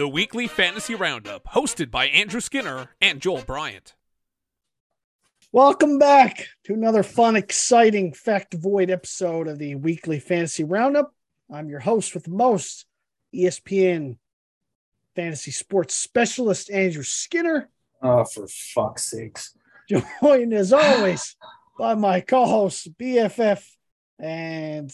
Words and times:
the 0.00 0.08
weekly 0.08 0.46
fantasy 0.46 0.94
roundup, 0.94 1.44
hosted 1.48 1.90
by 1.90 2.06
Andrew 2.06 2.40
Skinner 2.40 2.88
and 3.02 3.20
Joel 3.20 3.42
Bryant. 3.42 3.94
Welcome 5.52 5.98
back 5.98 6.46
to 6.64 6.72
another 6.72 7.02
fun, 7.02 7.36
exciting, 7.36 8.14
fact 8.14 8.54
void 8.54 8.88
episode 8.88 9.46
of 9.46 9.58
the 9.58 9.74
weekly 9.74 10.18
fantasy 10.18 10.64
roundup. 10.64 11.14
I'm 11.52 11.68
your 11.68 11.80
host 11.80 12.14
with 12.14 12.24
the 12.24 12.30
most, 12.30 12.86
ESPN 13.34 14.16
fantasy 15.14 15.50
sports 15.50 15.94
specialist, 15.96 16.70
Andrew 16.70 17.02
Skinner, 17.02 17.68
Oh, 18.00 18.24
for 18.24 18.48
fuck's 18.48 19.10
sakes. 19.10 19.54
joined 19.86 20.54
as 20.54 20.72
always 20.72 21.36
by 21.78 21.92
my 21.94 22.22
co 22.22 22.46
host, 22.46 22.96
BFF, 22.96 23.62
and 24.18 24.90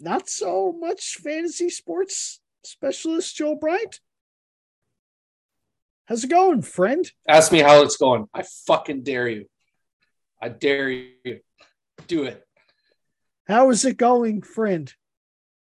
not 0.00 0.28
so 0.28 0.74
much 0.76 1.18
fantasy 1.18 1.70
sports 1.70 2.40
specialist, 2.64 3.36
Joel 3.36 3.54
Bryant. 3.54 4.00
How's 6.08 6.24
it 6.24 6.30
going, 6.30 6.62
friend? 6.62 7.10
Ask 7.28 7.52
me 7.52 7.58
how 7.58 7.82
it's 7.82 7.98
going. 7.98 8.28
I 8.32 8.42
fucking 8.66 9.02
dare 9.02 9.28
you. 9.28 9.44
I 10.40 10.48
dare 10.48 10.88
you. 10.88 11.40
Do 12.06 12.24
it. 12.24 12.42
How 13.46 13.68
is 13.68 13.84
it 13.84 13.98
going, 13.98 14.40
friend? 14.40 14.90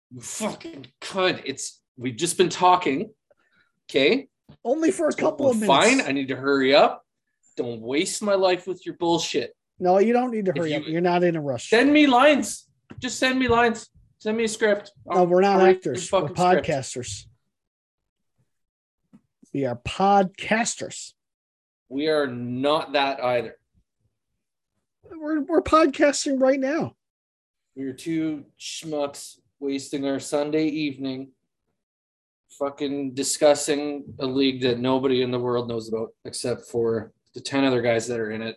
You 0.10 0.22
fucking 0.22 0.88
cunt. 1.02 1.42
It's 1.44 1.82
we've 1.98 2.16
just 2.16 2.38
been 2.38 2.48
talking. 2.48 3.10
Okay. 3.90 4.30
Only 4.64 4.92
for 4.92 5.10
a 5.10 5.14
couple 5.14 5.50
of 5.50 5.60
minutes. 5.60 5.68
Fine. 5.68 6.02
I 6.02 6.14
need 6.14 6.30
to 6.30 6.38
hurry 6.38 6.73
up. 6.73 7.04
Don't 7.58 7.82
waste 7.82 8.23
my 8.23 8.36
life 8.36 8.68
with 8.68 8.86
your 8.86 8.95
bullshit. 8.95 9.54
No, 9.80 9.98
you 9.98 10.14
don't 10.14 10.32
need 10.32 10.45
to 10.45 10.54
hurry 10.56 10.72
you- 10.72 10.78
up. 10.78 10.84
You're 10.88 11.02
not 11.02 11.23
in 11.23 11.36
a 11.36 11.42
rush. 11.42 11.70
Send 11.70 11.92
me 11.92 12.08
lines. 12.08 12.70
Just 13.00 13.20
send 13.20 13.38
me 13.38 13.50
lines. 13.50 13.90
Send 14.20 14.38
me 14.38 14.45
a 14.45 14.48
script. 14.48 14.94
No, 15.06 15.26
we're 15.26 15.42
not 15.42 15.59
actors. 15.62 16.09
We're 16.09 16.22
podcasters. 16.30 17.08
script. 17.08 17.34
We 19.53 19.66
are 19.66 19.76
podcasters. 19.76 21.14
We 21.90 22.08
are 22.08 22.28
not 22.28 22.94
that 22.94 23.23
either. 23.23 23.56
We're, 25.09 25.42
we're 25.42 25.62
podcasting 25.62 26.40
right 26.40 26.59
now. 26.59 26.95
We 27.75 27.84
are 27.84 27.94
two 27.94 28.45
schmucks 28.59 29.38
wasting 29.59 30.06
our 30.06 30.20
Sunday 30.20 30.68
evening 30.68 31.30
fucking 32.50 33.14
discussing 33.14 34.03
a 34.20 34.25
league 34.25 34.62
that 34.62 34.80
nobody 34.80 35.22
in 35.22 35.31
the 35.31 35.40
world 35.40 35.70
knows 35.70 35.90
about 35.90 36.09
except 36.25 36.64
for 36.66 37.12
the 37.34 37.42
10 37.42 37.64
other 37.64 37.81
guys 37.81 38.08
that 38.08 38.20
are 38.20 38.31
in 38.31 38.42
it, 38.42 38.56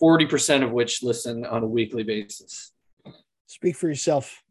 40% 0.00 0.62
of 0.62 0.70
which 0.70 1.02
listen 1.02 1.44
on 1.44 1.62
a 1.62 1.66
weekly 1.66 2.02
basis. 2.02 2.72
Speak 3.46 3.76
for 3.76 3.88
yourself. 3.88 4.42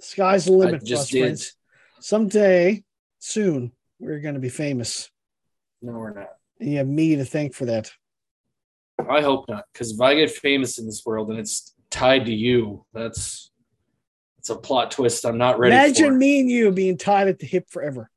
Sky's 0.00 0.44
the 0.44 0.52
limit 0.52 0.82
I 0.82 0.84
just 0.84 1.04
us, 1.04 1.08
did. 1.10 1.20
friends. 1.20 1.54
Someday, 2.00 2.84
soon, 3.18 3.72
we're 3.98 4.20
going 4.20 4.34
to 4.34 4.40
be 4.40 4.48
famous. 4.48 5.10
No, 5.82 5.92
we're 5.92 6.12
not. 6.14 6.28
And 6.60 6.70
you 6.70 6.78
have 6.78 6.86
me 6.88 7.16
to 7.16 7.24
thank 7.24 7.54
for 7.54 7.66
that. 7.66 7.90
I 9.10 9.20
hope 9.20 9.48
not, 9.48 9.64
because 9.72 9.92
if 9.92 10.00
I 10.00 10.14
get 10.14 10.30
famous 10.30 10.78
in 10.78 10.86
this 10.86 11.02
world 11.04 11.30
and 11.30 11.38
it's 11.38 11.74
tied 11.90 12.26
to 12.26 12.32
you, 12.32 12.84
that's 12.94 13.50
it's 14.38 14.48
a 14.48 14.56
plot 14.56 14.90
twist 14.90 15.24
I'm 15.26 15.38
not 15.38 15.58
ready 15.58 15.74
Imagine 15.74 16.12
for. 16.12 16.18
me 16.18 16.40
and 16.40 16.50
you 16.50 16.70
being 16.72 16.96
tied 16.96 17.28
at 17.28 17.38
the 17.38 17.46
hip 17.46 17.68
forever. 17.68 18.10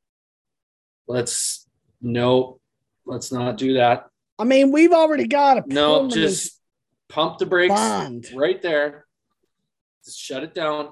Let's 1.06 1.66
no, 2.00 2.60
let's 3.04 3.30
not 3.30 3.58
do 3.58 3.74
that. 3.74 4.06
I 4.38 4.44
mean, 4.44 4.72
we've 4.72 4.92
already 4.92 5.26
got 5.26 5.58
a 5.58 5.64
No, 5.66 6.08
just 6.08 6.58
pump 7.10 7.36
the 7.38 7.46
brakes 7.46 7.74
bond. 7.74 8.28
right 8.34 8.60
there. 8.62 9.04
Just 10.04 10.18
shut 10.18 10.42
it 10.44 10.54
down. 10.54 10.90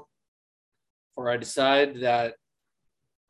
Or 1.16 1.31
I 1.31 1.39
decide 1.39 2.00
that 2.00 2.34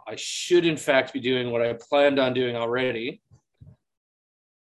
I 0.09 0.17
should, 0.17 0.65
in 0.65 0.79
fact, 0.79 1.13
be 1.13 1.21
doing 1.21 1.51
what 1.51 1.61
I 1.61 1.75
planned 1.75 2.19
on 2.19 2.33
doing 2.33 2.57
already 2.57 3.21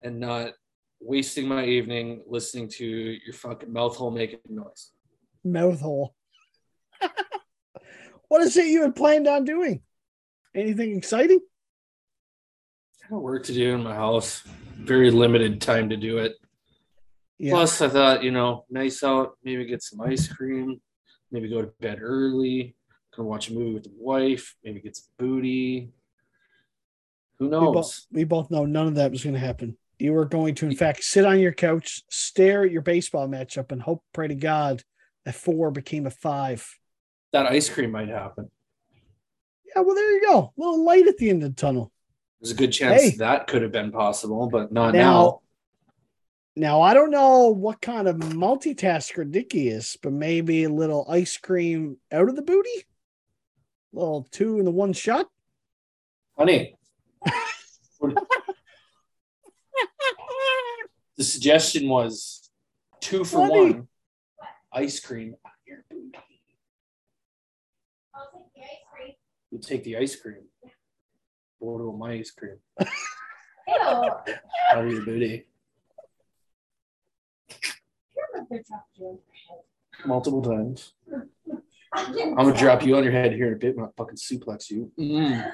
and 0.03 0.19
not 0.19 0.51
wasting 0.99 1.47
my 1.47 1.65
evening 1.65 2.21
listening 2.27 2.69
to 2.69 2.85
your 2.85 3.33
fucking 3.33 3.73
mouth 3.73 3.95
hole 3.95 4.11
making 4.11 4.39
noise. 4.47 4.91
mouth 5.43 5.81
hole. 5.81 6.13
what 8.27 8.43
is 8.43 8.55
it 8.55 8.67
you 8.67 8.83
had 8.83 8.95
planned 8.95 9.27
on 9.27 9.43
doing? 9.43 9.81
Anything 10.53 10.95
exciting? 10.95 11.39
I 13.03 13.09
got 13.09 13.23
work 13.23 13.43
to 13.45 13.53
do 13.53 13.73
in 13.73 13.81
my 13.81 13.95
house. 13.95 14.43
Very 14.77 15.09
limited 15.09 15.59
time 15.59 15.89
to 15.89 15.97
do 15.97 16.19
it. 16.19 16.35
Yeah. 17.39 17.53
Plus, 17.53 17.81
I 17.81 17.89
thought, 17.89 18.23
you 18.23 18.29
know, 18.29 18.65
nice 18.69 19.03
out, 19.03 19.37
maybe 19.43 19.65
get 19.65 19.81
some 19.81 20.01
ice 20.01 20.27
cream, 20.27 20.79
maybe 21.31 21.49
go 21.49 21.63
to 21.63 21.73
bed 21.79 21.97
early, 21.99 22.75
go 23.15 23.23
watch 23.23 23.49
a 23.49 23.53
movie 23.53 23.73
with 23.73 23.83
the 23.83 23.91
wife, 23.97 24.55
maybe 24.63 24.79
get 24.79 24.95
some 24.95 25.05
booty. 25.17 25.89
Who 27.39 27.45
we, 27.45 27.51
knows? 27.51 27.73
both, 27.73 28.05
we 28.11 28.23
both 28.23 28.51
know 28.51 28.65
none 28.65 28.87
of 28.87 28.95
that 28.95 29.11
was 29.11 29.23
going 29.23 29.33
to 29.33 29.39
happen. 29.39 29.77
You 29.99 30.13
were 30.13 30.25
going 30.25 30.55
to, 30.55 30.65
in 30.65 30.75
fact, 30.75 31.03
sit 31.03 31.25
on 31.25 31.39
your 31.39 31.51
couch, 31.51 32.03
stare 32.09 32.63
at 32.63 32.71
your 32.71 32.81
baseball 32.81 33.27
matchup, 33.27 33.71
and 33.71 33.81
hope, 33.81 34.03
pray 34.13 34.27
to 34.27 34.35
God, 34.35 34.83
that 35.25 35.35
four 35.35 35.71
became 35.71 36.07
a 36.07 36.11
five. 36.11 36.67
That 37.33 37.45
ice 37.45 37.69
cream 37.69 37.91
might 37.91 38.09
happen. 38.09 38.49
Yeah, 39.75 39.81
well, 39.83 39.95
there 39.95 40.11
you 40.11 40.21
go. 40.27 40.53
A 40.57 40.59
little 40.59 40.83
light 40.83 41.07
at 41.07 41.17
the 41.17 41.29
end 41.29 41.43
of 41.43 41.55
the 41.55 41.61
tunnel. 41.61 41.91
There's 42.41 42.51
a 42.51 42.55
good 42.55 42.71
chance 42.71 43.01
Hey. 43.01 43.09
that 43.17 43.47
could 43.47 43.61
have 43.61 43.71
been 43.71 43.91
possible, 43.91 44.49
but 44.49 44.71
not 44.71 44.93
Now- 44.93 44.99
now. 44.99 45.41
Now, 46.53 46.81
I 46.81 46.93
don't 46.93 47.11
know 47.11 47.47
what 47.47 47.79
kind 47.79 48.09
of 48.09 48.17
multitasker 48.17 49.29
Dicky 49.31 49.69
is, 49.69 49.97
but 50.01 50.11
maybe 50.11 50.65
a 50.65 50.69
little 50.69 51.05
ice 51.07 51.37
cream 51.37 51.97
out 52.11 52.27
of 52.27 52.35
the 52.35 52.41
booty? 52.41 52.85
A 53.93 53.99
little 53.99 54.27
two 54.31 54.59
in 54.59 54.65
the 54.65 54.71
one 54.71 54.93
shot? 54.93 55.27
Honey. 56.37 56.75
the 61.17 61.23
suggestion 61.23 61.89
was 61.89 62.49
two 63.01 63.25
for 63.25 63.41
Honey. 63.41 63.71
one 63.73 63.87
ice 64.71 64.99
cream 64.99 65.35
on 65.45 65.51
your 65.67 65.83
booty. 65.89 66.17
You 69.51 69.59
take 69.59 69.83
the 69.83 69.97
ice 69.97 70.15
cream. 70.15 70.43
What 71.59 71.81
about 71.81 71.97
my 71.97 72.13
ice 72.13 72.31
cream? 72.31 72.57
Out 73.69 74.29
of 74.73 74.89
your 74.91 75.03
booty. 75.03 75.45
Multiple 80.05 80.41
times. 80.41 80.93
I'm 81.93 82.35
gonna 82.35 82.57
drop 82.57 82.83
you 82.85 82.95
on 82.95 83.03
your 83.03 83.11
head 83.11 83.33
here 83.33 83.47
in 83.47 83.53
a 83.53 83.57
bit 83.57 83.75
when 83.75 83.85
I 83.85 83.89
fucking 83.97 84.15
suplex 84.15 84.69
you. 84.69 84.91
Mm. 84.97 85.53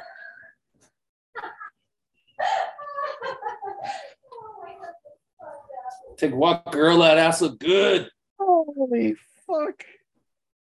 Take 6.18 6.32
a 6.32 6.36
walk, 6.36 6.72
girl. 6.72 7.00
That 7.00 7.18
ass 7.18 7.42
look 7.42 7.60
good. 7.60 8.10
Holy 8.40 9.16
fuck. 9.46 9.84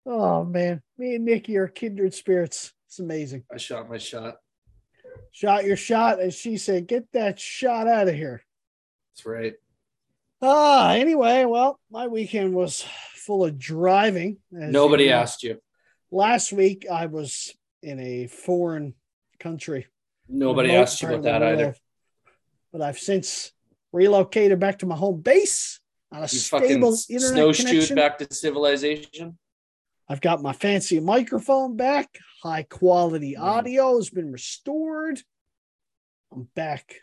Oh 0.06 0.44
man. 0.44 0.82
Me 0.98 1.16
and 1.16 1.24
Nikki 1.24 1.56
are 1.56 1.68
kindred 1.68 2.14
spirits. 2.14 2.72
It's 2.86 2.98
amazing. 2.98 3.44
I 3.52 3.56
shot 3.56 3.88
my 3.88 3.98
shot. 3.98 4.36
Shot 5.32 5.64
your 5.64 5.76
shot, 5.76 6.20
and 6.20 6.32
she 6.32 6.56
said, 6.56 6.88
get 6.88 7.10
that 7.12 7.38
shot 7.38 7.86
out 7.86 8.08
of 8.08 8.14
here. 8.14 8.42
That's 9.14 9.26
right. 9.26 9.54
Ah, 10.42 10.94
anyway, 10.94 11.44
well, 11.44 11.78
my 11.90 12.06
weekend 12.06 12.54
was 12.54 12.84
full 13.14 13.44
of 13.44 13.58
driving. 13.58 14.38
Nobody 14.50 15.04
you 15.04 15.10
know. 15.10 15.16
asked 15.16 15.42
you. 15.42 15.60
Last 16.10 16.52
week 16.52 16.86
I 16.90 17.06
was 17.06 17.54
in 17.82 18.00
a 18.00 18.26
foreign 18.26 18.94
country. 19.38 19.86
Nobody 20.28 20.72
asked 20.74 21.02
you 21.02 21.08
about 21.08 21.22
that 21.24 21.38
the 21.40 21.46
either. 21.48 21.76
But 22.72 22.82
I've 22.82 22.98
since 22.98 23.52
relocated 23.92 24.58
back 24.60 24.78
to 24.78 24.86
my 24.86 24.96
home 24.96 25.20
base 25.20 25.80
on 26.12 26.18
a 26.20 26.22
You 26.22 26.28
stable 26.28 26.96
internet 27.08 27.34
snowshoed 27.34 27.66
connection. 27.66 27.96
back 27.96 28.18
to 28.18 28.34
civilization. 28.34 29.38
I've 30.08 30.20
got 30.20 30.42
my 30.42 30.52
fancy 30.52 30.98
microphone 31.00 31.76
back. 31.76 32.08
High 32.42 32.62
quality 32.64 33.34
Mm. 33.38 33.42
audio 33.42 33.96
has 33.96 34.08
been 34.10 34.32
restored. 34.32 35.20
I'm 36.32 36.44
back, 36.54 36.96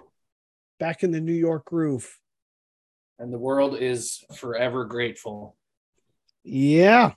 back 0.79 1.03
in 1.03 1.11
the 1.11 1.21
New 1.21 1.33
York 1.33 1.65
groove. 1.65 2.17
And 3.19 3.33
the 3.33 3.39
world 3.39 3.77
is 3.77 4.23
forever 4.35 4.85
grateful. 4.85 5.55
Yeah. 6.43 7.13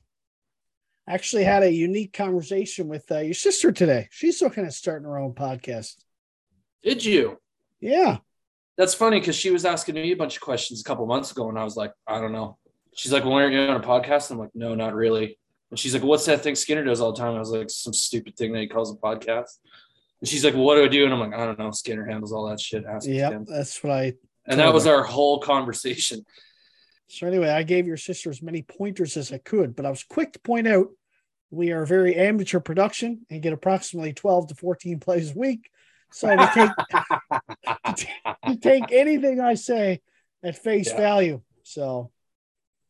Actually, 1.09 1.45
had 1.45 1.63
a 1.63 1.73
unique 1.73 2.13
conversation 2.13 2.89
with 2.89 3.11
uh, 3.11 3.19
your 3.19 3.35
sister 3.35 3.73
today. 3.73 4.09
She's 4.11 4.41
looking 4.41 4.65
at 4.65 4.73
starting 4.73 5.07
her 5.07 5.19
own 5.19 5.35
podcast. 5.35 5.97
Did 6.83 7.05
you? 7.05 7.39
Yeah. 7.81 8.19
That's 8.79 8.95
funny 8.95 9.19
because 9.21 9.37
she 9.37 9.51
was 9.51 9.65
asking 9.65 9.97
me 9.97 10.13
a 10.13 10.17
bunch 10.17 10.37
of 10.37 10.43
questions 10.43 10.81
a 10.81 10.85
couple 10.85 11.05
months 11.07 11.33
ago, 11.33 11.49
and 11.49 11.59
I 11.59 11.65
was 11.65 11.77
like, 11.77 11.93
I 12.07 12.21
don't 12.21 12.33
know. 12.33 12.57
She's 12.95 13.13
like, 13.13 13.25
well, 13.25 13.35
aren't 13.35 13.53
you 13.53 13.61
on 13.61 13.77
a 13.77 13.87
podcast? 13.87 14.31
I'm 14.31 14.39
like, 14.39 14.51
no, 14.55 14.75
not 14.75 14.95
really. 14.95 15.39
And 15.71 15.79
she's 15.79 15.95
like, 15.95 16.03
what's 16.03 16.27
that 16.27 16.41
thing 16.41 16.55
Skinner 16.55 16.85
does 16.85 17.01
all 17.01 17.13
the 17.13 17.19
time? 17.19 17.35
I 17.35 17.39
was 17.39 17.51
like, 17.51 17.71
some 17.71 17.93
stupid 17.93 18.37
thing 18.37 18.53
that 18.53 18.61
he 18.61 18.69
calls 18.69 18.93
a 18.93 18.97
podcast. 18.97 19.59
And 20.21 20.29
she's 20.29 20.45
like, 20.45 20.55
well, 20.55 20.65
what 20.65 20.77
do 20.77 20.85
I 20.85 20.89
do? 20.89 21.05
And 21.05 21.13
I'm 21.13 21.21
like, 21.21 21.35
I 21.35 21.45
don't 21.45 21.59
know. 21.59 21.71
Skinner 21.71 22.07
handles 22.07 22.33
all 22.33 22.49
that 22.49 22.61
shit. 22.61 22.85
Yeah. 23.03 23.39
That's 23.47 23.83
what 23.83 23.93
I. 23.93 24.15
And 24.51 24.59
that 24.59 24.75
was 24.75 24.87
our 24.87 25.05
whole 25.05 25.39
conversation. 25.39 26.25
So, 27.07 27.27
anyway, 27.27 27.49
I 27.51 27.63
gave 27.63 27.87
your 27.87 27.97
sister 27.97 28.31
as 28.31 28.43
many 28.43 28.63
pointers 28.63 29.17
as 29.17 29.33
I 29.33 29.39
could, 29.39 29.77
but 29.77 29.87
I 29.87 29.91
was 29.91 30.03
quick 30.03 30.33
to 30.35 30.41
point 30.41 30.67
out. 30.67 30.89
We- 31.53 31.73
are 31.73 31.83
a 31.83 31.87
very 31.87 32.15
amateur 32.15 32.61
production 32.61 33.27
and 33.31 33.43
get 33.43 33.53
approximately 33.53 34.13
12 34.13 34.49
to 34.49 34.55
14 34.55 35.01
plays 35.01 35.33
a 35.35 35.39
week. 35.39 35.69
So 36.13 36.29
to 36.37 36.51
take 36.55 37.97
to 38.47 38.57
take 38.57 38.93
anything 38.93 39.41
I 39.41 39.55
say 39.55 40.01
at 40.45 40.57
face 40.57 40.89
Yeah. 40.91 40.97
value. 40.97 41.41
So 41.65 42.11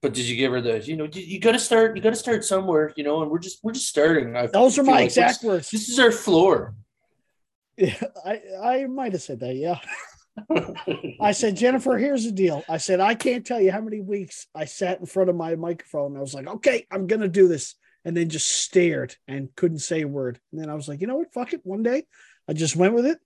But 0.03 0.13
did 0.15 0.27
you 0.27 0.37
give 0.37 0.53
her 0.53 0.61
those? 0.61 0.87
You 0.89 0.97
know, 0.99 1.09
you 1.13 1.41
got 1.41 1.53
to 1.53 1.59
start. 1.59 1.97
You 1.97 2.03
got 2.03 2.11
to 2.11 2.17
start 2.17 2.45
somewhere. 2.45 2.93
You 2.97 3.05
know, 3.05 3.23
and 3.23 3.31
we're 3.31 3.39
just 3.39 3.61
we're 3.63 3.73
just 3.73 3.89
starting. 3.89 4.37
I 4.37 4.47
those 4.47 4.79
are 4.79 4.83
my 4.83 4.93
like 4.93 5.05
exact 5.07 5.43
words. 5.43 5.71
This 5.71 5.89
is 5.89 5.99
our 5.99 6.13
floor. 6.13 6.75
Yeah, 7.79 7.99
I 8.27 8.41
I 8.63 8.87
might 8.87 9.13
have 9.13 9.23
said 9.23 9.41
that. 9.41 9.55
Yeah. 9.55 9.79
I 11.21 11.33
said, 11.33 11.57
Jennifer, 11.57 11.97
here's 11.99 12.25
the 12.25 12.33
deal. 12.33 12.65
I 12.69 12.79
said, 12.79 13.01
I 13.01 13.15
can't 13.15 13.47
tell 13.47 13.61
you 13.61 13.73
how 13.73 13.81
many 13.81 14.01
weeks 14.01 14.47
I 14.55 14.65
sat 14.65 15.01
in 15.01 15.07
front 15.07 15.31
of 15.31 15.37
my 15.37 15.57
microphone. 15.57 16.17
I 16.17 16.21
was 16.21 16.35
like, 16.35 16.47
okay, 16.47 16.87
I'm 16.91 17.07
going 17.07 17.23
to 17.23 17.29
do 17.29 17.49
this. 17.49 17.75
And 18.05 18.17
then 18.17 18.31
just 18.31 18.49
stared 18.49 19.17
and 19.29 19.55
couldn't 19.57 19.81
say 19.81 20.03
a 20.03 20.09
word. 20.09 20.41
And 20.53 20.61
then 20.61 20.71
I 20.71 20.75
was 20.75 20.89
like, 20.89 21.01
you 21.01 21.07
know 21.07 21.17
what? 21.17 21.33
Fuck 21.35 21.53
it. 21.53 21.61
One 21.65 21.83
day 21.83 22.05
I 22.49 22.55
just 22.55 22.77
went 22.77 22.95
with 22.95 23.07
it. 23.07 23.19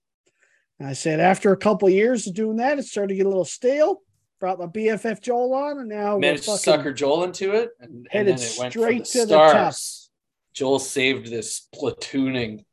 And 0.79 0.87
I 0.87 0.93
said, 0.93 1.19
after 1.19 1.51
a 1.51 1.57
couple 1.57 1.87
of 1.87 1.93
years 1.93 2.27
of 2.27 2.33
doing 2.33 2.57
that, 2.57 2.77
it 2.77 2.85
started 2.85 3.09
to 3.09 3.15
get 3.15 3.25
a 3.25 3.29
little 3.29 3.45
stale. 3.45 4.01
Brought 4.39 4.59
my 4.59 4.65
BFF 4.65 5.21
Joel 5.21 5.53
on, 5.53 5.79
and 5.79 5.87
now 5.87 6.15
we're 6.15 6.19
Managed 6.19 6.43
to 6.43 6.51
fucking, 6.51 6.63
sucker 6.63 6.93
Joel 6.93 7.23
into 7.23 7.53
it, 7.53 7.69
and, 7.79 7.89
and 7.89 8.07
Headed 8.11 8.37
then 8.37 8.45
it 8.45 8.55
went 8.59 8.73
straight 8.73 9.05
the 9.05 9.11
to 9.11 9.19
the 9.19 9.49
stars. 9.49 10.09
Joel 10.53 10.79
saved 10.79 11.27
this 11.27 11.69
platooning 11.73 12.65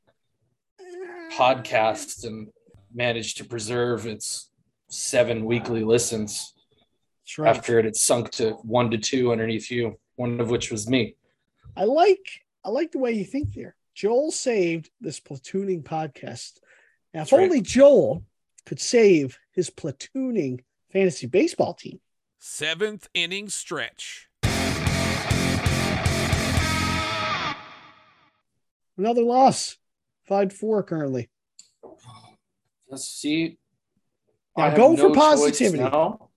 ah. 0.80 0.84
podcast 1.30 2.26
and 2.26 2.48
managed 2.94 3.38
to 3.38 3.44
preserve 3.44 4.06
its 4.06 4.50
seven 4.88 5.44
weekly 5.44 5.84
listens 5.84 6.54
right. 7.38 7.56
after 7.56 7.78
it 7.78 7.84
had 7.84 7.96
sunk 7.96 8.30
to 8.32 8.52
one 8.62 8.90
to 8.90 8.98
two 8.98 9.32
underneath 9.32 9.70
you, 9.70 9.98
one 10.16 10.40
of 10.40 10.50
which 10.50 10.70
was 10.70 10.88
me. 10.88 11.16
I 11.76 11.84
like 11.84 12.26
I 12.64 12.70
like 12.70 12.92
the 12.92 12.98
way 12.98 13.12
you 13.12 13.24
think 13.24 13.54
there. 13.54 13.76
Joel 13.94 14.30
saved 14.30 14.90
this 15.00 15.20
platooning 15.20 15.82
podcast. 15.82 16.60
Now, 17.12 17.22
if 17.22 17.30
That's 17.30 17.32
right. 17.32 17.42
only 17.42 17.60
Joel 17.60 18.24
could 18.64 18.80
save 18.80 19.38
his 19.52 19.70
platooning 19.70 20.60
fantasy 20.92 21.26
baseball 21.26 21.74
team. 21.74 22.00
Seventh 22.38 23.08
inning 23.14 23.48
stretch. 23.48 24.28
Another 28.98 29.22
loss, 29.22 29.78
five 30.24 30.52
four 30.52 30.82
currently. 30.82 31.30
Let's 32.92 33.08
see. 33.08 33.56
Now 34.54 34.64
I 34.64 34.76
go 34.76 34.94
for 34.98 35.14
positivity. 35.14 35.82
now. 35.82 36.28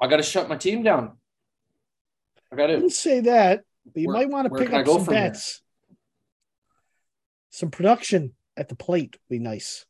I 0.00 0.06
got 0.06 0.18
to 0.18 0.22
shut 0.22 0.48
my 0.48 0.56
team 0.56 0.84
down. 0.84 1.16
I 2.52 2.56
got 2.56 2.68
to. 2.68 2.74
didn't 2.76 2.90
say 2.90 3.18
that, 3.20 3.64
but 3.84 4.00
you 4.00 4.06
Where- 4.06 4.16
might 4.16 4.28
want 4.28 4.48
to 4.48 4.56
pick 4.56 4.72
up 4.72 4.86
some 4.86 5.04
from 5.04 5.14
here? 5.14 5.24
bets. 5.24 5.60
Some 7.50 7.72
production 7.72 8.34
at 8.56 8.68
the 8.68 8.76
plate 8.76 9.18
would 9.28 9.34
be 9.34 9.40
nice. 9.40 9.84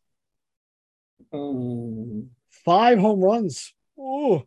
Mm, 1.34 2.28
Five 2.48 2.98
home 2.98 3.20
runs. 3.20 3.74
Oh, 3.98 4.44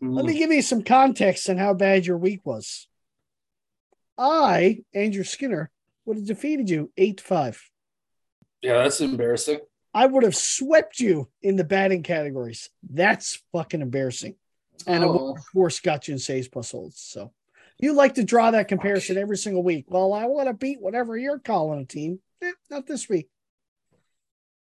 let 0.00 0.24
mm. 0.24 0.26
me 0.26 0.36
give 0.36 0.50
you 0.50 0.62
some 0.62 0.82
context 0.82 1.48
on 1.48 1.58
how 1.58 1.74
bad 1.74 2.06
your 2.06 2.18
week 2.18 2.40
was. 2.44 2.88
I, 4.18 4.80
Andrew 4.92 5.22
Skinner, 5.22 5.70
would 6.06 6.16
have 6.16 6.26
defeated 6.26 6.68
you 6.68 6.90
eight 6.96 7.18
to 7.18 7.24
five. 7.24 7.70
Yeah, 8.62 8.82
that's 8.82 9.00
embarrassing. 9.00 9.60
I 9.92 10.06
would 10.06 10.22
have 10.22 10.36
swept 10.36 11.00
you 11.00 11.28
in 11.42 11.56
the 11.56 11.64
batting 11.64 12.02
categories. 12.02 12.70
That's 12.88 13.42
fucking 13.52 13.80
embarrassing. 13.80 14.36
And 14.86 15.02
Oh. 15.04 15.34
of 15.34 15.42
course, 15.52 15.80
got 15.80 16.08
you 16.08 16.12
in 16.12 16.18
saves 16.18 16.48
plus 16.48 16.70
holds. 16.70 17.00
So 17.00 17.32
you 17.78 17.92
like 17.94 18.14
to 18.14 18.24
draw 18.24 18.50
that 18.52 18.68
comparison 18.68 19.16
every 19.18 19.36
single 19.36 19.62
week. 19.62 19.86
Well, 19.88 20.12
I 20.12 20.26
want 20.26 20.48
to 20.48 20.54
beat 20.54 20.80
whatever 20.80 21.16
you're 21.18 21.38
calling 21.38 21.80
a 21.80 21.84
team. 21.84 22.20
Eh, 22.42 22.52
not 22.70 22.86
this 22.86 23.08
week. 23.08 23.28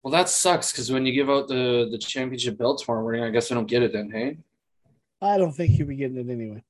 Well, 0.03 0.13
that 0.13 0.29
sucks 0.29 0.73
because 0.73 0.91
when 0.91 1.05
you 1.05 1.13
give 1.13 1.29
out 1.29 1.49
the 1.49 1.89
the 1.91 1.99
championship 1.99 2.57
belt 2.57 2.81
tomorrow 2.83 3.03
morning, 3.03 3.23
I 3.25 3.31
guess 3.31 3.51
I 3.51 3.55
don't 3.55 3.67
get 3.69 3.83
it 3.83 3.93
then. 3.93 4.11
Hey. 4.11 4.39
I 5.21 5.37
don't 5.37 5.53
think 5.53 5.77
you'll 5.77 5.89
be 5.89 5.97
getting 5.97 6.17
it 6.17 6.31
anyway. 6.33 6.63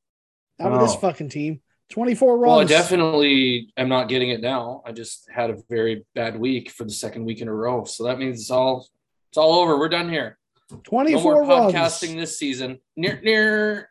Not 0.59 0.73
with 0.73 0.81
this 0.81 0.97
fucking 0.97 1.29
team. 1.29 1.61
24 1.91 2.39
runs. 2.39 2.51
Well, 2.51 2.61
I 2.61 2.65
definitely 2.65 3.73
am 3.77 3.89
not 3.89 4.09
getting 4.09 4.31
it 4.31 4.41
now. 4.41 4.83
I 4.85 4.93
just 4.93 5.29
had 5.31 5.51
a 5.51 5.57
very 5.71 6.05
bad 6.15 6.39
week 6.39 6.71
for 6.71 6.85
the 6.85 6.91
second 6.91 7.25
week 7.25 7.41
in 7.41 7.49
a 7.49 7.55
row, 7.55 7.85
so 7.85 8.05
that 8.05 8.19
means 8.19 8.41
it's 8.41 8.51
all 8.51 8.87
it's 9.31 9.39
all 9.39 9.55
over. 9.55 9.79
We're 9.79 9.89
done 9.89 10.09
here. 10.11 10.39
24 10.69 10.77
No 10.77 10.81
24 10.83 11.33
more 11.33 11.47
runs. 11.47 11.73
podcasting 11.75 12.17
this 12.17 12.39
season. 12.39 12.79
Near 12.97 13.21
near. 13.23 13.91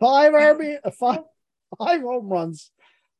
Five 0.00 0.32
RB, 0.32 0.78
five, 0.98 1.20
five 1.78 2.00
home 2.00 2.28
runs. 2.28 2.70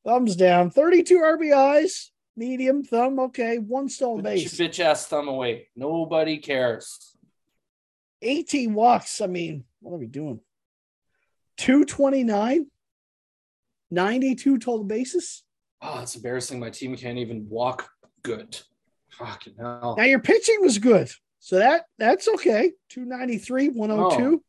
Thumbs 0.04 0.36
down. 0.36 0.70
32 0.70 1.18
RBIs. 1.18 2.08
Medium 2.36 2.82
thumb. 2.82 3.20
Okay. 3.20 3.58
One 3.58 3.88
your 4.00 4.22
base. 4.22 4.58
bitch 4.58 4.80
ass 4.80 5.06
thumb 5.06 5.28
away. 5.28 5.68
Nobody 5.76 6.38
cares. 6.38 7.14
18 8.22 8.74
walks. 8.74 9.20
I 9.20 9.26
mean, 9.26 9.64
what 9.80 9.94
are 9.94 9.98
we 9.98 10.06
doing? 10.06 10.40
229, 11.58 12.66
92 13.92 14.58
total 14.58 14.84
bases. 14.84 15.44
Oh, 15.82 16.00
it's 16.00 16.16
embarrassing. 16.16 16.58
My 16.58 16.70
team 16.70 16.96
can't 16.96 17.18
even 17.18 17.46
walk 17.48 17.90
good. 18.22 18.58
Fucking 19.10 19.54
hell. 19.58 19.94
Now 19.98 20.04
your 20.04 20.20
pitching 20.20 20.58
was 20.60 20.78
good. 20.78 21.10
So 21.40 21.58
that 21.58 21.84
that's 21.98 22.28
okay. 22.28 22.72
293, 22.88 23.68
102. 23.68 24.42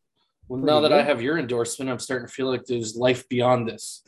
Well, 0.48 0.60
Pretty 0.60 0.72
now 0.72 0.80
that 0.82 0.94
I 0.94 1.02
have 1.02 1.22
your 1.22 1.38
endorsement, 1.38 1.92
I'm 1.92 2.00
starting 2.00 2.28
to 2.28 2.34
feel 2.34 2.50
like 2.50 2.66
there's 2.66 2.96
life 2.96 3.28
beyond 3.28 3.68
this. 3.68 4.04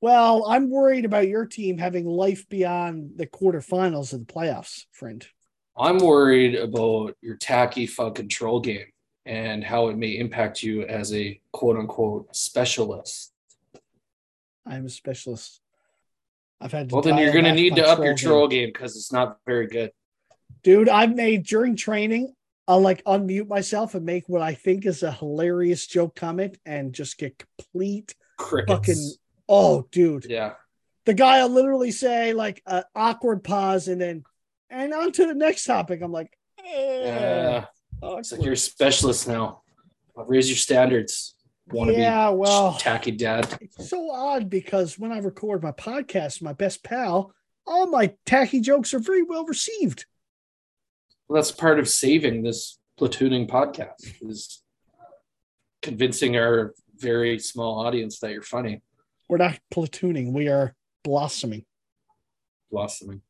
Well, 0.00 0.44
I'm 0.46 0.70
worried 0.70 1.06
about 1.06 1.28
your 1.28 1.46
team 1.46 1.78
having 1.78 2.06
life 2.06 2.46
beyond 2.48 3.12
the 3.16 3.26
quarterfinals 3.26 4.12
of 4.12 4.26
the 4.26 4.32
playoffs, 4.32 4.84
friend. 4.92 5.26
I'm 5.76 5.98
worried 5.98 6.54
about 6.54 7.16
your 7.22 7.36
tacky 7.36 7.86
fucking 7.86 8.14
control 8.14 8.60
game 8.60 8.86
and 9.26 9.64
how 9.64 9.88
it 9.88 9.96
may 9.96 10.18
impact 10.18 10.62
you 10.62 10.82
as 10.82 11.12
a 11.14 11.40
quote 11.52 11.78
unquote 11.78 12.36
specialist. 12.36 13.33
I'm 14.66 14.86
a 14.86 14.90
specialist. 14.90 15.60
I've 16.60 16.72
had 16.72 16.88
to 16.88 16.94
Well, 16.94 17.02
then 17.02 17.18
you're 17.18 17.32
going 17.32 17.44
to 17.44 17.52
need 17.52 17.76
to 17.76 17.86
up 17.86 17.98
your 17.98 18.14
troll 18.14 18.48
game 18.48 18.68
because 18.72 18.96
it's 18.96 19.12
not 19.12 19.38
very 19.46 19.66
good. 19.66 19.90
Dude, 20.62 20.88
I've 20.88 21.14
made 21.14 21.44
during 21.44 21.76
training, 21.76 22.32
I'll 22.66 22.80
like 22.80 23.04
unmute 23.04 23.48
myself 23.48 23.94
and 23.94 24.06
make 24.06 24.24
what 24.28 24.40
I 24.40 24.54
think 24.54 24.86
is 24.86 25.02
a 25.02 25.12
hilarious 25.12 25.86
joke 25.86 26.14
comment 26.16 26.56
and 26.64 26.94
just 26.94 27.18
get 27.18 27.42
complete 27.58 28.14
Crickets. 28.38 28.70
fucking 28.72 29.10
oh 29.48 29.86
dude. 29.92 30.24
yeah. 30.24 30.54
The 31.04 31.12
guy 31.12 31.42
will 31.42 31.50
literally 31.50 31.90
say 31.90 32.32
like 32.32 32.62
an 32.66 32.84
awkward 32.94 33.44
pause 33.44 33.88
and 33.88 34.00
then 34.00 34.24
and 34.70 34.94
on 34.94 35.12
to 35.12 35.26
the 35.26 35.34
next 35.34 35.64
topic. 35.66 36.00
I'm 36.00 36.12
like, 36.12 36.30
eh, 36.64 37.04
Yeah. 37.04 37.64
awkward. 38.00 38.20
It's 38.20 38.32
like 38.32 38.42
you're 38.42 38.54
a 38.54 38.56
specialist 38.56 39.28
now. 39.28 39.60
I'll 40.16 40.24
raise 40.24 40.48
your 40.48 40.56
standards. 40.56 41.33
To 41.72 41.92
yeah, 41.92 42.28
well, 42.28 42.74
tacky 42.74 43.10
dad. 43.10 43.56
it's 43.60 43.88
so 43.88 44.10
odd 44.10 44.50
because 44.50 44.98
when 44.98 45.12
I 45.12 45.18
record 45.18 45.62
my 45.62 45.72
podcast, 45.72 46.42
my 46.42 46.52
best 46.52 46.84
pal, 46.84 47.32
all 47.66 47.86
my 47.86 48.14
tacky 48.26 48.60
jokes 48.60 48.92
are 48.92 48.98
very 48.98 49.22
well 49.22 49.46
received. 49.46 50.04
Well, 51.26 51.36
that's 51.40 51.50
part 51.50 51.78
of 51.78 51.88
saving 51.88 52.42
this 52.42 52.78
platooning 53.00 53.48
podcast 53.48 53.92
is 54.20 54.62
convincing 55.80 56.36
our 56.36 56.74
very 56.98 57.38
small 57.38 57.80
audience 57.84 58.18
that 58.20 58.30
you're 58.32 58.42
funny. 58.42 58.82
We're 59.28 59.38
not 59.38 59.58
platooning, 59.72 60.32
we 60.32 60.48
are 60.48 60.74
blossoming, 61.02 61.64
Blossoming. 62.70 63.22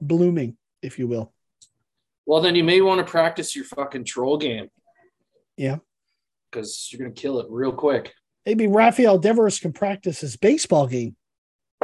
blooming, 0.00 0.56
if 0.82 1.00
you 1.00 1.08
will. 1.08 1.32
Well, 2.26 2.40
then 2.40 2.54
you 2.54 2.62
may 2.62 2.80
want 2.80 3.04
to 3.04 3.10
practice 3.10 3.56
your 3.56 3.64
fucking 3.64 4.04
troll 4.04 4.38
game. 4.38 4.68
Yeah. 5.56 5.78
Because 6.52 6.88
you're 6.90 6.98
going 6.98 7.14
to 7.14 7.20
kill 7.20 7.40
it 7.40 7.46
real 7.48 7.72
quick. 7.72 8.12
Maybe 8.44 8.66
Rafael 8.66 9.18
Devers 9.18 9.58
can 9.58 9.72
practice 9.72 10.20
his 10.20 10.36
baseball 10.36 10.86
game. 10.86 11.16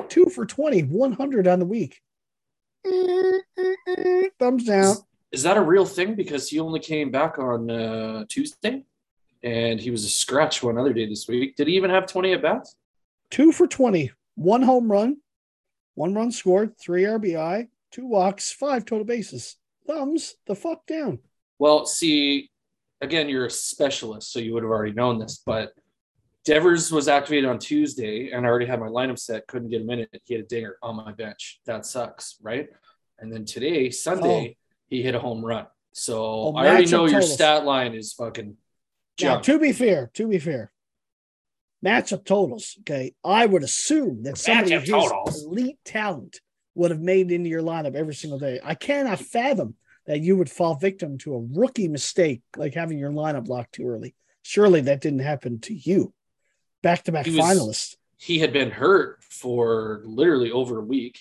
Two 0.09 0.27
for 0.27 0.45
20, 0.45 0.83
100 0.83 1.47
on 1.47 1.59
the 1.59 1.65
week. 1.65 2.01
Thumbs 4.39 4.65
down. 4.65 4.97
Is 5.33 5.43
that 5.43 5.57
a 5.57 5.63
real 5.63 5.85
thing? 5.85 6.15
Because 6.15 6.49
he 6.49 6.61
only 6.61 6.81
came 6.81 7.11
back 7.11 7.39
on 7.39 7.71
uh, 7.71 8.25
Tuesday 8.29 8.85
and 9.43 9.81
he 9.81 9.91
was 9.91 10.05
a 10.05 10.09
scratch 10.09 10.63
one 10.63 10.79
other 10.79 10.93
day 10.93 11.07
this 11.07 11.29
week. 11.29 11.57
Did 11.57 11.69
he 11.69 11.77
even 11.77 11.91
have 11.91 12.07
20 12.07 12.33
at 12.33 12.43
bats? 12.43 12.75
Two 13.31 13.53
for 13.53 13.67
20, 13.67 14.11
one 14.37 14.63
home 14.63 14.91
run, 14.91 15.19
one 15.95 16.15
run 16.15 16.31
scored, 16.31 16.79
three 16.79 17.03
RBI, 17.03 17.69
two 17.93 18.07
walks, 18.07 18.51
five 18.53 18.85
total 18.85 19.05
bases. 19.05 19.57
Thumbs 19.87 20.37
the 20.47 20.55
fuck 20.55 20.87
down. 20.87 21.19
Well, 21.59 21.87
see, 21.87 22.51
again, 23.01 23.29
you're 23.29 23.47
a 23.47 23.51
specialist, 23.51 24.33
so 24.33 24.39
you 24.39 24.55
would 24.55 24.63
have 24.63 24.71
already 24.71 24.93
known 24.93 25.19
this, 25.19 25.43
but 25.45 25.73
Devers 26.45 26.91
was 26.91 27.09
activated 27.09 27.49
on 27.49 27.59
Tuesday 27.59 28.31
and 28.31 28.47
I 28.47 28.49
already 28.49 28.67
had 28.67 28.81
my 28.81 28.87
lineup 28.87 29.19
set, 29.19 29.47
couldn't 29.47 29.69
get 29.69 29.83
a 29.83 29.85
minute. 29.85 30.09
He 30.25 30.35
had 30.35 30.45
a 30.45 30.47
dinger 30.47 30.77
on 30.83 30.97
my 30.97 31.13
bench. 31.13 31.61
That 31.67 31.85
sucks, 31.85 32.37
right? 32.43 32.69
And 33.19 33.33
then 33.33 33.45
today, 33.45 33.91
Sunday, 33.91 34.57
oh. 34.57 34.63
he 34.89 35.03
hit 35.03 35.15
a 35.15 35.21
home 35.21 35.45
run. 35.45 35.67
So 35.93 36.23
Oh, 36.23 36.55
I 36.55 36.69
already 36.69 36.87
know 36.87 37.05
your 37.05 37.21
totals. 37.21 37.35
stat 37.35 37.65
line 37.65 37.95
is 37.95 38.15
fucking 38.15 38.57
Now, 39.21 39.41
to 39.41 39.59
be 39.59 39.73
fair, 39.73 40.11
to 40.15 40.27
be 40.27 40.39
fair, 40.39 40.73
matchup 41.85 42.25
totals. 42.25 42.77
Okay. 42.81 43.15
I 43.25 43.45
would 43.45 43.63
assume 43.63 44.23
that 44.23 44.39
somebody 44.39 44.73
of 44.75 44.83
his 44.83 44.91
totals. 44.91 45.45
elite 45.45 45.79
talent 45.85 46.41
would 46.75 46.93
have 46.93 47.01
made 47.01 47.31
into 47.31 47.51
your 47.51 47.63
lineup 47.63 47.95
every 47.95 48.15
single 48.15 48.39
day. 48.39 48.61
I 48.63 48.75
cannot 48.75 49.19
fathom 49.19 49.75
that 50.09 50.21
you 50.21 50.37
would 50.37 50.51
fall 50.51 50.75
victim 50.75 51.19
to 51.19 51.35
a 51.35 51.47
rookie 51.53 51.87
mistake 51.87 52.41
like 52.57 52.73
having 52.75 52.99
your 52.99 53.13
lineup 53.13 53.47
locked 53.47 53.75
too 53.75 53.87
early. 53.87 54.15
Surely 54.43 54.81
that 54.81 55.03
didn't 55.03 55.19
happen 55.21 55.61
to 55.61 55.75
you. 55.75 56.13
Back 56.83 57.05
to 57.05 57.13
back 57.13 57.27
He 57.27 57.37
was- 57.37 57.45
finalist. 57.45 57.97
He 58.17 58.41
had 58.41 58.53
been 58.53 58.71
hurt 58.73 59.23
for 59.23 60.01
literally 60.05 60.51
over 60.51 60.79
a 60.79 60.85
week. 60.85 61.21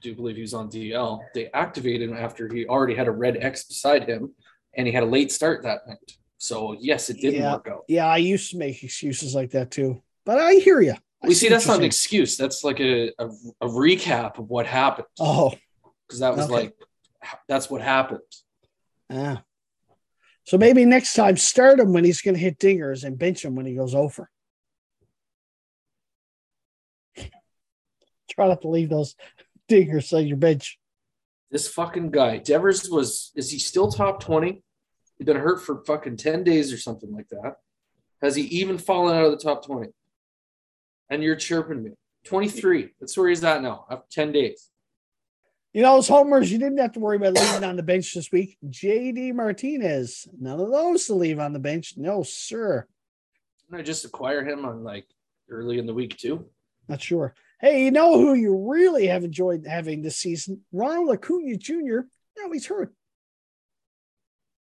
do 0.00 0.12
believe 0.16 0.34
he 0.34 0.42
was 0.42 0.52
on 0.54 0.68
DL. 0.68 1.20
They 1.32 1.46
activated 1.52 2.08
him 2.10 2.16
after 2.16 2.52
he 2.52 2.66
already 2.66 2.96
had 2.96 3.06
a 3.06 3.12
red 3.12 3.36
X 3.36 3.62
beside 3.62 4.08
him, 4.08 4.34
and 4.74 4.84
he 4.88 4.92
had 4.92 5.04
a 5.04 5.06
late 5.06 5.30
start 5.30 5.62
that 5.62 5.86
night. 5.86 6.16
So 6.38 6.74
yes, 6.80 7.08
it 7.10 7.18
didn't 7.20 7.40
Yeah. 7.42 7.52
work 7.52 7.68
out. 7.70 7.84
Yeah, 7.86 8.06
I 8.08 8.16
used 8.16 8.50
to 8.50 8.56
make 8.58 8.82
excuses 8.82 9.32
like 9.32 9.50
that 9.52 9.70
too. 9.70 10.02
But 10.24 10.38
I 10.40 10.54
hear 10.54 10.80
you. 10.80 10.94
We 11.22 11.34
see 11.34 11.48
that's 11.48 11.68
not 11.68 11.78
an 11.78 11.84
excuse. 11.84 12.36
That's 12.36 12.64
like 12.64 12.80
a, 12.80 13.12
a, 13.20 13.26
a 13.60 13.68
recap 13.68 14.38
of 14.40 14.48
what 14.50 14.66
happened. 14.66 15.06
Oh, 15.20 15.54
because 16.08 16.18
that 16.18 16.34
was 16.34 16.46
okay. 16.46 16.52
like 16.54 16.74
that's 17.48 17.70
what 17.70 17.82
happened. 17.82 18.20
ah. 19.10 19.42
So 20.44 20.58
maybe 20.58 20.84
next 20.84 21.14
time 21.14 21.36
start 21.36 21.78
him 21.78 21.92
when 21.92 22.04
he's 22.04 22.20
going 22.20 22.34
to 22.34 22.40
hit 22.40 22.58
dingers 22.58 23.04
and 23.04 23.18
bench 23.18 23.44
him 23.44 23.54
when 23.54 23.66
he 23.66 23.74
goes 23.74 23.94
over. 23.94 24.28
Try 28.30 28.48
not 28.48 28.62
to 28.62 28.68
leave 28.68 28.88
those 28.88 29.14
dingers 29.68 30.12
on 30.16 30.26
your 30.26 30.38
bench. 30.38 30.78
This 31.50 31.68
fucking 31.68 32.10
guy, 32.10 32.38
Devers 32.38 32.88
was 32.88 33.30
is 33.36 33.50
he 33.50 33.58
still 33.58 33.90
top 33.92 34.20
20? 34.20 34.62
He's 35.18 35.26
been 35.26 35.36
hurt 35.36 35.60
for 35.62 35.84
fucking 35.84 36.16
10 36.16 36.42
days 36.42 36.72
or 36.72 36.78
something 36.78 37.12
like 37.12 37.28
that. 37.28 37.56
Has 38.22 38.34
he 38.34 38.42
even 38.44 38.78
fallen 38.78 39.14
out 39.14 39.26
of 39.26 39.32
the 39.32 39.36
top 39.36 39.64
20? 39.66 39.90
And 41.10 41.22
you're 41.22 41.36
chirping 41.36 41.82
me. 41.82 41.90
23. 42.24 42.90
That's 42.98 43.16
where 43.16 43.28
he's 43.28 43.44
at 43.44 43.62
now 43.62 43.84
after 43.90 44.06
10 44.10 44.32
days. 44.32 44.70
You 45.72 45.80
know, 45.80 45.94
those 45.94 46.08
homers, 46.08 46.52
you 46.52 46.58
didn't 46.58 46.78
have 46.78 46.92
to 46.92 47.00
worry 47.00 47.16
about 47.16 47.32
leaving 47.32 47.64
on 47.64 47.76
the 47.76 47.82
bench 47.82 48.12
this 48.12 48.30
week. 48.30 48.58
JD 48.66 49.34
Martinez, 49.34 50.28
none 50.38 50.60
of 50.60 50.70
those 50.70 51.06
to 51.06 51.14
leave 51.14 51.38
on 51.38 51.54
the 51.54 51.58
bench. 51.58 51.94
No, 51.96 52.22
sir. 52.22 52.86
Didn't 53.60 53.80
I 53.80 53.82
just 53.82 54.04
acquire 54.04 54.44
him 54.44 54.66
on 54.66 54.84
like 54.84 55.06
early 55.48 55.78
in 55.78 55.86
the 55.86 55.94
week 55.94 56.18
too? 56.18 56.44
Not 56.88 57.00
sure. 57.00 57.34
Hey, 57.58 57.84
you 57.84 57.90
know 57.90 58.18
who 58.18 58.34
you 58.34 58.70
really 58.70 59.06
have 59.06 59.24
enjoyed 59.24 59.66
having 59.66 60.02
this 60.02 60.16
season? 60.16 60.60
Ronald 60.72 61.16
Acuna 61.16 61.56
Jr. 61.56 62.00
Now 62.36 62.52
he's 62.52 62.66
hurt. 62.66 62.92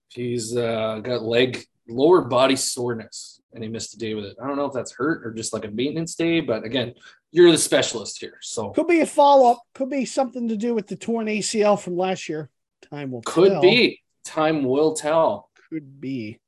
He's 0.08 0.54
uh, 0.54 1.00
got 1.02 1.22
leg 1.22 1.64
lower 1.88 2.22
body 2.22 2.56
soreness 2.56 3.40
and 3.54 3.62
he 3.62 3.70
missed 3.70 3.94
a 3.94 3.98
day 3.98 4.12
with 4.14 4.24
it. 4.24 4.36
I 4.42 4.46
don't 4.46 4.56
know 4.56 4.66
if 4.66 4.74
that's 4.74 4.92
hurt 4.92 5.26
or 5.26 5.32
just 5.32 5.54
like 5.54 5.64
a 5.64 5.70
maintenance 5.70 6.14
day, 6.14 6.40
but 6.40 6.64
again, 6.64 6.94
you're 7.30 7.50
the 7.50 7.58
specialist 7.58 8.18
here. 8.20 8.38
So 8.40 8.70
Could 8.70 8.86
be 8.88 9.00
a 9.00 9.06
follow 9.06 9.52
up. 9.52 9.62
Could 9.74 9.90
be 9.90 10.04
something 10.04 10.48
to 10.48 10.56
do 10.56 10.74
with 10.74 10.86
the 10.86 10.96
torn 10.96 11.26
ACL 11.26 11.78
from 11.80 11.96
last 11.96 12.28
year. 12.28 12.50
Time 12.90 13.10
will 13.10 13.22
could 13.22 13.52
tell. 13.52 13.60
be. 13.62 14.00
Time 14.24 14.64
will 14.64 14.94
tell. 14.94 15.50
Could 15.70 16.00
be. 16.00 16.38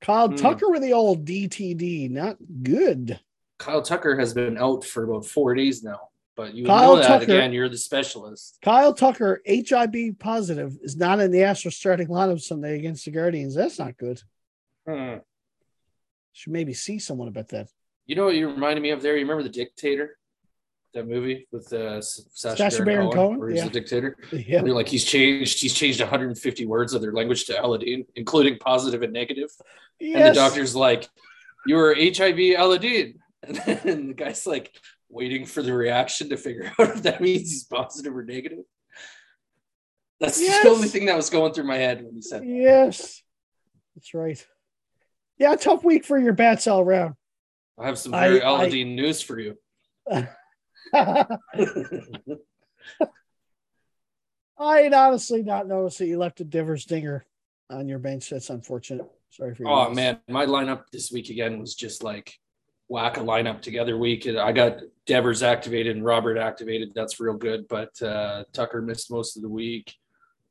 Kyle 0.00 0.28
Hmm. 0.28 0.36
Tucker 0.36 0.70
with 0.70 0.82
the 0.82 0.92
old 0.92 1.24
DTD. 1.24 2.08
Not 2.10 2.36
good. 2.62 3.18
Kyle 3.58 3.82
Tucker 3.82 4.16
has 4.18 4.32
been 4.34 4.56
out 4.58 4.84
for 4.84 5.02
about 5.04 5.26
four 5.26 5.54
days 5.54 5.82
now. 5.82 6.08
But 6.36 6.54
you 6.54 6.66
Kyle 6.66 6.94
know 6.94 7.02
that 7.02 7.08
Tucker- 7.08 7.24
again, 7.34 7.52
you're 7.52 7.68
the 7.68 7.76
specialist. 7.76 8.58
Kyle 8.62 8.94
Tucker, 8.94 9.42
HIB 9.44 10.20
positive, 10.20 10.76
is 10.82 10.96
not 10.96 11.18
in 11.18 11.32
the 11.32 11.38
Astros 11.38 11.72
starting 11.72 12.06
lineup 12.06 12.40
Sunday 12.40 12.78
against 12.78 13.04
the 13.06 13.10
Guardians. 13.10 13.56
That's 13.56 13.78
not 13.78 13.96
good. 13.96 14.22
Hmm. 14.86 15.16
Should 16.32 16.52
maybe 16.52 16.74
see 16.74 17.00
someone 17.00 17.26
about 17.26 17.48
that. 17.48 17.68
You 18.08 18.16
know 18.16 18.24
what 18.24 18.34
you 18.34 18.48
reminded 18.48 18.80
me 18.80 18.90
of 18.90 19.02
there? 19.02 19.14
You 19.16 19.22
remember 19.22 19.44
the 19.44 19.50
dictator? 19.50 20.16
That 20.94 21.06
movie 21.06 21.46
with 21.52 21.70
uh, 21.74 22.00
Sacha, 22.00 22.70
Sacha 22.70 22.82
Baron, 22.82 23.10
Baron 23.10 23.10
Cohen, 23.12 23.38
where 23.38 23.50
he's 23.50 23.58
yeah. 23.58 23.64
the 23.64 23.70
dictator. 23.70 24.16
Yeah. 24.32 24.62
Like 24.62 24.88
he's 24.88 25.04
changed, 25.04 25.60
he's 25.60 25.74
changed 25.74 26.00
150 26.00 26.64
words 26.66 26.94
of 26.94 27.02
their 27.02 27.12
language 27.12 27.44
to 27.44 27.52
Aladeen, 27.52 28.06
including 28.16 28.56
positive 28.58 29.02
and 29.02 29.12
negative. 29.12 29.50
Yes. 30.00 30.16
And 30.16 30.30
the 30.30 30.40
doctor's 30.40 30.74
like, 30.74 31.06
"You 31.66 31.78
are 31.78 31.94
HIV 31.94 32.56
Aladeen," 32.56 33.16
and 33.42 33.56
then 33.56 34.08
the 34.08 34.14
guy's 34.14 34.46
like 34.46 34.74
waiting 35.10 35.44
for 35.44 35.62
the 35.62 35.74
reaction 35.74 36.30
to 36.30 36.38
figure 36.38 36.72
out 36.78 36.88
if 36.88 37.02
that 37.02 37.20
means 37.20 37.50
he's 37.50 37.64
positive 37.64 38.16
or 38.16 38.24
negative. 38.24 38.64
That's 40.20 40.40
Yes. 40.40 40.64
the 40.64 40.70
only 40.70 40.88
thing 40.88 41.04
that 41.06 41.16
was 41.16 41.28
going 41.28 41.52
through 41.52 41.64
my 41.64 41.76
head 41.76 42.02
when 42.02 42.14
he 42.14 42.22
said. 42.22 42.40
that. 42.40 42.46
Yes. 42.48 43.22
That's 43.94 44.14
right. 44.14 44.44
Yeah, 45.36 45.54
tough 45.54 45.84
week 45.84 46.06
for 46.06 46.18
your 46.18 46.32
bats 46.32 46.66
all 46.66 46.80
around. 46.80 47.14
I 47.80 47.86
have 47.86 47.98
some 47.98 48.12
very 48.12 48.42
I- 48.42 48.46
Aladeen 48.46 48.94
news 48.94 49.20
for 49.22 49.38
you. 49.38 49.56
I'd 54.60 54.92
honestly 54.92 55.42
not 55.42 55.68
noticed 55.68 55.98
that 55.98 56.06
you 56.06 56.18
left 56.18 56.40
a 56.40 56.44
Devers 56.44 56.84
Dinger 56.84 57.24
on 57.70 57.86
your 57.88 57.98
bench. 57.98 58.30
That's 58.30 58.50
unfortunate. 58.50 59.06
Sorry 59.30 59.54
for 59.54 59.62
your 59.62 59.70
Oh 59.70 59.74
loss. 59.74 59.94
man, 59.96 60.18
my 60.28 60.46
lineup 60.46 60.84
this 60.92 61.12
week 61.12 61.28
again 61.30 61.60
was 61.60 61.74
just 61.74 62.02
like 62.02 62.38
whack 62.88 63.18
a 63.18 63.20
lineup 63.20 63.60
together 63.60 63.96
week. 63.98 64.26
I 64.26 64.50
got 64.52 64.78
Devers 65.06 65.42
activated 65.42 65.94
and 65.96 66.04
Robert 66.04 66.38
activated. 66.38 66.92
That's 66.94 67.20
real 67.20 67.34
good. 67.34 67.68
But 67.68 68.00
uh, 68.02 68.44
Tucker 68.52 68.80
missed 68.82 69.10
most 69.10 69.36
of 69.36 69.42
the 69.42 69.48
week. 69.48 69.94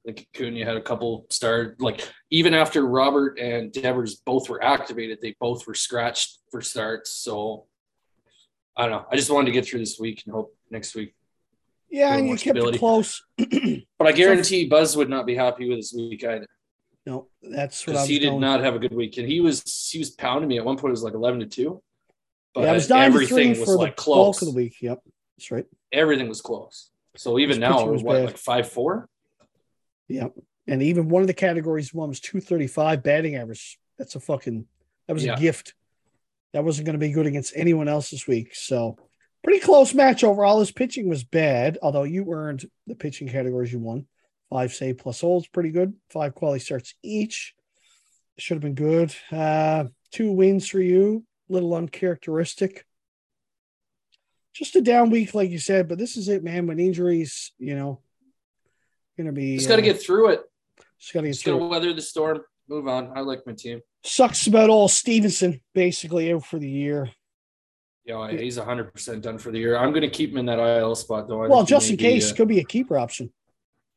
Think 0.07 0.25
Acuna 0.33 0.63
had 0.63 0.77
a 0.77 0.81
couple 0.81 1.25
start. 1.29 1.81
Like 1.81 2.07
even 2.29 2.53
after 2.53 2.87
Robert 2.87 3.37
and 3.39 3.73
Devers 3.73 4.15
both 4.25 4.47
were 4.47 4.63
activated, 4.63 5.19
they 5.21 5.35
both 5.37 5.67
were 5.67 5.73
scratched 5.73 6.39
for 6.49 6.61
starts. 6.61 7.11
So 7.11 7.65
I 8.77 8.83
don't 8.83 8.91
know. 8.91 9.05
I 9.11 9.17
just 9.17 9.29
wanted 9.29 9.47
to 9.47 9.51
get 9.51 9.65
through 9.65 9.79
this 9.79 9.99
week 9.99 10.23
and 10.25 10.33
hope 10.33 10.55
next 10.71 10.95
week. 10.95 11.13
Yeah, 11.89 12.15
and 12.15 12.29
you 12.29 12.37
kept 12.37 12.57
it 12.57 12.79
close. 12.79 13.21
But 13.99 14.07
I 14.07 14.11
guarantee 14.13 14.69
Buzz 14.69 14.95
would 14.95 15.09
not 15.09 15.25
be 15.25 15.35
happy 15.35 15.67
with 15.67 15.79
his 15.79 15.93
week 15.93 16.23
either. 16.23 16.47
no, 17.05 17.27
that's 17.41 17.85
what 17.85 17.93
because 17.93 18.07
he 18.07 18.19
did 18.19 18.29
going. 18.29 18.39
not 18.39 18.63
have 18.63 18.75
a 18.75 18.79
good 18.79 18.93
week, 18.93 19.17
and 19.17 19.27
he 19.27 19.41
was 19.41 19.89
he 19.91 19.99
was 19.99 20.11
pounding 20.11 20.47
me 20.47 20.57
at 20.57 20.63
one 20.63 20.77
point. 20.77 20.91
It 20.91 20.91
was 20.91 21.03
like 21.03 21.15
eleven 21.15 21.41
to 21.41 21.47
two, 21.47 21.81
but 22.53 22.61
yeah, 22.61 22.69
I 22.69 22.73
was 22.73 22.87
nine 22.87 23.11
to 23.11 23.17
three 23.17 23.25
everything 23.25 23.59
was 23.59 23.75
like 23.75 23.97
close. 23.97 24.39
bulk 24.39 24.41
of 24.41 24.47
the 24.47 24.53
week. 24.53 24.75
Yep, 24.81 25.01
that's 25.37 25.51
right. 25.51 25.65
Everything 25.91 26.29
was 26.29 26.39
close. 26.39 26.91
So 27.17 27.39
even 27.39 27.59
now, 27.59 27.85
it 27.85 27.91
was 27.91 28.03
what 28.03 28.13
bad. 28.13 28.25
like 28.25 28.37
five 28.37 28.69
four. 28.69 29.09
Yep. 30.07 30.33
And 30.67 30.81
even 30.83 31.09
one 31.09 31.21
of 31.21 31.27
the 31.27 31.33
categories 31.33 31.93
one 31.93 32.09
was 32.09 32.19
235 32.19 33.03
batting 33.03 33.35
average. 33.35 33.79
That's 33.97 34.15
a 34.15 34.19
fucking 34.19 34.65
that 35.07 35.13
was 35.13 35.25
Yeah. 35.25 35.35
a 35.35 35.39
gift. 35.39 35.73
That 36.53 36.63
wasn't 36.63 36.85
going 36.85 36.99
to 36.99 37.05
be 37.05 37.11
good 37.11 37.25
against 37.25 37.53
anyone 37.55 37.87
else 37.87 38.09
this 38.09 38.27
week. 38.27 38.55
So 38.55 38.97
pretty 39.43 39.59
close 39.59 39.93
match 39.93 40.23
overall. 40.23 40.59
His 40.59 40.71
pitching 40.71 41.07
was 41.07 41.23
bad, 41.23 41.77
although 41.81 42.03
you 42.03 42.31
earned 42.33 42.65
the 42.87 42.95
pitching 42.95 43.27
categories 43.27 43.71
you 43.71 43.79
won. 43.79 44.07
Five 44.49 44.73
save 44.73 44.97
plus 44.97 45.21
holds, 45.21 45.47
pretty 45.47 45.71
good. 45.71 45.93
Five 46.09 46.35
quality 46.35 46.59
starts 46.63 46.93
each. 47.03 47.53
Should 48.37 48.55
have 48.55 48.61
been 48.61 48.75
good. 48.75 49.13
Uh, 49.31 49.85
two 50.11 50.31
wins 50.31 50.67
for 50.67 50.79
you, 50.79 51.25
little 51.49 51.73
uncharacteristic. 51.73 52.85
Just 54.53 54.75
a 54.75 54.81
down 54.81 55.09
week, 55.09 55.33
like 55.33 55.49
you 55.51 55.59
said, 55.59 55.87
but 55.87 55.97
this 55.97 56.17
is 56.17 56.29
it, 56.29 56.43
man. 56.43 56.65
When 56.65 56.79
injuries, 56.79 57.51
you 57.59 57.75
know, 57.75 57.99
gonna 59.17 59.31
be 59.31 59.57
Just 59.57 59.67
got 59.69 59.77
to 59.77 59.81
uh, 59.81 59.85
get 59.85 60.01
through 60.01 60.29
it. 60.29 60.41
just 60.99 61.13
get 61.13 61.23
got 61.23 61.35
through. 61.35 61.59
to 61.59 61.65
it. 61.65 61.67
weather 61.67 61.93
the 61.93 62.01
storm. 62.01 62.41
Move 62.69 62.87
on. 62.87 63.11
I 63.15 63.21
like 63.21 63.45
my 63.45 63.53
team. 63.53 63.81
Sucks 64.03 64.47
about 64.47 64.69
all 64.69 64.87
Stevenson 64.87 65.61
basically 65.73 66.31
out 66.33 66.45
for 66.45 66.59
the 66.59 66.69
year. 66.69 67.09
Yeah, 68.05 68.31
he's 68.31 68.57
hundred 68.57 68.93
percent 68.93 69.21
done 69.23 69.37
for 69.37 69.51
the 69.51 69.59
year. 69.59 69.77
I'm 69.77 69.89
going 69.91 70.01
to 70.01 70.09
keep 70.09 70.31
him 70.31 70.37
in 70.37 70.45
that 70.45 70.59
IL 70.59 70.95
spot 70.95 71.27
though. 71.27 71.43
I 71.43 71.47
Well, 71.47 71.63
just 71.65 71.89
in 71.89 71.97
be, 71.97 72.03
case, 72.03 72.31
uh, 72.31 72.35
could 72.35 72.47
be 72.47 72.59
a 72.59 72.63
keeper 72.63 72.97
option. 72.97 73.33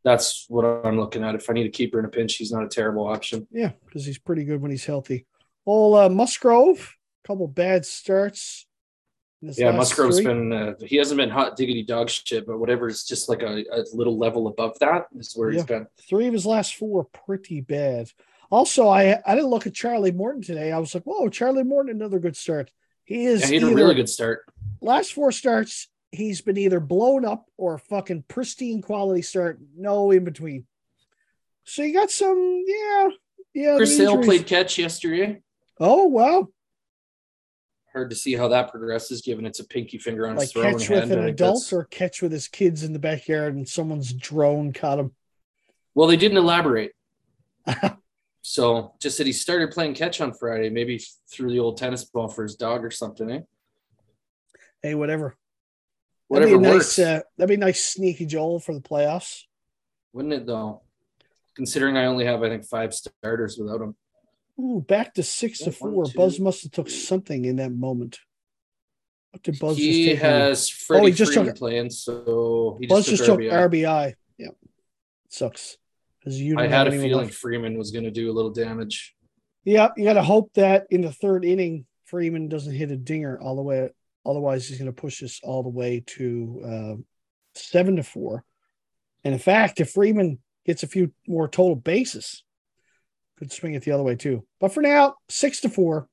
that's 0.03 0.47
what 0.49 0.65
I'm 0.65 0.99
looking 0.99 1.23
at. 1.23 1.35
If 1.37 1.49
I 1.49 1.53
need 1.53 1.67
a 1.67 1.71
keeper 1.71 1.99
in 2.01 2.05
a 2.05 2.09
pinch, 2.09 2.37
he's 2.37 2.51
not 2.51 2.65
a 2.65 2.69
terrible 2.69 3.07
option. 3.07 3.47
Yeah, 3.53 3.71
because 3.87 4.05
he's 4.05 4.19
pretty 4.19 4.45
good 4.45 4.61
when 4.61 4.71
he's 4.73 4.85
healthy. 4.85 5.27
Old 5.67 5.97
uh, 5.97 6.09
Musgrove, 6.09 6.97
couple 7.25 7.47
bad 7.47 7.85
starts. 7.87 8.67
Yeah, 9.43 9.73
Musgrove's 9.73 10.17
three. 10.19 10.27
been 10.27 10.53
uh, 10.53 10.75
he 10.81 10.97
hasn't 10.97 11.17
been 11.19 11.31
hot 11.31 11.57
diggity 11.57 11.83
dog 11.83 12.11
shit, 12.11 12.47
but 12.47 12.59
whatever 12.59 12.89
is 12.89 13.05
just 13.05 13.29
like 13.29 13.43
a, 13.43 13.65
a 13.73 13.85
little 13.95 14.19
level 14.19 14.49
above 14.49 14.79
that 14.81 15.07
is 15.17 15.33
where 15.35 15.51
Yeah. 15.51 15.57
he's 15.59 15.65
been. 15.67 15.87
three 16.09 16.27
of 16.27 16.33
his 16.35 16.45
last 16.45 16.75
four 16.77 17.05
pretty 17.05 17.61
bad. 17.63 18.11
Also, 18.51 18.89
I 18.89 19.19
I 19.25 19.35
didn't 19.35 19.51
look 19.51 19.67
at 19.67 19.73
Charlie 19.75 20.13
Morton 20.13 20.43
today. 20.43 20.73
I 20.73 20.79
was 20.79 20.95
like, 20.95 21.05
whoa, 21.05 21.29
Charlie 21.31 21.63
Morton, 21.65 21.95
another 21.97 22.19
good 22.19 22.37
start. 22.37 22.71
He 23.05 23.25
is 23.25 23.41
Yeah, 23.43 23.47
he 23.47 23.55
had 23.55 23.63
a 23.73 23.75
really 23.75 23.95
good 23.95 24.09
start. 24.11 24.45
last 24.83 25.15
four 25.15 25.33
starts. 25.33 25.89
He's 26.13 26.41
been 26.43 26.59
either 26.59 26.81
blown 26.81 27.25
up 27.25 27.47
or 27.57 27.75
a 27.75 27.79
fucking 27.79 28.25
pristine 28.29 28.83
quality 28.83 29.23
start, 29.23 29.61
no 29.77 30.11
in 30.11 30.25
between. 30.25 30.67
So 31.65 31.83
you 31.83 31.95
got 31.95 32.11
some, 32.11 32.65
yeah, 32.67 33.09
yeah. 33.55 33.77
Chris 33.77 33.97
Sale 33.97 34.23
played 34.23 34.47
catch 34.47 34.77
yesterday. 34.77 35.41
Oh 35.79 36.07
wow, 36.07 36.49
Hard 37.93 38.11
to 38.11 38.17
see 38.17 38.35
how 38.35 38.49
that 38.49 38.71
progresses, 38.71 39.21
given 39.21 39.45
it's 39.45 39.59
a 39.59 39.65
pinky 39.65 39.99
finger 39.99 40.29
on 40.29 40.37
like 40.37 40.43
his 40.45 40.53
throwing 40.53 40.79
catch 40.79 40.87
hand. 40.87 41.11
with 41.11 41.19
an 41.19 41.25
adult 41.25 41.57
that's- 41.57 41.73
or 41.73 41.85
catch 41.85 42.23
with 42.23 42.31
his 42.31 42.47
kids 42.47 42.85
in 42.85 42.93
the 42.93 43.01
backyard 43.01 43.57
and 43.57 43.69
someone's 43.69 44.13
drone 44.13 44.73
caught 44.73 45.01
him. 45.01 45.15
Well, 45.95 46.07
they 46.07 46.17
didn't 46.17 46.39
elaborate. 46.39 46.93
so 48.43 48.95
just 49.01 49.19
that 49.19 49.27
he 49.27 49.33
started 49.33 49.73
playing 49.73 49.95
catch 49.95 50.21
on 50.21 50.33
Friday, 50.33 50.71
maybe 50.71 51.03
threw 51.29 51.51
the 51.51 51.59
old 51.59 51.79
tennis 51.79 52.05
ball 52.05 52.29
for 52.29 52.45
his 52.45 52.55
dog 52.55 52.85
or 52.85 52.93
something. 52.93 53.29
Eh? 53.29 53.41
Hey, 54.83 54.95
whatever. 54.95 55.37
Whatever 56.29 56.51
that'd 56.53 56.63
be 56.63 56.69
a 56.69 56.73
works. 56.73 56.99
nice, 56.99 57.07
uh, 57.07 57.21
that'd 57.37 57.49
be 57.49 57.55
a 57.55 57.59
nice 57.59 57.85
sneaky 57.85 58.25
Joel 58.25 58.61
for 58.61 58.73
the 58.73 58.81
playoffs. 58.81 59.43
Wouldn't 60.13 60.33
it 60.35 60.47
though? 60.47 60.83
Considering 61.57 61.97
I 61.97 62.07
only 62.07 62.25
have, 62.25 62.43
I 62.45 62.49
think, 62.49 62.65
five 62.65 62.95
starters 62.95 63.59
without 63.59 63.81
him. 63.81 63.97
Ooh, 64.61 64.81
back 64.87 65.15
to 65.15 65.23
six 65.23 65.61
to 65.61 65.71
One, 65.71 65.93
four. 65.93 66.05
two. 66.05 66.17
Buzz 66.17 66.39
must 66.41 66.63
have 66.65 66.73
took 66.73 66.91
something 66.91 67.45
in 67.45 67.57
that 67.57 67.73
moment. 67.73 68.19
What 69.31 69.43
did 69.43 69.59
Buzz 69.59 69.77
he 69.79 69.93
just 69.93 70.09
take? 70.15 70.19
has 70.21 70.69
Freddie 70.69 71.03
Oh, 71.03 71.07
he 71.07 71.13
just 71.13 71.33
Freeman 71.33 71.47
took- 71.53 71.59
playing, 71.59 71.91
so 71.91 72.77
he 72.81 72.87
Buzz 72.87 73.07
just 73.07 73.19
just 73.19 73.25
took 73.29 73.41
took 73.41 73.51
RBI. 73.53 73.85
RBI. 73.85 74.15
Yeah, 74.39 74.49
sucks. 75.29 75.77
Because 76.19 76.41
you 76.41 76.59
I 76.59 76.67
had 76.67 76.89
a 76.89 76.91
feeling 76.91 77.13
left. 77.13 77.35
Freeman 77.35 77.79
was 77.79 77.93
going 77.93 78.05
to 78.05 78.11
do 78.11 78.31
a 78.31 78.35
little 78.35 78.51
damage. 78.51 79.15
Yeah, 79.65 79.89
you 79.97 80.05
got 80.05 80.15
to 80.15 80.23
hope 80.23 80.53
that 80.55 80.87
in 80.91 81.01
the 81.03 81.13
third 81.13 81.45
inning, 81.45 81.87
Freeman 82.05 82.49
doesn't 82.49 82.75
hit 82.75 82.91
a 82.91 82.97
dinger 82.97 83.41
all 83.41 83.57
the 83.57 83.63
way. 83.63 83.89
Otherwise, 84.27 84.69
he's 84.69 84.79
going 84.79 84.93
to 84.93 85.01
push 85.01 85.21
this 85.21 85.41
all 85.43 85.63
the 85.63 85.69
way 85.71 86.03
to 86.07 86.63
uh, 86.67 86.95
seven 87.55 87.97
to 87.97 88.03
four. 88.03 88.45
And 89.25 89.33
in 89.33 89.39
fact, 89.41 89.81
if 89.81 89.93
Freeman 89.93 90.39
gets 90.67 90.83
a 90.83 90.87
few 90.89 91.13
more 91.27 91.49
total 91.49 91.77
bases, 91.77 92.43
could 93.41 93.53
swing 93.53 93.75
it 93.75 93.83
the 93.83 93.91
other 93.91 94.03
way 94.05 94.15
too. 94.15 94.47
But 94.61 94.73
for 94.73 94.83
now, 94.83 95.17
six 95.29 95.61
to 95.63 95.69
four. 95.69 96.09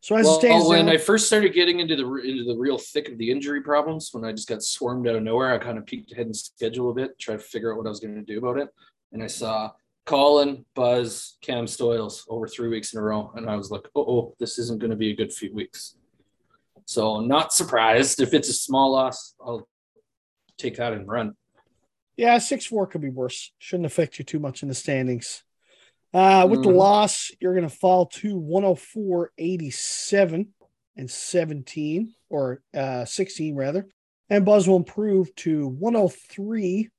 So 0.00 0.16
as 0.16 0.26
it 0.26 0.28
Well, 0.28 0.38
stands, 0.40 0.68
when 0.68 0.86
now- 0.86 0.92
I 0.92 0.98
first 0.98 1.28
started 1.28 1.54
getting 1.54 1.80
into 1.80 1.96
the 1.96 2.04
into 2.16 2.44
the 2.44 2.56
real 2.56 2.76
thick 2.76 3.08
of 3.08 3.16
the 3.18 3.30
injury 3.30 3.62
problems, 3.62 4.10
when 4.12 4.24
I 4.24 4.32
just 4.32 4.48
got 4.48 4.62
swarmed 4.62 5.06
out 5.08 5.14
of 5.16 5.22
nowhere, 5.22 5.54
I 5.54 5.58
kind 5.58 5.78
of 5.78 5.86
peeked 5.86 6.12
ahead 6.12 6.26
and 6.26 6.36
schedule 6.36 6.90
a 6.90 6.94
bit, 6.94 7.18
try 7.18 7.36
to 7.36 7.40
figure 7.42 7.72
out 7.72 7.78
what 7.78 7.86
I 7.86 7.88
was 7.90 8.00
going 8.00 8.16
to 8.16 8.22
do 8.22 8.38
about 8.38 8.58
it, 8.58 8.68
and 9.12 9.22
I 9.22 9.28
saw 9.28 9.70
Colin, 10.04 10.66
Buzz, 10.74 11.38
Cam 11.40 11.66
Stoyles 11.66 12.24
over 12.28 12.48
three 12.48 12.68
weeks 12.68 12.92
in 12.92 12.98
a 12.98 13.02
row, 13.02 13.32
and 13.36 13.48
I 13.48 13.54
was 13.54 13.70
like, 13.70 13.86
"Oh, 13.94 14.02
oh, 14.02 14.34
this 14.40 14.58
isn't 14.58 14.80
going 14.80 14.90
to 14.90 14.96
be 14.96 15.12
a 15.12 15.16
good 15.16 15.32
few 15.32 15.54
weeks." 15.54 15.96
So, 16.84 17.20
not 17.20 17.52
surprised 17.54 18.20
if 18.20 18.34
it's 18.34 18.48
a 18.48 18.52
small 18.52 18.90
loss. 18.90 19.34
I'll 19.40 19.68
take 20.58 20.76
that 20.76 20.92
and 20.92 21.06
run. 21.08 21.36
Yeah, 22.16 22.36
six 22.38 22.66
four 22.66 22.88
could 22.88 23.00
be 23.00 23.08
worse. 23.08 23.52
Shouldn't 23.58 23.86
affect 23.86 24.18
you 24.18 24.24
too 24.24 24.40
much 24.40 24.62
in 24.62 24.68
the 24.68 24.74
standings. 24.74 25.44
Uh, 26.14 26.46
with 26.50 26.62
the 26.62 26.68
Mhm. 26.68 26.76
loss, 26.76 27.30
you're 27.40 27.54
going 27.54 27.68
to 27.68 27.74
fall 27.74 28.06
to 28.06 28.36
104, 28.36 29.32
87 29.38 30.52
and 30.96 31.10
17, 31.10 32.14
or 32.28 32.62
uh, 32.74 33.04
16 33.06 33.56
rather. 33.56 33.88
And 34.28 34.44
Buzz 34.44 34.68
will 34.68 34.76
improve 34.76 35.34
to 35.36 35.66
103, 35.66 36.90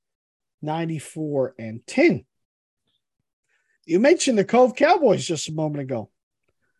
94, 0.62 1.54
and 1.58 1.86
10. 1.86 2.24
You 3.86 4.00
mentioned 4.00 4.38
the 4.38 4.44
Cove 4.44 4.74
Cowboys 4.74 5.24
just 5.26 5.48
a 5.48 5.52
moment 5.52 5.82
ago. 5.82 6.10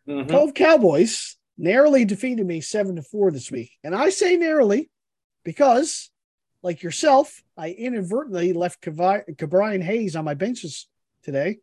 Mhm. 0.07 0.29
Cove 0.29 0.53
Cowboys 0.53 1.37
narrowly 1.57 2.03
defeated 2.03 2.45
me 2.45 2.59
seven 2.61 2.95
to 2.97 3.01
four 3.01 3.31
this 3.31 3.51
week. 3.51 3.71
And 3.83 3.95
I 3.95 4.09
say 4.09 4.35
narrowly 4.37 4.89
because, 5.43 6.11
like 6.61 6.83
yourself, 6.83 7.43
I 7.55 7.71
inadvertently 7.71 8.53
left 8.53 8.81
Ke'Bryan 8.81 9.83
Hayes 9.83 10.15
on 10.15 10.25
my 10.25 10.33
benches 10.33 10.87
today. 11.21 11.59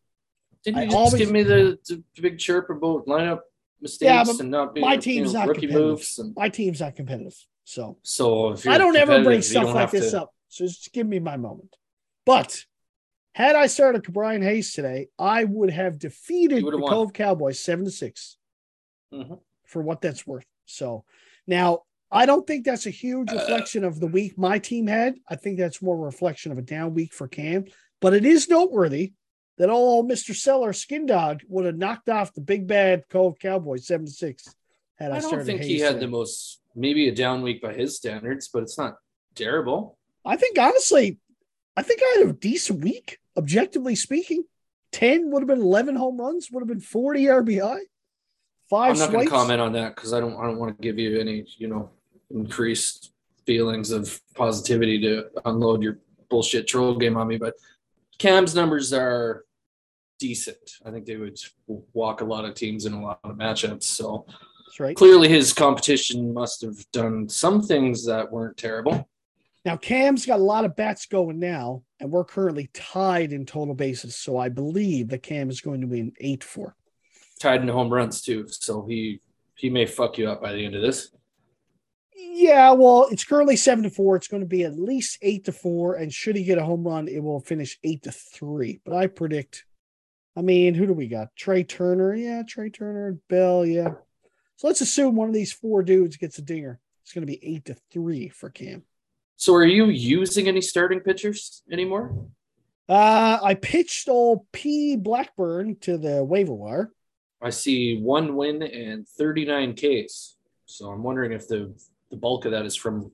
Didn't 0.64 0.76
you 0.78 0.82
I 0.82 0.86
just 0.86 0.96
always- 0.96 1.14
give 1.14 1.30
me 1.30 1.42
the, 1.42 1.78
the 1.88 2.02
big 2.20 2.38
chirp 2.38 2.70
about 2.70 3.06
lineup 3.06 3.40
mistakes 3.80 4.02
Yeah, 4.28 4.34
and 4.40 4.50
not 4.50 4.74
being 4.74 4.86
my 4.86 4.94
you 4.94 5.00
team's 5.00 5.32
know, 5.32 5.40
not 5.40 5.48
rookie 5.48 5.62
competitive. 5.62 5.88
moves? 5.90 6.18
And 6.18 6.34
My 6.36 6.48
team's 6.48 6.80
not 6.80 6.94
competitive. 6.96 7.34
So 7.64 7.98
so 8.02 8.54
I 8.66 8.78
don't 8.78 8.96
ever 8.96 9.22
bring 9.22 9.42
stuff 9.42 9.72
like 9.74 9.90
this 9.90 10.10
to- 10.12 10.22
up. 10.22 10.34
So 10.48 10.66
just 10.66 10.92
give 10.92 11.06
me 11.06 11.18
my 11.18 11.36
moment. 11.36 11.74
But 12.26 12.64
had 13.34 13.56
I 13.56 13.66
started 13.66 14.02
Brian 14.12 14.42
Hayes 14.42 14.72
today, 14.72 15.08
I 15.18 15.44
would 15.44 15.70
have 15.70 15.98
defeated 15.98 16.64
the 16.64 16.76
won. 16.78 16.90
Cove 16.92 17.12
Cowboys 17.12 17.58
seven 17.60 17.84
to 17.86 17.90
6 17.90 18.36
Mhm. 19.12 19.40
for 19.64 19.80
what 19.82 20.00
that's 20.00 20.26
worth. 20.26 20.44
So 20.66 21.04
now 21.46 21.82
I 22.10 22.26
don't 22.26 22.46
think 22.46 22.64
that's 22.66 22.86
a 22.86 22.90
huge 22.90 23.30
Uh, 23.32 23.36
reflection 23.36 23.84
of 23.84 23.98
the 24.00 24.06
week 24.06 24.36
my 24.36 24.58
team 24.58 24.86
had. 24.86 25.14
I 25.28 25.36
think 25.36 25.58
that's 25.58 25.80
more 25.80 25.96
a 25.96 26.00
reflection 26.00 26.52
of 26.52 26.58
a 26.58 26.62
down 26.62 26.92
week 26.94 27.14
for 27.14 27.26
Cam. 27.26 27.64
But 28.00 28.12
it 28.12 28.26
is 28.26 28.48
noteworthy 28.50 29.14
that 29.62 29.70
old 29.70 30.10
Mr. 30.10 30.34
Seller 30.34 30.72
Skin 30.72 31.06
Dog 31.06 31.42
would 31.48 31.66
have 31.66 31.76
knocked 31.76 32.08
off 32.08 32.34
the 32.34 32.40
big 32.40 32.66
bad 32.66 33.04
Cove 33.08 33.38
Cowboys 33.38 33.86
7 33.86 34.08
6. 34.08 34.56
Had 34.98 35.12
I, 35.12 35.18
I 35.18 35.20
don't 35.20 35.44
think 35.44 35.62
he 35.62 35.78
had 35.78 36.00
the 36.00 36.08
most 36.08 36.60
maybe 36.74 37.08
a 37.08 37.14
down 37.14 37.42
week 37.42 37.62
by 37.62 37.72
his 37.72 37.96
standards, 37.96 38.48
but 38.52 38.64
it's 38.64 38.76
not 38.76 38.96
terrible. 39.36 39.96
I 40.24 40.34
think 40.34 40.58
honestly, 40.58 41.20
I 41.76 41.82
think 41.82 42.00
I 42.02 42.18
had 42.18 42.28
a 42.30 42.32
decent 42.32 42.82
week, 42.82 43.20
objectively 43.36 43.94
speaking. 43.94 44.42
10 44.90 45.30
would 45.30 45.42
have 45.42 45.48
been 45.48 45.62
11 45.62 45.94
home 45.94 46.20
runs, 46.20 46.50
would 46.50 46.60
have 46.60 46.68
been 46.68 46.80
40 46.80 47.22
RBI, 47.26 47.78
five 48.68 48.94
I'm 48.94 48.98
not 48.98 49.12
going 49.12 49.26
to 49.26 49.30
comment 49.30 49.60
on 49.60 49.72
that 49.74 49.94
because 49.94 50.12
I 50.12 50.18
don't 50.18 50.34
I 50.40 50.42
don't 50.42 50.58
want 50.58 50.76
to 50.76 50.82
give 50.82 50.98
you 50.98 51.20
any 51.20 51.46
you 51.58 51.68
know 51.68 51.88
increased 52.32 53.12
feelings 53.46 53.92
of 53.92 54.20
positivity 54.34 55.00
to 55.02 55.26
unload 55.44 55.84
your 55.84 56.00
bullshit 56.28 56.66
troll 56.66 56.96
game 56.96 57.16
on 57.16 57.28
me. 57.28 57.36
But 57.38 57.54
Cam's 58.18 58.56
numbers 58.56 58.92
are 58.92 59.44
decent. 60.22 60.78
I 60.86 60.92
think 60.92 61.04
they 61.04 61.16
would 61.16 61.36
walk 61.66 62.20
a 62.20 62.24
lot 62.24 62.44
of 62.44 62.54
teams 62.54 62.86
in 62.86 62.92
a 62.92 63.02
lot 63.02 63.18
of 63.24 63.34
matchups. 63.36 63.82
So 63.82 64.24
That's 64.68 64.78
right. 64.78 64.96
clearly 64.96 65.28
his 65.28 65.52
competition 65.52 66.32
must 66.32 66.62
have 66.62 66.78
done 66.92 67.28
some 67.28 67.60
things 67.60 68.06
that 68.06 68.30
weren't 68.30 68.56
terrible. 68.56 69.08
Now, 69.64 69.76
Cam's 69.76 70.24
got 70.24 70.38
a 70.38 70.44
lot 70.44 70.64
of 70.64 70.76
bats 70.76 71.06
going 71.06 71.40
now, 71.40 71.82
and 71.98 72.10
we're 72.10 72.24
currently 72.24 72.70
tied 72.72 73.32
in 73.32 73.44
total 73.44 73.74
bases. 73.74 74.14
So 74.14 74.38
I 74.38 74.48
believe 74.48 75.08
that 75.08 75.24
Cam 75.24 75.50
is 75.50 75.60
going 75.60 75.80
to 75.80 75.88
be 75.88 75.98
an 75.98 76.12
8 76.20 76.44
4. 76.44 76.76
Tied 77.40 77.62
in 77.62 77.68
home 77.68 77.92
runs 77.92 78.22
too. 78.22 78.46
So 78.48 78.86
he 78.86 79.20
he 79.56 79.70
may 79.70 79.86
fuck 79.86 80.18
you 80.18 80.30
up 80.30 80.40
by 80.40 80.52
the 80.52 80.64
end 80.64 80.76
of 80.76 80.82
this. 80.82 81.10
Yeah, 82.14 82.70
well, 82.72 83.08
it's 83.10 83.24
currently 83.24 83.56
7 83.56 83.82
to 83.84 83.90
4. 83.90 84.16
It's 84.16 84.28
going 84.28 84.42
to 84.42 84.48
be 84.48 84.62
at 84.64 84.78
least 84.78 85.18
8 85.20 85.44
to 85.46 85.52
4. 85.52 85.94
And 85.94 86.12
should 86.12 86.36
he 86.36 86.44
get 86.44 86.58
a 86.58 86.64
home 86.64 86.84
run, 86.84 87.08
it 87.08 87.22
will 87.22 87.40
finish 87.40 87.78
8 87.82 88.02
to 88.04 88.12
3. 88.12 88.80
But 88.84 88.94
I 88.94 89.06
predict, 89.08 89.64
I 90.36 90.42
mean, 90.42 90.74
who 90.74 90.86
do 90.86 90.92
we 90.92 91.08
got? 91.08 91.34
Trea 91.36 91.64
Turner. 91.64 92.14
Yeah, 92.14 92.42
Trea 92.46 92.70
Turner, 92.70 93.08
and 93.08 93.28
Bell. 93.28 93.66
Yeah. 93.66 93.92
So 94.56 94.66
let's 94.66 94.80
assume 94.80 95.16
one 95.16 95.28
of 95.28 95.34
these 95.34 95.52
four 95.52 95.82
dudes 95.82 96.16
gets 96.16 96.38
a 96.38 96.42
dinger. 96.42 96.78
It's 97.02 97.12
going 97.12 97.26
to 97.26 97.32
be 97.32 97.44
8 97.56 97.64
to 97.66 97.76
3 97.92 98.28
for 98.28 98.48
Cam. 98.50 98.84
So 99.36 99.54
are 99.54 99.64
you 99.64 99.86
using 99.86 100.46
any 100.46 100.60
starting 100.60 101.00
pitchers 101.00 101.62
anymore? 101.70 102.26
Uh, 102.88 103.38
I 103.42 103.54
pitched 103.54 104.08
old 104.08 104.46
P 104.52 104.96
Blackburn 104.96 105.76
to 105.80 105.98
the 105.98 106.22
waiver 106.22 106.52
wire. 106.52 106.92
I 107.40 107.50
see 107.50 108.00
one 108.00 108.36
win 108.36 108.62
and 108.62 109.06
39 109.08 109.74
Ks. 109.74 110.36
So 110.66 110.90
I'm 110.90 111.02
wondering 111.02 111.32
if 111.32 111.48
the 111.48 111.74
the 112.10 112.16
bulk 112.16 112.44
of 112.44 112.52
that 112.52 112.66
is 112.66 112.76
from 112.76 113.10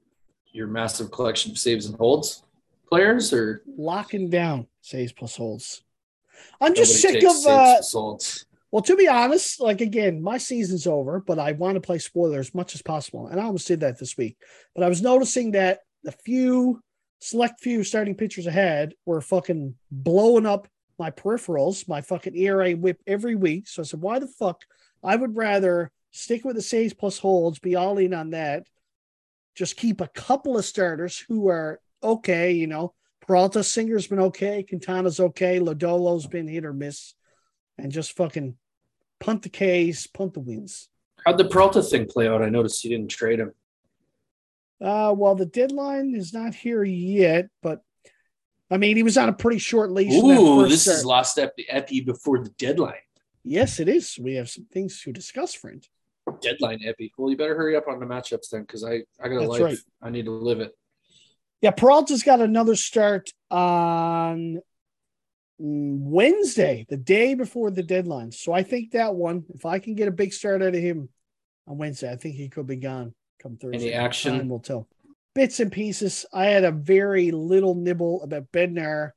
your 0.52 0.66
massive 0.66 1.10
collection 1.10 1.52
of 1.52 1.58
saves 1.58 1.86
and 1.86 1.96
holds 1.96 2.42
players 2.88 3.32
or 3.32 3.62
locking 3.76 4.28
down 4.28 4.66
saves 4.80 5.12
plus 5.12 5.36
holds. 5.36 5.82
I'm 6.60 6.74
just 6.74 7.04
nobody 7.04 7.20
sick 7.20 7.30
of 7.30 7.46
uh 7.46 7.80
holds. 7.92 8.46
well 8.70 8.82
to 8.82 8.96
be 8.96 9.08
honest, 9.08 9.60
like 9.60 9.80
again, 9.80 10.22
my 10.22 10.38
season's 10.38 10.86
over, 10.86 11.20
but 11.20 11.38
I 11.38 11.52
want 11.52 11.76
to 11.76 11.80
play 11.80 11.98
spoiler 11.98 12.40
as 12.40 12.54
much 12.54 12.74
as 12.74 12.82
possible. 12.82 13.28
And 13.28 13.40
I 13.40 13.44
almost 13.44 13.68
did 13.68 13.80
that 13.80 13.98
this 13.98 14.16
week. 14.16 14.36
But 14.74 14.84
I 14.84 14.88
was 14.88 15.02
noticing 15.02 15.52
that 15.52 15.80
the 16.02 16.12
few 16.12 16.80
select 17.20 17.60
few 17.60 17.82
starting 17.84 18.14
pitchers 18.14 18.46
ahead 18.46 18.94
were 19.04 19.20
fucking 19.20 19.74
blowing 19.90 20.46
up 20.46 20.68
my 20.98 21.10
peripherals, 21.10 21.88
my 21.88 22.00
fucking 22.00 22.36
ERA 22.36 22.72
whip 22.72 23.00
every 23.06 23.34
week. 23.34 23.68
So 23.68 23.82
I 23.82 23.84
said, 23.84 24.00
why 24.00 24.18
the 24.18 24.26
fuck? 24.26 24.62
I 25.02 25.14
would 25.14 25.36
rather 25.36 25.92
stick 26.10 26.44
with 26.44 26.56
the 26.56 26.62
saves 26.62 26.94
plus 26.94 27.18
holds, 27.18 27.58
be 27.58 27.76
all 27.76 27.98
in 27.98 28.14
on 28.14 28.30
that. 28.30 28.66
Just 29.54 29.76
keep 29.76 30.00
a 30.00 30.08
couple 30.08 30.56
of 30.58 30.64
starters 30.64 31.18
who 31.28 31.48
are 31.48 31.80
okay, 32.02 32.52
you 32.52 32.66
know. 32.66 32.94
Peralta 33.28 33.62
Singer's 33.62 34.06
been 34.06 34.20
okay, 34.20 34.62
Quintana's 34.62 35.20
okay, 35.20 35.60
Lodolo's 35.60 36.26
been 36.26 36.48
hit 36.48 36.64
or 36.64 36.72
miss, 36.72 37.12
and 37.76 37.92
just 37.92 38.16
fucking 38.16 38.56
punt 39.20 39.42
the 39.42 39.50
K's, 39.50 40.06
punt 40.06 40.32
the 40.32 40.40
wins. 40.40 40.88
How'd 41.26 41.36
the 41.36 41.44
Peralta 41.44 41.82
thing 41.82 42.06
play 42.06 42.26
out? 42.26 42.40
I 42.40 42.48
noticed 42.48 42.82
you 42.84 42.90
didn't 42.90 43.10
trade 43.10 43.38
him. 43.38 43.52
Uh, 44.80 45.12
well, 45.14 45.34
the 45.34 45.44
deadline 45.44 46.14
is 46.16 46.32
not 46.32 46.54
here 46.54 46.82
yet, 46.82 47.50
but 47.62 47.82
I 48.70 48.78
mean, 48.78 48.96
he 48.96 49.02
was 49.02 49.18
on 49.18 49.28
a 49.28 49.34
pretty 49.34 49.58
short 49.58 49.90
leash. 49.90 50.14
Ooh, 50.14 50.66
this 50.66 50.84
start. 50.84 50.96
is 50.96 51.04
last 51.04 51.38
epi, 51.38 51.66
epi 51.68 52.00
before 52.00 52.42
the 52.42 52.50
deadline. 52.50 52.94
Yes, 53.44 53.78
it 53.78 53.90
is. 53.90 54.18
We 54.18 54.36
have 54.36 54.48
some 54.48 54.64
things 54.72 55.02
to 55.02 55.12
discuss, 55.12 55.52
friend. 55.52 55.86
Deadline 56.40 56.80
epi. 56.82 57.12
Well, 57.18 57.30
you 57.30 57.36
better 57.36 57.54
hurry 57.54 57.76
up 57.76 57.88
on 57.88 58.00
the 58.00 58.06
matchups 58.06 58.48
then, 58.50 58.62
because 58.62 58.84
I 58.84 59.02
I 59.22 59.28
got 59.28 59.42
a 59.42 59.48
life. 59.48 59.60
right. 59.60 59.78
I 60.00 60.08
need 60.08 60.24
to 60.24 60.32
live 60.32 60.60
it. 60.60 60.72
Yeah, 61.60 61.72
Peralta's 61.72 62.22
got 62.22 62.40
another 62.40 62.76
start 62.76 63.30
on 63.50 64.60
Wednesday, 65.58 66.86
the 66.88 66.96
day 66.96 67.34
before 67.34 67.72
the 67.72 67.82
deadline. 67.82 68.30
So 68.30 68.52
I 68.52 68.62
think 68.62 68.92
that 68.92 69.14
one, 69.14 69.44
if 69.54 69.66
I 69.66 69.80
can 69.80 69.96
get 69.96 70.06
a 70.06 70.12
big 70.12 70.32
start 70.32 70.62
out 70.62 70.74
of 70.74 70.80
him 70.80 71.08
on 71.66 71.78
Wednesday, 71.78 72.12
I 72.12 72.16
think 72.16 72.36
he 72.36 72.48
could 72.48 72.68
be 72.68 72.76
gone 72.76 73.12
come 73.42 73.56
Thursday. 73.56 73.88
Any 73.88 73.92
action? 73.92 74.38
Time 74.38 74.48
will 74.48 74.60
tell. 74.60 74.86
Bits 75.34 75.58
and 75.58 75.72
pieces. 75.72 76.26
I 76.32 76.46
had 76.46 76.64
a 76.64 76.70
very 76.70 77.32
little 77.32 77.74
nibble 77.74 78.22
about 78.22 78.52
Bednar 78.52 79.10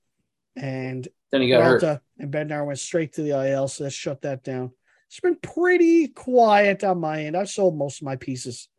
and 0.56 1.08
Then 1.32 1.42
he 1.42 1.50
got 1.50 1.64
hurt. 1.64 2.02
And 2.20 2.32
Bednar 2.32 2.66
went 2.66 2.80
straight 2.80 3.14
to 3.14 3.22
the 3.22 3.32
IL, 3.32 3.68
so 3.68 3.86
let's 3.86 3.96
shut 3.96 4.22
that 4.22 4.44
down. 4.44 4.72
It's 5.08 5.20
been 5.20 5.38
pretty 5.38 6.08
quiet 6.08 6.84
on 6.84 7.00
my 7.00 7.24
end. 7.24 7.36
I've 7.36 7.50
sold 7.50 7.78
most 7.78 8.02
of 8.02 8.06
my 8.06 8.16
pieces. 8.16 8.70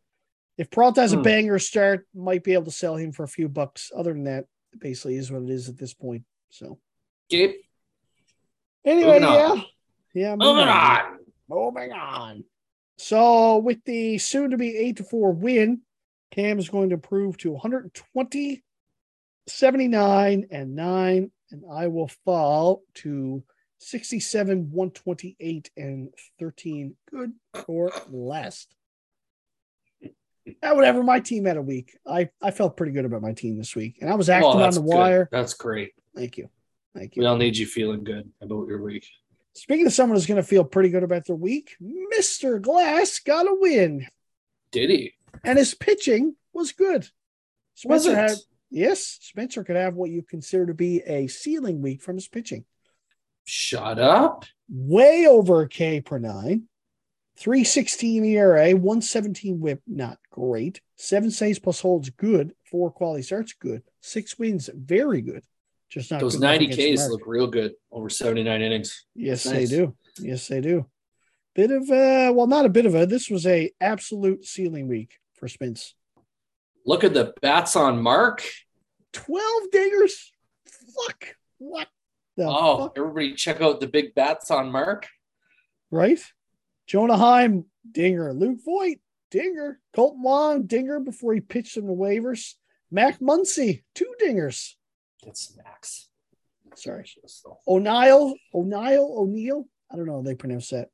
If 0.57 0.69
Peralta 0.69 1.01
has 1.01 1.13
a 1.13 1.17
Hmm. 1.17 1.23
banger 1.23 1.59
start, 1.59 2.07
might 2.13 2.43
be 2.43 2.53
able 2.53 2.65
to 2.65 2.71
sell 2.71 2.95
him 2.95 3.11
for 3.11 3.23
a 3.23 3.27
few 3.27 3.49
bucks. 3.49 3.91
Other 3.95 4.13
than 4.13 4.25
that, 4.25 4.45
basically 4.77 5.15
is 5.15 5.31
what 5.31 5.43
it 5.43 5.49
is 5.49 5.69
at 5.69 5.77
this 5.77 5.93
point. 5.93 6.23
So 6.49 6.79
Gabe, 7.29 7.55
anyway, 8.85 9.19
Moving 9.19 9.23
yeah, 9.23 9.51
on. 9.51 9.65
yeah, 10.13 10.35
moving 10.35 10.67
on. 10.67 11.19
Moving 11.49 11.91
on. 11.91 12.43
So 12.97 13.57
with 13.57 13.83
the 13.85 14.17
soon 14.19 14.51
to 14.51 14.57
be 14.57 14.77
eight 14.77 14.97
to 14.97 15.03
four 15.03 15.31
win, 15.31 15.81
Cam 16.31 16.59
is 16.59 16.69
going 16.69 16.89
to 16.89 16.95
improve 16.95 17.37
to 17.37 17.51
120, 17.51 18.63
79, 19.47 20.47
and 20.51 20.75
nine, 20.75 21.31
and 21.51 21.63
I 21.71 21.87
will 21.87 22.07
fall 22.07 22.83
to 22.95 23.43
67, 23.79 24.71
128, 24.71 25.71
and 25.75 26.13
13. 26.39 26.95
Good 27.11 27.33
or 27.67 27.91
last. 28.09 28.73
Uh, 30.61 30.73
whatever. 30.73 31.03
My 31.03 31.19
team 31.19 31.45
had 31.45 31.57
a 31.57 31.61
week. 31.61 31.97
I, 32.05 32.29
I 32.41 32.51
felt 32.51 32.75
pretty 32.77 32.91
good 32.91 33.05
about 33.05 33.21
my 33.21 33.33
team 33.33 33.57
this 33.57 33.75
week, 33.75 33.97
and 34.01 34.09
I 34.09 34.15
was 34.15 34.29
active 34.29 34.55
Well, 34.55 34.63
on 34.63 34.73
the 34.73 34.81
good. 34.81 34.85
wire. 34.89 35.29
That's 35.31 35.53
great. 35.53 35.91
Thank 36.15 36.37
you. 36.37 36.49
Thank 36.95 37.15
you. 37.15 37.21
We 37.21 37.25
all 37.27 37.37
need 37.37 37.57
you 37.57 37.65
feeling 37.65 38.03
good 38.03 38.29
about 38.41 38.67
your 38.67 38.81
week. 38.81 39.07
Speaking 39.53 39.85
of 39.87 39.93
someone 39.93 40.17
who's 40.17 40.25
going 40.25 40.41
to 40.41 40.47
feel 40.47 40.63
pretty 40.63 40.89
good 40.89 41.03
about 41.03 41.25
their 41.25 41.35
week, 41.35 41.75
Mr. 41.81 42.61
Glass 42.61 43.19
got 43.19 43.47
a 43.47 43.55
win. 43.59 44.07
Did 44.71 44.89
he? 44.89 45.13
and 45.43 45.57
his 45.57 45.73
pitching 45.73 46.35
was 46.53 46.71
good. 46.71 47.07
Was 47.85 48.03
Spencer 48.03 48.11
it? 48.11 48.15
had 48.29 48.37
yes, 48.69 49.17
Spencer 49.21 49.63
could 49.63 49.75
have 49.75 49.95
what 49.95 50.09
you 50.11 50.21
consider 50.23 50.65
to 50.67 50.73
be 50.73 51.01
a 51.01 51.27
ceiling 51.27 51.81
week 51.81 52.01
from 52.01 52.15
his 52.15 52.27
pitching. 52.27 52.65
Shut 53.45 53.99
up. 53.99 54.45
Way 54.69 55.25
over 55.27 55.61
a 55.61 55.67
K 55.69 56.01
per 56.01 56.17
nine, 56.19 56.63
316 57.37 58.23
ERA, 58.25 58.71
117 58.71 59.59
whip, 59.59 59.81
not 59.87 60.17
great. 60.31 60.81
Seven 60.95 61.31
saves 61.31 61.59
plus 61.59 61.79
holds 61.81 62.09
good, 62.11 62.53
four 62.69 62.91
quality 62.91 63.23
starts 63.23 63.53
good, 63.53 63.83
six 64.01 64.37
wins, 64.37 64.69
very 64.73 65.21
good. 65.21 65.43
Just 65.89 66.11
not 66.11 66.21
Those 66.21 66.39
90 66.39 66.67
Ks 66.95 67.07
look 67.09 67.21
real 67.27 67.47
good 67.47 67.73
over 67.91 68.09
79 68.09 68.61
innings. 68.61 69.05
Yes, 69.15 69.45
Nice. 69.45 69.69
they 69.69 69.75
do. 69.75 69.95
Yes, 70.19 70.47
they 70.47 70.61
do. 70.61 70.85
Bit 71.55 71.69
of 71.71 71.89
a 71.91 72.31
well, 72.31 72.47
not 72.47 72.65
a 72.65 72.69
bit 72.69 72.85
of 72.87 72.95
a 72.95 73.05
this 73.05 73.29
was 73.29 73.45
a 73.45 73.71
absolute 73.79 74.43
ceiling 74.43 74.87
week 74.87 75.19
for 75.35 75.47
Spence. 75.47 75.93
Look 76.85 77.03
at 77.03 77.13
the 77.13 77.33
bats 77.41 77.75
on 77.75 78.01
Mark. 78.01 78.43
12 79.13 79.63
dingers. 79.71 80.13
Fuck. 80.65 81.35
What 81.59 81.87
the 82.37 82.45
Oh, 82.47 82.77
fuck? 82.85 82.93
everybody 82.97 83.35
check 83.35 83.61
out 83.61 83.79
the 83.79 83.87
big 83.87 84.15
bats 84.15 84.49
on 84.49 84.71
Mark. 84.71 85.07
Right? 85.91 86.19
Jonah 86.93 87.17
Heim, 87.17 87.65
dinger. 87.91 88.31
Luke 88.33 88.59
Voit, 88.63 88.99
dinger. 89.31 89.79
Kolten 89.97 90.21
Wong, 90.21 90.67
dinger 90.67 90.99
before 90.99 91.33
he 91.33 91.41
pitched 91.41 91.73
some 91.73 91.85
waivers. 91.85 92.53
Mac 92.91 93.19
Muncy, 93.19 93.81
two 93.95 94.13
dingers. 94.21 94.73
It's 95.25 95.57
Max. 95.57 96.09
Sorry. 96.75 97.09
O'Neill, 97.67 98.35
O'Neill, 98.53 99.11
O'Neill. 99.17 99.65
I 99.91 99.95
don't 99.95 100.05
know 100.05 100.17
how 100.17 100.21
they 100.21 100.35
pronounce 100.35 100.69
that. 100.69 100.89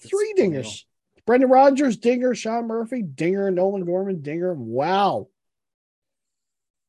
Three 0.00 0.34
It's 0.36 0.40
dingers. 0.40 0.84
Brendan 1.26 1.50
Rodgers, 1.50 1.96
dinger. 1.96 2.36
Sean 2.36 2.68
Murphy, 2.68 3.02
dinger. 3.02 3.50
Nolan 3.50 3.84
Gorman, 3.84 4.22
dinger. 4.22 4.54
Wow. 4.54 5.30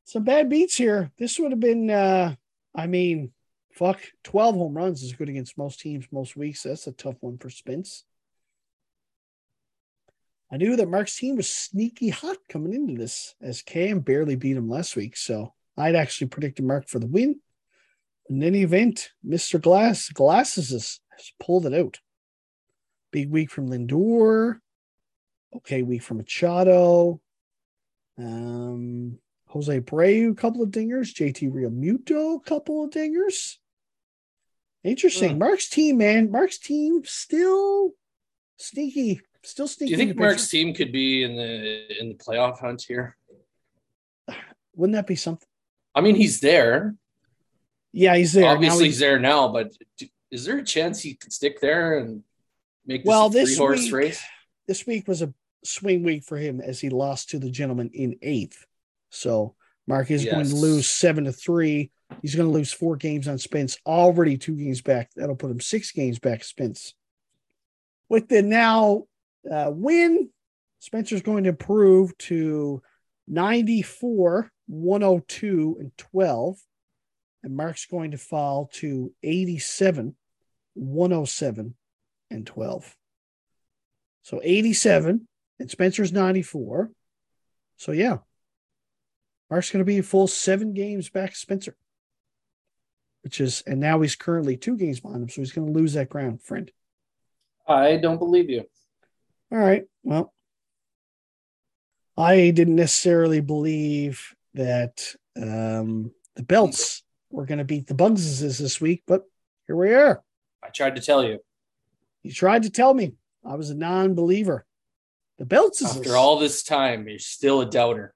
Some 0.03 0.23
bad 0.23 0.49
beats 0.49 0.75
here. 0.75 1.09
This 1.17 1.39
would 1.39 1.49
have 1.49 1.59
been, 1.59 1.89
uh, 1.89 2.35
I 2.75 2.85
mean, 2.85 3.31
fuck, 3.71 3.99
12 4.23 4.53
home 4.53 4.77
runs 4.77 5.01
is 5.01 5.13
good 5.13 5.29
against 5.29 5.57
most 5.57 5.79
teams 5.79 6.05
most 6.11 6.37
weeks. 6.37 6.61
That's 6.61 6.85
a 6.85 6.91
tough 6.91 7.15
one 7.21 7.39
for 7.39 7.49
Spence. 7.49 8.03
I 10.51 10.57
knew 10.57 10.75
that 10.75 10.89
Mark's 10.89 11.17
team 11.17 11.37
was 11.37 11.49
sneaky 11.49 12.09
hot 12.09 12.37
coming 12.49 12.73
into 12.73 12.95
this 12.95 13.35
as 13.41 13.61
Cam 13.61 13.99
barely 14.01 14.35
beat 14.35 14.57
him 14.57 14.69
last 14.69 14.97
week. 14.97 15.15
So 15.15 15.53
I'd 15.77 15.95
actually 15.95 16.27
predicted 16.27 16.65
Mark 16.65 16.89
for 16.89 16.99
the 16.99 17.07
win. 17.07 17.39
In 18.29 18.43
any 18.43 18.61
event, 18.61 19.11
Mr. 19.25 19.61
Glass 19.61 20.09
Glasses 20.09 20.71
has, 20.71 20.99
has 21.09 21.31
pulled 21.39 21.65
it 21.65 21.73
out. 21.73 21.99
Big 23.11 23.29
week 23.29 23.49
from 23.49 23.69
Lindor. 23.69 24.59
Okay, 25.55 25.83
week 25.83 26.01
from 26.01 26.17
Machado. 26.17 27.21
Um, 28.17 29.19
Jose 29.47 29.79
Abreu, 29.79 30.31
a 30.31 30.35
couple 30.35 30.61
of 30.61 30.69
dingers. 30.69 31.13
JT 31.13 31.51
Realmuto, 31.51 32.37
a 32.37 32.49
couple 32.49 32.83
of 32.83 32.89
dingers. 32.91 33.55
Interesting. 34.83 35.33
Hmm. 35.33 35.39
Mark's 35.39 35.69
team, 35.69 35.97
man. 35.97 36.31
Mark's 36.31 36.57
team 36.57 37.03
still 37.05 37.91
sneaky. 38.57 39.21
Still 39.43 39.67
Do 39.67 39.85
you 39.87 39.97
think 39.97 40.11
in 40.11 40.17
Mark's 40.17 40.49
team 40.49 40.73
could 40.73 40.91
be 40.91 41.23
in 41.23 41.35
the 41.35 41.99
in 41.99 42.09
the 42.09 42.15
playoff 42.15 42.59
hunt 42.59 42.83
here? 42.87 43.17
Wouldn't 44.75 44.95
that 44.95 45.07
be 45.07 45.15
something? 45.15 45.47
I 45.93 46.01
mean, 46.01 46.15
he's 46.15 46.39
there. 46.39 46.95
Yeah, 47.91 48.15
he's 48.15 48.33
there. 48.33 48.45
Obviously, 48.47 48.85
he's- 48.85 48.93
he's 48.95 48.99
there 48.99 49.19
now. 49.19 49.51
But 49.51 49.73
do- 49.97 50.07
is 50.29 50.45
there 50.45 50.59
a 50.59 50.63
chance 50.63 51.01
he 51.01 51.15
could 51.15 51.33
stick 51.33 51.59
there 51.59 51.97
and 51.97 52.23
make 52.85 53.01
this 53.01 53.07
Well, 53.07 53.29
this 53.29 53.57
horse 53.57 53.83
week- 53.83 53.93
race? 53.93 54.23
this 54.67 54.85
week 54.87 55.07
was 55.07 55.21
a 55.21 55.33
swing 55.63 56.03
week 56.03 56.23
for 56.23 56.37
him 56.37 56.61
as 56.61 56.79
he 56.79 56.89
lost 56.89 57.29
to 57.31 57.39
the 57.39 57.49
gentleman 57.51 57.89
in 57.93 58.17
eighth. 58.21 58.65
So 59.09 59.55
Mark 59.87 60.09
is 60.09 60.23
going 60.23 60.47
to 60.47 60.55
lose 60.55 60.89
seven 60.89 61.25
to 61.25 61.33
three. 61.33 61.91
He's 62.21 62.35
going 62.35 62.47
to 62.47 62.53
lose 62.53 62.71
four 62.71 62.95
games 62.95 63.27
on 63.27 63.37
Spence, 63.39 63.77
already 63.85 64.37
two 64.37 64.55
games 64.55 64.81
back. 64.81 65.11
That'll 65.15 65.35
put 65.35 65.51
him 65.51 65.59
six 65.59 65.91
games 65.91 66.19
back, 66.19 66.43
Spence. 66.43 66.93
With 68.07 68.29
the 68.29 68.41
now 68.41 69.07
uh, 69.49 69.71
win, 69.73 70.29
Spencer's 70.79 71.21
going 71.21 71.43
to 71.43 71.49
improve 71.49 72.17
to 72.19 72.81
94, 73.27 74.51
102, 74.67 75.77
and 75.79 75.97
12. 75.97 76.57
And 77.43 77.55
Mark's 77.55 77.85
going 77.85 78.11
to 78.11 78.17
fall 78.17 78.69
to 78.73 79.13
87, 79.23 80.15
107, 80.73 81.75
and 82.29 82.47
12. 82.47 82.95
So 84.23 84.39
87 84.43 85.27
and 85.59 85.71
Spencer's 85.71 86.11
94. 86.11 86.91
So 87.77 87.91
yeah. 87.91 88.17
Mark's 89.49 89.69
going 89.69 89.81
to 89.81 89.85
be 89.85 89.97
a 89.97 90.03
full 90.03 90.27
seven 90.27 90.73
games 90.73 91.09
back 91.09 91.35
Spencer. 91.35 91.75
Which 93.23 93.39
is 93.39 93.61
and 93.67 93.79
now 93.79 94.01
he's 94.01 94.15
currently 94.15 94.57
two 94.57 94.75
games 94.75 94.99
behind 94.99 95.21
him, 95.21 95.29
so 95.29 95.41
he's 95.41 95.51
going 95.51 95.71
to 95.71 95.79
lose 95.79 95.93
that 95.93 96.09
ground, 96.09 96.41
friend. 96.41 96.71
I 97.67 97.97
don't 97.97 98.17
believe 98.17 98.49
you. 98.49 98.65
All 99.51 99.57
right. 99.57 99.83
Well, 100.03 100.33
I 102.17 102.51
didn't 102.51 102.75
necessarily 102.75 103.41
believe 103.41 104.35
that 104.53 105.13
um, 105.35 106.11
the 106.35 106.43
belts 106.43 107.03
were 107.29 107.45
going 107.45 107.57
to 107.57 107.65
beat 107.65 107.87
the 107.87 107.93
Bugses 107.93 108.59
this 108.59 108.79
week, 108.79 109.03
but 109.07 109.23
here 109.67 109.75
we 109.75 109.93
are. 109.93 110.21
I 110.63 110.69
tried 110.69 110.95
to 110.95 111.01
tell 111.01 111.23
you. 111.23 111.39
You 112.23 112.31
tried 112.31 112.63
to 112.63 112.69
tell 112.69 112.93
me 112.93 113.13
I 113.45 113.55
was 113.55 113.69
a 113.69 113.75
non-believer. 113.75 114.65
The 115.37 115.45
belts 115.45 115.81
is 115.81 115.97
After 115.97 116.15
all 116.15 116.37
this 116.37 116.61
time, 116.63 117.07
you're 117.07 117.19
still 117.19 117.61
a 117.61 117.65
doubter. 117.65 118.13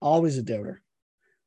always 0.00 0.36
a 0.36 0.42
doubter. 0.42 0.82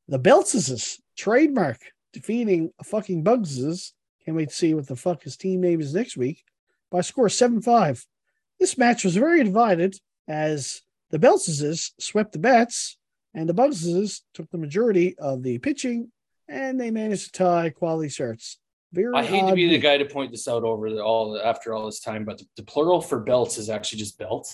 The 0.07 0.17
belts 0.19 0.55
is 0.55 0.67
his 0.67 0.99
trademark, 1.15 1.79
defeating 2.11 2.71
a 2.79 2.83
fucking 2.83 3.23
Bugses. 3.23 3.93
Can't 4.25 4.35
wait 4.35 4.49
to 4.49 4.55
see 4.55 4.73
what 4.73 4.87
the 4.87 4.95
fuck 4.95 5.23
his 5.23 5.37
team 5.37 5.61
name 5.61 5.79
is 5.79 5.93
next 5.93 6.17
week 6.17 6.43
by 6.89 7.01
score 7.01 7.29
7 7.29 7.61
5. 7.61 8.05
This 8.59 8.77
match 8.77 9.03
was 9.03 9.15
very 9.15 9.43
divided 9.43 9.99
as 10.27 10.81
the 11.11 11.19
Beltses 11.19 11.91
swept 11.99 12.33
the 12.33 12.39
bats 12.39 12.97
and 13.33 13.47
the 13.47 13.53
Bugses 13.53 14.21
took 14.33 14.49
the 14.49 14.57
majority 14.57 15.17
of 15.19 15.43
the 15.43 15.59
pitching 15.59 16.11
and 16.47 16.79
they 16.79 16.91
managed 16.91 17.25
to 17.25 17.43
tie 17.43 17.69
quality 17.69 18.09
starts. 18.09 18.57
Very 18.93 19.13
I 19.15 19.23
hate 19.23 19.47
to 19.47 19.53
be 19.53 19.69
the 19.69 19.77
guy 19.77 19.97
to 19.97 20.05
point 20.05 20.31
this 20.31 20.47
out 20.47 20.63
over 20.63 20.89
the, 20.89 21.03
all 21.03 21.39
after 21.43 21.73
all 21.73 21.85
this 21.85 21.99
time, 21.99 22.23
but 22.23 22.37
the, 22.37 22.45
the 22.55 22.63
plural 22.63 23.01
for 23.01 23.19
belts 23.19 23.57
is 23.57 23.69
actually 23.69 23.99
just 23.99 24.17
belt, 24.17 24.51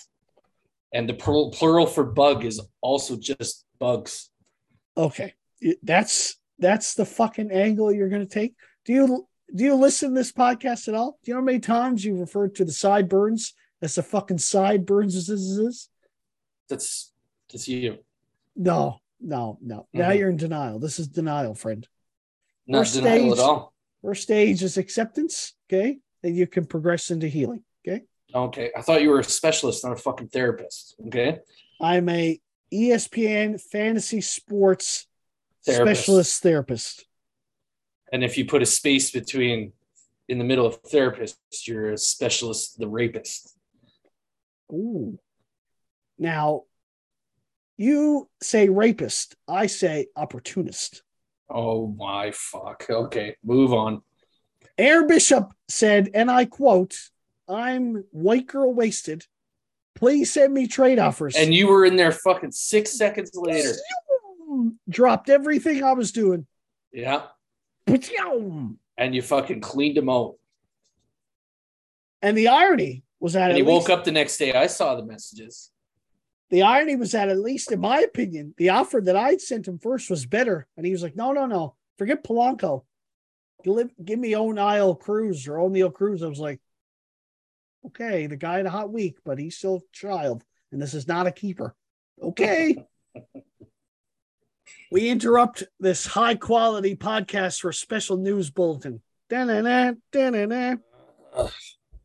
and 0.91 1.07
the 1.07 1.13
plural, 1.13 1.51
plural 1.51 1.85
for 1.85 2.03
bug 2.03 2.43
is 2.43 2.59
also 2.81 3.15
just 3.15 3.63
bugs. 3.77 4.31
Okay, 4.97 5.35
that's 5.83 6.35
that's 6.57 6.95
the 6.95 7.05
fucking 7.05 7.51
angle 7.51 7.93
you're 7.93 8.09
going 8.09 8.27
to 8.27 8.33
take. 8.33 8.55
Do 8.85 8.93
you 8.93 9.27
do 9.55 9.63
you 9.63 9.75
listen 9.75 10.09
to 10.09 10.15
this 10.15 10.31
podcast 10.31 10.87
at 10.87 10.95
all? 10.95 11.19
Do 11.23 11.29
you 11.29 11.35
know 11.35 11.41
how 11.41 11.45
many 11.45 11.59
times 11.59 12.03
you've 12.03 12.19
referred 12.19 12.55
to 12.55 12.65
the 12.65 12.71
sideburns 12.71 13.53
as 13.83 13.95
the 13.95 14.01
fucking 14.03 14.37
sideburns? 14.39 15.15
As 15.15 15.27
this 15.27 15.41
is? 15.41 15.89
That's 16.69 17.11
that's 17.51 17.67
you. 17.67 17.97
No, 18.55 18.99
no, 19.19 19.57
no. 19.61 19.87
Now 19.93 20.09
Mhm. 20.09 20.17
you're 20.17 20.29
in 20.29 20.37
denial. 20.37 20.79
This 20.79 20.97
is 20.99 21.07
denial, 21.07 21.53
friend. 21.53 21.87
Not 22.65 22.79
First 22.79 22.95
denial 22.95 23.31
stage. 23.31 23.39
at 23.39 23.39
all. 23.39 23.73
First 24.01 24.23
stage 24.23 24.63
is 24.63 24.77
acceptance. 24.77 25.53
Okay, 25.67 25.99
then 26.21 26.35
you 26.35 26.47
can 26.47 26.65
progress 26.65 27.11
into 27.11 27.27
healing. 27.27 27.63
Okay, 27.85 28.05
Okay, 28.33 28.71
I 28.75 28.81
thought 28.81 29.01
you 29.01 29.09
were 29.09 29.19
a 29.19 29.23
specialist, 29.23 29.83
not 29.83 29.93
a 29.93 29.97
fucking 30.01 30.29
therapist. 30.29 30.95
Okay, 31.07 31.39
I'm 31.81 32.07
a 32.09 32.39
ESPN 32.71 33.57
fantasy 33.61 34.21
sports 34.21 35.05
Therapist. 35.65 36.01
specialist 36.01 36.41
therapist. 36.41 37.05
and 38.11 38.23
if 38.23 38.37
you 38.37 38.45
put 38.45 38.61
a 38.61 38.65
space 38.65 39.11
between 39.11 39.73
in 40.29 40.37
the 40.37 40.43
middle 40.43 40.65
of 40.65 40.75
therapist, 40.83 41.37
you're 41.67 41.91
a 41.91 41.97
specialist, 41.97 42.77
the 42.79 42.87
rapist. 42.87 43.57
Ooh. 44.71 45.19
Now, 46.17 46.63
You 47.77 48.29
say 48.41 48.69
rapist. 48.69 49.35
I 49.47 49.67
say 49.67 50.07
opportunist. 50.15 51.03
Oh 51.49 51.87
my 51.87 52.31
fuck. 52.31 52.85
Okay, 52.89 53.35
move 53.43 53.73
on. 53.73 54.01
Air 54.77 55.05
Bishop 55.05 55.53
said, 55.67 56.09
and 56.13 56.31
I 56.31 56.45
quote, 56.45 56.97
I'm 57.47 58.05
white 58.11 58.47
girl 58.47 58.73
wasted. 58.73 59.25
Please 59.95 60.31
send 60.31 60.53
me 60.53 60.67
trade 60.67 60.97
offers. 60.99 61.35
And 61.35 61.53
you 61.53 61.67
were 61.67 61.85
in 61.85 61.95
there 61.95 62.11
fucking 62.11 62.51
six 62.51 62.97
seconds 62.97 63.31
later. 63.33 63.73
dropped 64.89 65.29
everything 65.29 65.83
I 65.83 65.93
was 65.93 66.11
doing. 66.11 66.47
Yeah. 66.91 67.23
And 67.87 68.09
And 68.97 69.15
you 69.15 69.21
fucking 69.21 69.61
cleaned 69.61 69.97
him 69.97 70.09
out. 70.09 70.35
And 72.21 72.37
the 72.37 72.47
irony 72.47 73.03
was 73.23 73.33
that 73.33 73.51
And 73.51 73.57
he 73.57 73.63
least, 73.63 73.87
woke 73.87 73.89
up 73.89 74.03
the 74.03 74.11
next 74.11 74.35
day. 74.35 74.51
I 74.53 74.67
saw 74.67 74.95
the 74.95 75.05
messages. 75.05 75.71
the 76.49 76.61
irony 76.61 76.97
was 76.97 77.13
that 77.13 77.29
at 77.29 77.39
least 77.39 77.71
in 77.71 77.79
my 77.79 78.01
opinion, 78.01 78.53
the 78.57 78.71
offer 78.71 78.99
that 78.99 79.15
I'd 79.15 79.39
sent 79.39 79.65
him 79.65 79.79
first 79.79 80.09
was 80.09 80.25
better. 80.25 80.67
And 80.75 80.85
he 80.85 80.91
was 80.91 81.01
like, 81.01 81.15
no, 81.15 81.31
no, 81.31 81.45
no, 81.45 81.75
forget 81.97 82.25
Polanco. 82.25 82.83
Give, 83.63 83.89
give 84.03 84.19
me 84.19 84.33
Oneil 84.33 84.99
Cruz 84.99 85.47
or 85.47 85.53
Oneil 85.53 85.93
Cruz. 85.93 86.21
I 86.21 86.27
was 86.27 86.39
like, 86.39 86.59
okay, 87.87 88.27
the 88.27 88.35
guy 88.35 88.57
had 88.57 88.65
a 88.65 88.69
hot 88.69 88.91
week, 88.91 89.19
but 89.23 89.39
he's 89.39 89.55
still 89.55 89.77
a 89.77 89.95
child, 89.95 90.43
and 90.73 90.81
this 90.81 90.93
is 90.93 91.07
not 91.07 91.25
a 91.25 91.31
keeper. 91.31 91.77
Okay. 92.21 92.75
we 94.91 95.07
interrupt 95.07 95.63
this 95.79 96.05
high 96.05 96.35
quality 96.35 96.97
podcast 96.97 97.61
for 97.61 97.69
a 97.69 97.73
special 97.73 98.17
news 98.17 98.49
bulletin. 98.49 99.01
Da-na-na, 99.29 99.93
da-na-na. 100.11 100.75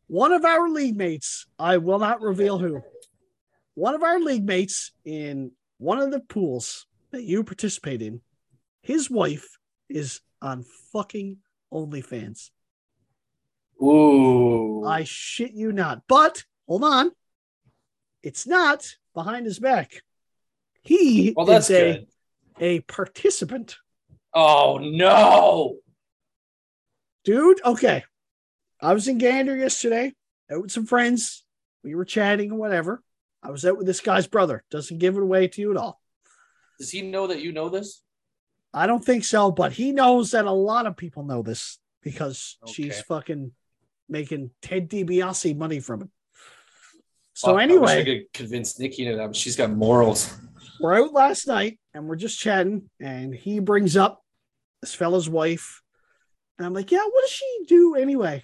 One 0.09 0.31
of 0.33 0.43
our 0.43 0.67
league 0.67 0.97
mates, 0.97 1.45
I 1.59 1.77
will 1.77 1.99
not 1.99 2.19
reveal 2.21 2.57
who, 2.57 2.81
one 3.75 3.93
of 3.93 4.01
our 4.01 4.19
league 4.19 4.43
mates 4.43 4.91
in 5.05 5.51
one 5.77 5.99
of 5.99 6.09
the 6.09 6.19
pools 6.19 6.87
that 7.11 7.21
you 7.21 7.43
participate 7.43 8.01
in, 8.01 8.19
his 8.81 9.07
wife 9.07 9.59
is 9.87 10.21
on 10.41 10.65
fucking 10.91 11.37
OnlyFans. 11.71 12.49
Ooh. 13.79 14.83
I 14.83 15.03
shit 15.03 15.51
you 15.51 15.71
not. 15.71 16.01
But 16.07 16.43
hold 16.67 16.83
on, 16.83 17.11
it's 18.23 18.47
not 18.47 18.83
behind 19.13 19.45
his 19.45 19.59
back. 19.59 20.01
He 20.81 21.35
well, 21.37 21.45
that's 21.45 21.69
is 21.69 21.75
a, 21.77 21.93
good. 21.93 22.07
a 22.59 22.79
participant, 22.81 23.77
Oh 24.33 24.79
no. 24.81 25.77
dude. 27.23 27.63
Okay, 27.63 28.03
I 28.81 28.93
was 28.93 29.07
in 29.07 29.17
Gander 29.17 29.55
yesterday 29.55 30.13
out 30.51 30.61
with 30.61 30.71
some 30.71 30.85
friends. 30.85 31.43
We 31.83 31.95
were 31.95 32.05
chatting 32.05 32.51
or 32.51 32.57
whatever. 32.57 33.01
I 33.43 33.51
was 33.51 33.65
out 33.65 33.77
with 33.77 33.87
this 33.87 34.01
guy's 34.01 34.27
brother. 34.27 34.63
Doesn't 34.69 34.99
give 34.99 35.15
it 35.15 35.23
away 35.23 35.47
to 35.47 35.61
you 35.61 35.71
at 35.71 35.77
all. 35.77 36.01
Does 36.79 36.91
he 36.91 37.01
know 37.01 37.27
that 37.27 37.41
you 37.41 37.51
know 37.51 37.69
this? 37.69 38.01
I 38.73 38.87
don't 38.87 39.03
think 39.03 39.23
so, 39.23 39.51
but 39.51 39.73
he 39.73 39.91
knows 39.91 40.31
that 40.31 40.45
a 40.45 40.51
lot 40.51 40.85
of 40.85 40.95
people 40.95 41.23
know 41.23 41.41
this 41.41 41.79
because 42.03 42.57
she's 42.67 43.01
fucking 43.01 43.51
making 44.07 44.51
Ted 44.61 44.89
DiBiase 44.89 45.57
money 45.57 45.79
from 45.79 46.03
it. 46.03 46.09
So 47.33 47.51
I 47.51 47.53
wish 47.53 47.63
anyway, 47.63 48.01
I 48.01 48.03
could 48.03 48.33
convince 48.33 48.79
Nikki 48.79 49.05
to 49.05 49.15
that, 49.15 49.35
she's 49.35 49.55
got 49.55 49.71
morals. 49.71 50.35
we're 50.79 51.01
out 51.01 51.13
last 51.13 51.47
night 51.47 51.79
and 51.93 52.07
we're 52.07 52.15
just 52.17 52.39
chatting, 52.39 52.89
and 52.99 53.33
he 53.33 53.59
brings 53.59 53.97
up 53.97 54.21
this 54.81 54.93
fella's 54.93 55.29
wife. 55.29 55.81
And 56.57 56.65
I'm 56.65 56.73
like, 56.73 56.91
yeah, 56.91 57.03
what 57.03 57.21
does 57.21 57.31
she 57.31 57.59
do 57.67 57.95
anyway? 57.95 58.43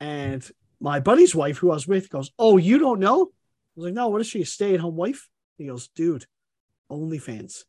And 0.00 0.48
my 0.80 1.00
buddy's 1.00 1.34
wife, 1.34 1.58
who 1.58 1.70
I 1.70 1.74
was 1.74 1.88
with, 1.88 2.10
goes, 2.10 2.30
Oh, 2.38 2.56
you 2.56 2.78
don't 2.78 3.00
know? 3.00 3.24
I 3.24 3.72
was 3.76 3.84
like, 3.86 3.94
No, 3.94 4.08
what 4.08 4.20
is 4.20 4.26
she? 4.26 4.42
A 4.42 4.46
stay-at-home 4.46 4.96
wife? 4.96 5.28
He 5.58 5.66
goes, 5.66 5.88
dude, 5.88 6.24
OnlyFans. 6.90 7.64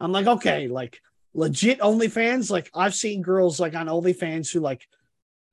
I'm 0.00 0.12
like, 0.12 0.26
okay, 0.26 0.68
like 0.68 1.00
legit 1.34 1.80
OnlyFans. 1.80 2.50
Like 2.50 2.70
I've 2.72 2.94
seen 2.94 3.20
girls 3.20 3.58
like 3.58 3.74
on 3.74 3.88
OnlyFans 3.88 4.52
who 4.52 4.60
like, 4.60 4.86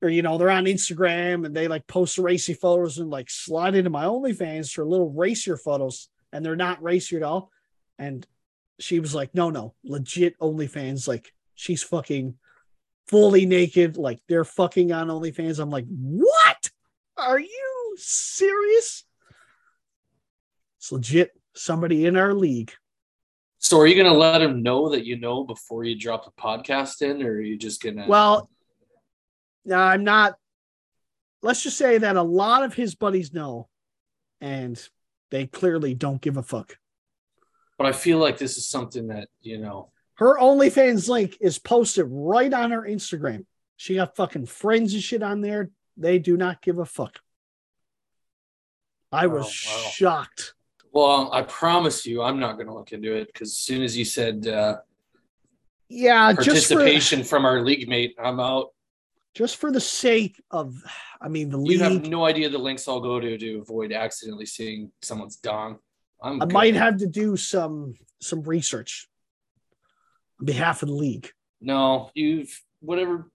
or 0.00 0.08
you 0.08 0.22
know, 0.22 0.38
they're 0.38 0.50
on 0.50 0.66
Instagram 0.66 1.44
and 1.44 1.54
they 1.54 1.66
like 1.66 1.86
post 1.86 2.18
racy 2.18 2.54
photos 2.54 2.98
and 2.98 3.10
like 3.10 3.28
slide 3.28 3.74
into 3.74 3.90
my 3.90 4.04
OnlyFans 4.04 4.70
for 4.70 4.84
little 4.84 5.10
racier 5.10 5.56
photos, 5.56 6.08
and 6.32 6.44
they're 6.44 6.56
not 6.56 6.82
racier 6.82 7.18
at 7.18 7.24
all. 7.24 7.50
And 7.98 8.26
she 8.78 9.00
was 9.00 9.14
like, 9.14 9.34
no, 9.34 9.50
no, 9.50 9.74
legit 9.82 10.38
OnlyFans. 10.38 11.08
Like 11.08 11.32
she's 11.54 11.82
fucking 11.82 12.34
fully 13.06 13.46
naked, 13.46 13.96
like 13.96 14.20
they're 14.28 14.44
fucking 14.44 14.92
on 14.92 15.08
OnlyFans. 15.08 15.58
I'm 15.58 15.70
like, 15.70 15.86
what? 15.88 16.70
Are 17.16 17.38
you 17.38 17.94
serious? 17.96 19.04
It's 20.78 20.90
legit. 20.92 21.30
Somebody 21.54 22.06
in 22.06 22.16
our 22.16 22.34
league. 22.34 22.72
So 23.58 23.78
are 23.78 23.86
you 23.86 23.96
gonna 24.02 24.16
let 24.16 24.42
him 24.42 24.62
know 24.62 24.90
that 24.90 25.06
you 25.06 25.18
know 25.18 25.44
before 25.44 25.84
you 25.84 25.98
drop 25.98 26.24
the 26.24 26.32
podcast 26.32 27.00
in, 27.00 27.22
or 27.22 27.32
are 27.34 27.40
you 27.40 27.56
just 27.56 27.82
gonna 27.82 28.06
Well, 28.08 28.50
no, 29.64 29.78
I'm 29.78 30.04
not. 30.04 30.34
Let's 31.42 31.62
just 31.62 31.78
say 31.78 31.98
that 31.98 32.16
a 32.16 32.22
lot 32.22 32.64
of 32.64 32.74
his 32.74 32.94
buddies 32.94 33.32
know, 33.32 33.68
and 34.40 34.76
they 35.30 35.46
clearly 35.46 35.94
don't 35.94 36.20
give 36.20 36.36
a 36.36 36.42
fuck. 36.42 36.76
but 37.78 37.86
I 37.86 37.92
feel 37.92 38.18
like 38.18 38.36
this 38.38 38.56
is 38.56 38.68
something 38.68 39.08
that, 39.08 39.28
you 39.40 39.58
know, 39.58 39.90
Her 40.16 40.38
OnlyFans 40.38 41.08
link 41.08 41.36
is 41.40 41.58
posted 41.58 42.06
right 42.08 42.52
on 42.52 42.70
her 42.70 42.82
Instagram. 42.82 43.46
She 43.76 43.96
got 43.96 44.14
fucking 44.16 44.46
friends 44.46 44.94
and 44.94 45.02
shit 45.02 45.22
on 45.22 45.40
there. 45.40 45.70
They 45.96 46.18
do 46.18 46.36
not 46.36 46.62
give 46.62 46.78
a 46.78 46.84
fuck. 46.84 47.18
I 49.12 49.26
was 49.26 49.44
Oh, 49.68 49.82
wow. 49.84 49.90
shocked. 49.90 50.54
well, 50.92 51.30
I 51.32 51.42
promise 51.42 52.06
you 52.06 52.22
I'm 52.22 52.38
not 52.38 52.58
gonna 52.58 52.74
look 52.74 52.92
into 52.92 53.14
it 53.14 53.28
because 53.32 53.48
as 53.50 53.58
soon 53.58 53.82
as 53.82 53.96
you 53.96 54.04
said 54.04 54.46
uh 54.46 54.76
Yeah, 55.88 56.32
just 56.32 56.68
for 56.68 56.74
participation 56.76 57.22
from 57.24 57.44
our 57.44 57.60
league 57.62 57.88
mate, 57.88 58.14
I'm 58.22 58.40
out. 58.40 58.68
just 59.34 59.56
for 59.56 59.70
the 59.72 59.80
sake 59.80 60.40
of, 60.50 60.76
I 61.20 61.28
mean, 61.28 61.48
the 61.50 61.56
league. 61.58 61.72
You 61.78 61.84
have 61.84 62.06
no 62.06 62.24
idea 62.24 62.48
the 62.48 62.58
links 62.58 62.86
I'll 62.88 63.00
go 63.00 63.18
to 63.20 63.36
to 63.38 63.58
avoid 63.60 63.92
accidentally 63.92 64.46
seeing 64.46 64.90
someone's 65.02 65.36
dong. 65.36 65.78
I'm 66.22 66.40
I 66.42 66.46
good. 66.46 66.52
might 66.52 66.74
have 66.74 66.98
to 66.98 67.06
do 67.06 67.36
some 67.36 67.94
some 68.20 68.42
research 68.42 69.08
behalf 70.42 70.82
of 70.82 70.88
the 70.88 70.94
league. 70.94 71.30
no, 71.60 72.10
you've 72.14 72.62
whatever 72.80 73.30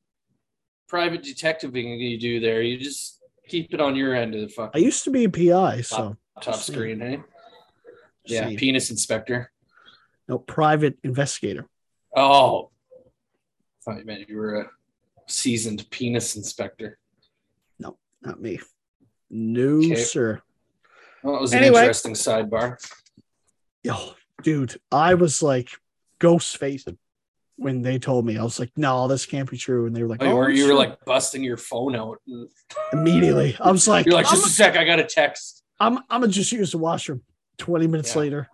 private 0.88 1.24
detectiving 1.24 2.00
you 2.00 2.20
do 2.20 2.40
there, 2.40 2.62
you 2.62 2.78
just 2.78 3.20
keep 3.48 3.74
it 3.74 3.82
on 3.82 3.96
your 3.96 4.16
end 4.16 4.36
of 4.36 4.42
the 4.42 4.50
fuck. 4.50 4.72
I 4.76 4.80
used 4.80 5.04
to 5.06 5.12
be 5.12 5.24
a 5.26 5.30
PI, 5.30 5.82
so 5.82 6.16
top 6.42 6.56
screen, 6.56 7.00
hey? 7.00 7.20
Yeah, 8.26 8.46
saying. 8.46 8.58
penis 8.58 8.92
inspector. 8.92 9.52
no 10.28 10.38
private 10.40 10.98
investigator. 11.04 11.68
Oh, 12.16 12.70
I 12.92 13.84
thought 13.84 14.00
you 14.00 14.06
meant 14.06 14.30
you 14.30 14.38
were 14.38 14.62
a 14.62 14.70
seasoned 15.28 15.90
penis 15.90 16.36
inspector. 16.36 16.98
No, 17.80 17.98
not 18.22 18.40
me. 18.42 18.60
No, 19.32 19.78
Okay. 19.78 19.96
sir. 19.96 20.42
Well, 21.24 21.34
that 21.36 21.42
was 21.42 21.54
an 21.54 21.64
interesting 21.64 22.14
sidebar. 22.14 22.78
Yo, 23.84 23.96
dude, 24.44 24.80
I 24.92 25.14
was 25.16 25.42
like 25.42 25.72
ghost 26.20 26.58
facing 26.58 26.98
when 27.56 27.82
they 27.82 28.00
told 28.00 28.26
me. 28.26 28.38
I 28.38 28.44
was 28.44 28.60
like, 28.60 28.72
no, 28.78 29.08
this 29.08 29.26
can't 29.26 29.50
be 29.50 29.58
true. 29.58 29.86
And 29.86 29.96
they 29.96 30.02
were 30.02 30.08
like, 30.10 30.22
Oh, 30.22 30.26
you 30.26 30.32
oh, 30.32 30.36
were, 30.36 30.50
you 30.50 30.64
were 30.64 30.70
sure." 30.70 30.78
like 30.78 31.04
busting 31.06 31.44
your 31.44 31.58
phone 31.58 31.96
out. 31.96 32.18
immediately. 32.94 33.58
I 33.60 33.72
was 33.72 33.88
like, 33.88 34.06
You're 34.06 34.16
like, 34.16 34.28
I'm, 34.28 34.34
just 34.36 34.48
a 34.48 34.50
sec, 34.50 34.78
I 34.78 34.86
got 34.86 35.00
a 35.00 35.04
text. 35.04 35.64
I'm, 35.80 35.98
I'm 36.10 36.22
gonna 36.22 36.28
just 36.28 36.52
use 36.52 36.72
the 36.72 36.78
washroom. 36.78 37.22
20 37.58 37.88
minutes 37.88 38.16
Yeah. 38.16 38.20
later. 38.22 38.50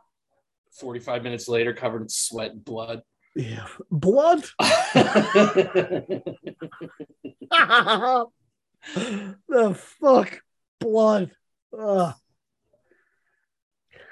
45 0.79 1.23
minutes 1.23 1.47
later, 1.47 1.73
covered 1.73 2.01
in 2.01 2.09
sweat 2.09 2.51
and 2.51 2.65
blood. 2.65 3.01
Yeah. 3.35 3.65
Blood. 3.91 4.43
the 9.39 9.79
fuck? 9.99 10.41
Blood. 10.79 11.31
Ugh. 11.77 12.13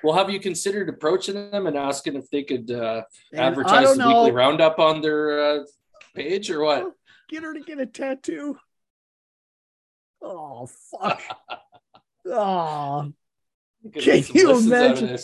Well, 0.04 0.16
have 0.16 0.30
you 0.30 0.40
considered 0.40 0.90
approaching 0.90 1.36
them 1.52 1.68
and 1.68 1.78
asking 1.78 2.16
if 2.16 2.30
they 2.30 2.44
could 2.44 2.70
uh, 2.70 3.04
advertise 3.34 3.96
the 3.98 4.06
weekly 4.08 4.32
roundup 4.32 4.78
on 4.80 5.02
their 5.02 5.40
uh, 5.40 5.64
page 6.14 6.52
or 6.52 6.62
what? 6.64 6.92
Get 7.30 7.44
her 7.44 7.54
to 7.54 7.62
get 7.62 7.80
a 7.80 7.86
tattoo. 7.86 8.58
Oh 10.22 10.68
fuck. 10.68 11.22
oh, 12.28 13.12
Can 13.94 14.24
you 14.34 14.48
listens 14.50 14.72
out 14.72 14.92
of 14.92 14.98
imagine? 15.00 15.18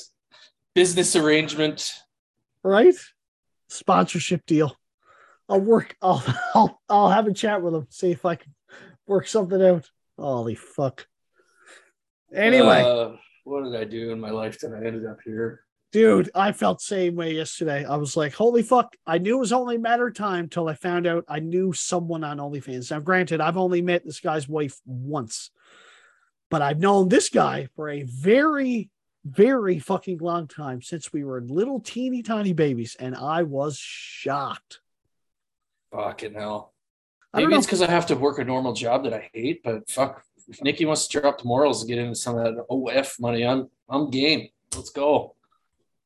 Business 0.74 1.16
arrangement. 1.16 1.92
right? 2.64 2.96
Sponsorship 3.68 4.46
deal. 4.46 4.76
I'll 5.48 5.60
work. 5.62 5.96
I'll 6.02 6.24
I'll 6.56 6.82
I'll 6.90 7.10
have 7.10 7.28
a 7.28 7.34
chat 7.34 7.62
with 7.62 7.74
them. 7.74 7.88
See 7.90 8.12
if 8.12 8.26
I 8.26 8.36
can 8.36 8.56
work 9.06 9.28
something 9.28 9.62
out. 9.62 9.90
Holy 10.18 10.56
fuck. 10.56 11.06
Anyway, 12.34 12.82
Uh, 12.82 13.18
what 13.50 13.64
did 13.64 13.76
I 13.76 13.84
do 13.84 14.12
in 14.12 14.20
my 14.20 14.30
life 14.30 14.60
that 14.60 14.74
I 14.74 14.86
ended 14.86 15.06
up 15.06 15.20
here? 15.24 15.64
dude, 15.92 16.30
I 16.36 16.52
felt 16.52 16.82
same 16.82 17.16
way 17.16 17.34
yesterday. 17.34 17.86
I 17.86 17.96
was 17.96 18.16
like, 18.16 18.34
holy 18.34 18.62
fuck. 18.62 18.96
I 19.06 19.18
knew 19.18 19.38
it 19.38 19.40
was 19.40 19.54
only 19.54 19.76
a 19.76 19.80
matter 19.80 20.08
of 20.08 20.16
time 20.16 20.50
till 20.50 20.68
I 20.68 20.74
found 20.76 21.08
out 21.08 21.26
I 21.28 21.40
knew 21.40 21.74
someone 21.74 22.24
on 22.24 22.38
OnlyFans. 22.38 22.92
Now, 22.92 23.00
granted, 23.00 23.42
I've 23.42 23.58
only 23.58 23.82
met 23.82 24.06
this 24.06 24.20
guy's 24.20 24.48
wife 24.48 24.80
once, 24.86 25.52
but 26.50 26.62
I've 26.62 26.80
known 26.80 27.10
this 27.10 27.30
guy 27.30 27.68
for 27.76 27.90
a 27.90 28.04
very 28.04 28.90
very 29.26 29.80
fucking 29.80 30.18
long 30.20 30.48
time 30.48 30.82
since 30.82 31.12
we 31.12 31.26
were 31.26 31.42
little 31.42 31.82
teeny 31.82 32.24
tiny 32.24 32.54
babies, 32.54 32.96
and 32.98 33.16
I 33.16 33.44
was 33.44 33.78
shocked. 33.78 34.80
Fucking 35.92 36.34
hell. 36.34 36.74
Maybe 37.34 37.54
it's 37.54 37.66
because 37.66 37.82
I 37.82 37.92
have 37.92 38.08
to 38.08 38.16
work 38.16 38.40
a 38.40 38.46
normal 38.46 38.74
job 38.74 39.04
that 39.04 39.14
I 39.14 39.30
hate, 39.34 39.62
but 39.62 39.90
fuck. 39.90 40.24
If 40.50 40.64
Nikki 40.64 40.86
wants 40.86 41.08
to 41.08 41.20
drop 41.22 41.38
the 41.40 41.46
morals 41.48 41.82
and 41.82 41.90
get 41.90 42.00
into 42.00 42.16
some 42.16 42.38
of 42.38 42.44
that 42.56 42.64
OF 42.70 43.16
money, 43.20 43.46
I'm 43.46 43.70
I'm 43.88 44.10
game. 44.10 44.50
Let's 44.76 44.90
go. 44.90 45.36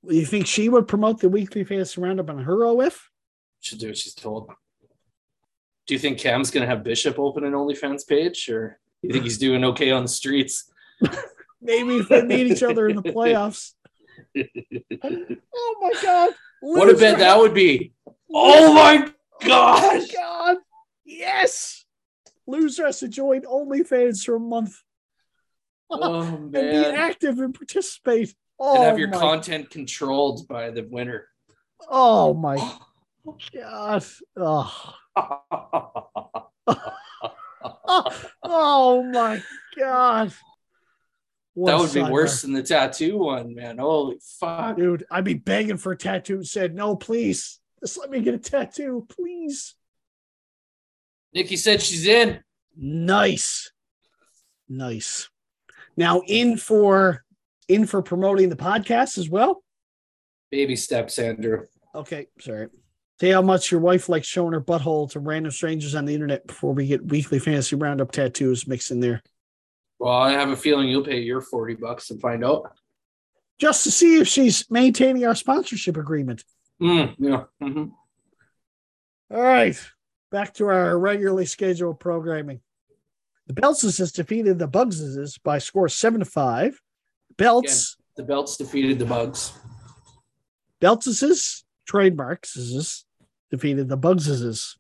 You 0.06 0.26
think 0.26 0.48
she 0.48 0.68
would 0.68 0.88
promote 0.88 1.20
the 1.22 1.30
weekly 1.30 1.64
fantasy 1.64 2.02
roundup 2.02 2.30
on 2.30 2.40
her 2.44 2.66
OF? 2.66 3.10
She'll 3.62 3.80
do 3.80 3.88
what 3.88 3.98
she's 3.98 4.14
told. 4.14 4.52
Do 5.88 5.94
you 5.94 6.00
think 6.00 6.20
Cam's 6.20 6.52
gonna 6.52 6.66
have 6.66 6.84
Bishop 6.84 7.18
open 7.20 7.46
an 7.46 7.54
OnlyFans 7.54 8.06
page, 8.08 8.50
or 8.50 8.80
you 9.02 9.12
think 9.12 9.24
he's 9.24 9.38
doing 9.38 9.64
okay 9.64 9.92
on 9.92 10.04
the 10.04 10.10
streets? 10.10 10.72
Maybe 11.62 11.98
if 11.98 12.10
they 12.10 12.24
meet 12.24 12.48
each 12.48 12.64
other 12.64 12.90
in 12.90 12.98
the 12.98 13.04
playoffs. 13.04 13.74
Oh 14.36 15.76
my 15.82 15.94
god! 16.02 16.32
what 16.62 16.90
a 16.90 16.96
bet 16.96 17.20
that 17.20 17.38
would 17.38 17.54
be! 17.54 17.94
Oh 18.34 18.74
my 18.74 19.08
Oh 19.08 19.48
gosh! 19.48 19.82
my 19.82 20.08
god! 20.14 20.58
Yes, 21.06 21.83
loser 22.48 22.86
has 22.86 23.00
to 23.00 23.08
join 23.08 23.42
OnlyFans 23.42 24.24
for 24.24 24.36
a 24.36 24.40
month 24.40 24.82
Oh 25.90 26.22
and 26.36 26.52
be 26.52 26.60
active 26.62 27.40
and 27.40 27.54
participate. 27.54 28.36
Oh 28.60 28.76
And 28.76 28.84
have 28.84 28.96
oh 28.96 28.98
your 28.98 29.10
my, 29.10 29.20
content 29.20 29.70
controlled 29.70 30.48
by 30.48 30.70
the 30.70 30.84
winner. 30.84 31.28
Oh 31.90 32.34
my 32.34 32.56
god! 33.54 34.06
Oh, 34.38 34.94
oh 38.44 39.04
my 39.04 39.42
god! 39.78 40.34
What 41.56 41.72
that 41.72 41.80
would 41.80 41.94
be 41.94 42.12
worse 42.12 42.42
than 42.42 42.54
the 42.54 42.64
tattoo 42.64 43.18
one, 43.18 43.54
man. 43.54 43.78
Holy 43.78 44.18
fuck! 44.40 44.78
dude. 44.78 45.06
I'd 45.12 45.24
be 45.24 45.36
begging 45.36 45.78
for 45.78 45.92
a 45.92 45.98
tattoo 45.98 46.36
and 46.36 46.48
said, 46.48 46.74
"No, 46.74 46.96
please, 46.96 47.60
just 47.80 48.00
let 48.00 48.10
me 48.10 48.22
get 48.22 48.34
a 48.34 48.40
tattoo, 48.40 49.06
please." 49.10 49.76
Nikki 51.34 51.56
said 51.56 51.82
she's 51.82 52.08
in. 52.08 52.40
Nice, 52.78 53.72
nice. 54.68 55.30
Now 55.96 56.22
in 56.28 56.58
for 56.58 57.24
in 57.68 57.86
for 57.86 58.02
promoting 58.02 58.50
the 58.50 58.56
podcast 58.56 59.18
as 59.18 59.30
well. 59.30 59.64
Baby 60.52 60.76
steps, 60.76 61.18
Andrew. 61.20 61.64
Okay, 61.96 62.28
sorry. 62.40 62.68
Say 63.20 63.30
how 63.32 63.42
much 63.42 63.72
your 63.72 63.80
wife 63.80 64.10
likes 64.10 64.28
showing 64.28 64.54
her 64.54 64.62
butthole 64.62 65.10
to 65.12 65.20
random 65.20 65.52
strangers 65.52 65.96
on 65.96 66.06
the 66.06 66.14
internet 66.14 66.46
before 66.48 66.74
we 66.74 66.88
get 66.88 67.06
weekly 67.06 67.40
fantasy 67.40 67.76
roundup 67.76 68.12
tattoos 68.12 68.68
mixed 68.68 68.92
in 68.92 69.00
there, 69.00 69.22
Well, 70.00 70.12
I 70.14 70.32
have 70.32 70.50
a 70.50 70.56
feeling 70.58 70.90
you'll 70.90 71.06
pay 71.06 71.20
your 71.22 71.40
40 71.42 71.76
bucks 71.76 72.10
and 72.10 72.20
find 72.20 72.44
out. 72.44 72.72
just 73.60 73.84
to 73.84 73.92
see 73.92 74.18
if 74.20 74.28
she's 74.28 74.70
maintaining 74.70 75.26
our 75.26 75.36
sponsorship 75.36 75.96
agreement. 75.96 76.44
Mm, 76.82 77.16
yeah. 77.20 77.44
mhm. 77.62 77.92
All 79.32 79.42
right, 79.42 79.80
back 80.34 80.52
to 80.52 80.66
our 80.66 80.98
regularly 80.98 81.46
scheduled 81.46 82.00
programming. 82.00 82.60
The 83.46 83.54
Belts 83.54 83.84
has 83.84 84.12
defeated 84.12 84.58
the 84.58 84.68
Bugses 84.68 85.38
by 85.38 85.60
score 85.60 85.88
seven 85.88 86.22
to 86.22 86.26
five. 86.26 86.82
Belts, 87.38 87.98
The 88.18 88.24
belts 88.24 88.58
defeated 88.58 88.98
the 88.98 89.06
bugs. 89.06 89.54
Belts' 90.82 91.64
trademarks 91.88 93.06
defeated 93.52 93.88
the 93.88 93.98
Bugses 93.98 94.76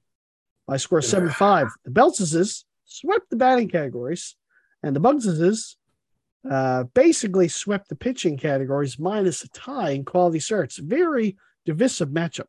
by 0.68 0.78
score 0.78 1.04
seven 1.04 1.30
to 1.30 1.36
five. 1.36 1.68
The 1.86 1.92
Belts 1.92 2.66
swept 2.86 3.30
the 3.30 3.36
batting 3.36 3.70
categories, 3.70 4.36
and 4.82 4.96
the 4.96 5.00
Bugses 5.00 5.76
uh, 6.50 6.86
basically 6.96 7.48
swept 7.48 7.89
the 7.89 7.96
pitching 7.96 8.38
categories 8.38 8.98
minus 8.98 9.44
a 9.44 9.50
tie 9.50 9.92
in 9.92 10.04
quality 10.04 10.39
starts. 10.39 10.78
Very 10.78 11.38
divisive 11.63 12.10
matchup. 12.10 12.48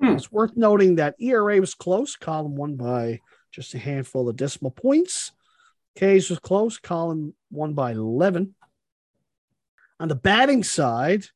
Hmm. 0.00 0.12
It's 0.12 0.32
worth 0.32 0.56
noting 0.56 0.96
that 0.96 1.16
ERA 1.20 1.60
was 1.60 1.74
close. 1.74 2.16
Column 2.16 2.56
won 2.56 2.76
by 2.76 3.20
just 3.52 3.74
a 3.74 3.78
handful 3.78 4.28
of 4.28 4.36
decimal 4.36 4.70
points. 4.70 5.32
K's 5.96 6.30
was 6.30 6.38
close. 6.38 6.78
Column 6.78 7.34
won 7.50 7.74
by 7.74 7.92
11. 7.92 8.54
On 9.98 10.08
the 10.08 10.14
batting 10.14 10.62
side, 10.62 11.26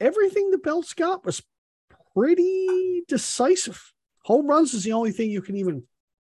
everything 0.00 0.50
the 0.50 0.58
Belts 0.58 0.94
got 0.94 1.24
was 1.24 1.42
pretty 2.14 3.04
decisive. 3.06 3.92
Home 4.24 4.48
runs 4.48 4.74
is 4.74 4.82
the 4.82 4.92
only 4.92 5.12
thing 5.12 5.30
you 5.30 5.42
can 5.42 5.56
even 5.56 5.84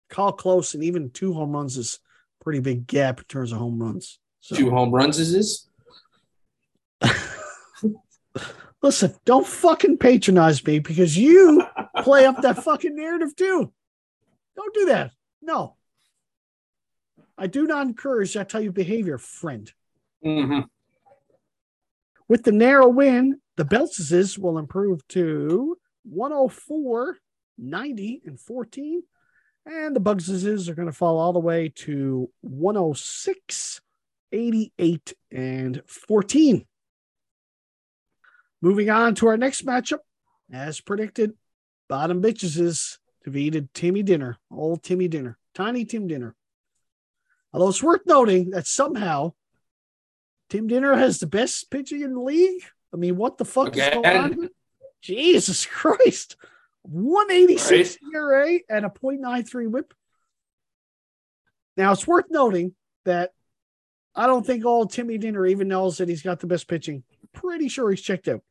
call 0.09 0.31
close, 0.31 0.75
and 0.75 0.83
even 0.83 1.09
two 1.09 1.33
home 1.33 1.53
runs 1.53 1.77
is 1.77 1.99
pretty 2.41 2.59
big 2.59 2.85
gap 2.85 3.19
in 3.19 3.25
terms 3.25 3.51
of 3.51 3.57
home 3.57 3.81
runs. 3.81 4.19
So, 4.41 4.55
Two 4.55 4.69
home 4.69 4.91
runs 4.91 5.19
is 5.19 5.33
this? 5.33 5.67
listen, 8.82 9.15
don't 9.26 9.48
fucking 9.48 9.98
patronize 9.98 10.65
me 10.65 10.80
because 10.80 11.18
you 11.18 11.63
play 11.98 12.26
up 12.26 12.42
that 12.42 12.63
fucking 12.63 12.96
narrative 12.96 13.36
too. 13.36 13.72
Don't 14.56 14.74
do 14.74 14.86
that. 14.86 15.12
No. 15.42 15.76
I 17.38 17.48
do 17.48 17.65
not 17.65 17.88
encourage 17.88 18.34
that 18.34 18.50
type 18.50 18.68
of 18.68 18.74
behavior, 18.74 19.18
friend. 19.18 19.72
Mm-hmm. 20.26 20.62
With 22.28 22.44
the 22.44 22.52
narrow 22.52 22.89
win, 22.89 23.39
the 23.56 23.65
Beltses 23.65 24.38
will 24.38 24.58
improve 24.58 25.08
to 25.10 25.78
104, 26.04 27.18
90, 27.58 28.22
and 28.26 28.39
14. 28.39 29.04
And 29.65 29.96
the 29.96 30.00
Bugses 30.00 30.70
are 30.70 30.76
going 30.76 30.88
to 30.88 30.94
fall 30.94 31.20
all 31.20 31.34
the 31.34 31.39
way 31.39 31.72
to 31.76 32.30
106, 32.42 33.82
88, 34.32 35.13
and 35.32 35.82
14. 35.86 36.65
Moving 38.62 38.89
on 38.89 39.15
to 39.15 39.28
our 39.28 39.38
next 39.38 39.65
matchup. 39.65 40.00
As 40.52 40.82
predicted, 40.82 41.34
bottom 41.88 42.22
bitches 42.22 42.60
is 42.60 43.00
defeated 43.24 43.74
Timmy 43.74 44.04
Dinner, 44.04 44.38
old 44.52 44.84
Timmy 44.84 45.08
Dinner, 45.08 45.38
tiny 45.54 45.86
Tim 45.86 46.08
Dinner. 46.08 46.36
Although 47.54 47.69
it's 47.69 47.84
worth 47.84 48.02
noting 48.06 48.52
that 48.52 48.67
somehow 48.67 49.34
Tim 50.50 50.67
Dinner 50.67 50.95
has 50.95 51.19
the 51.19 51.28
best 51.28 51.69
pitching 51.69 52.02
in 52.02 52.13
the 52.13 52.22
league. 52.22 52.63
I 52.93 52.98
mean, 52.98 53.17
what 53.17 53.38
the 53.38 53.45
fuck 53.45 53.76
is 53.78 53.89
going 53.89 54.06
on? 54.06 54.50
Jesus 55.02 55.65
Christ. 55.65 56.36
186 56.84 57.98
ERA 58.13 58.60
and 58.69 58.86
a 58.86 58.89
0.93 58.89 59.69
whip. 59.69 59.93
Now, 61.78 61.91
it's 61.91 62.08
worth 62.08 62.26
noting 62.30 62.74
that 63.06 63.32
I 64.15 64.28
don't 64.28 64.45
think 64.45 64.65
old 64.65 64.91
Timmy 64.91 65.17
Dinner 65.17 65.45
even 65.45 65.67
knows 65.67 65.98
that 65.98 66.10
he's 66.10 66.24
got 66.24 66.39
the 66.39 66.48
best 66.48 66.67
pitching. 66.67 67.04
Pretty 67.34 67.69
sure 67.69 67.89
he's 67.89 68.02
checked 68.02 68.28
out. 68.28 68.41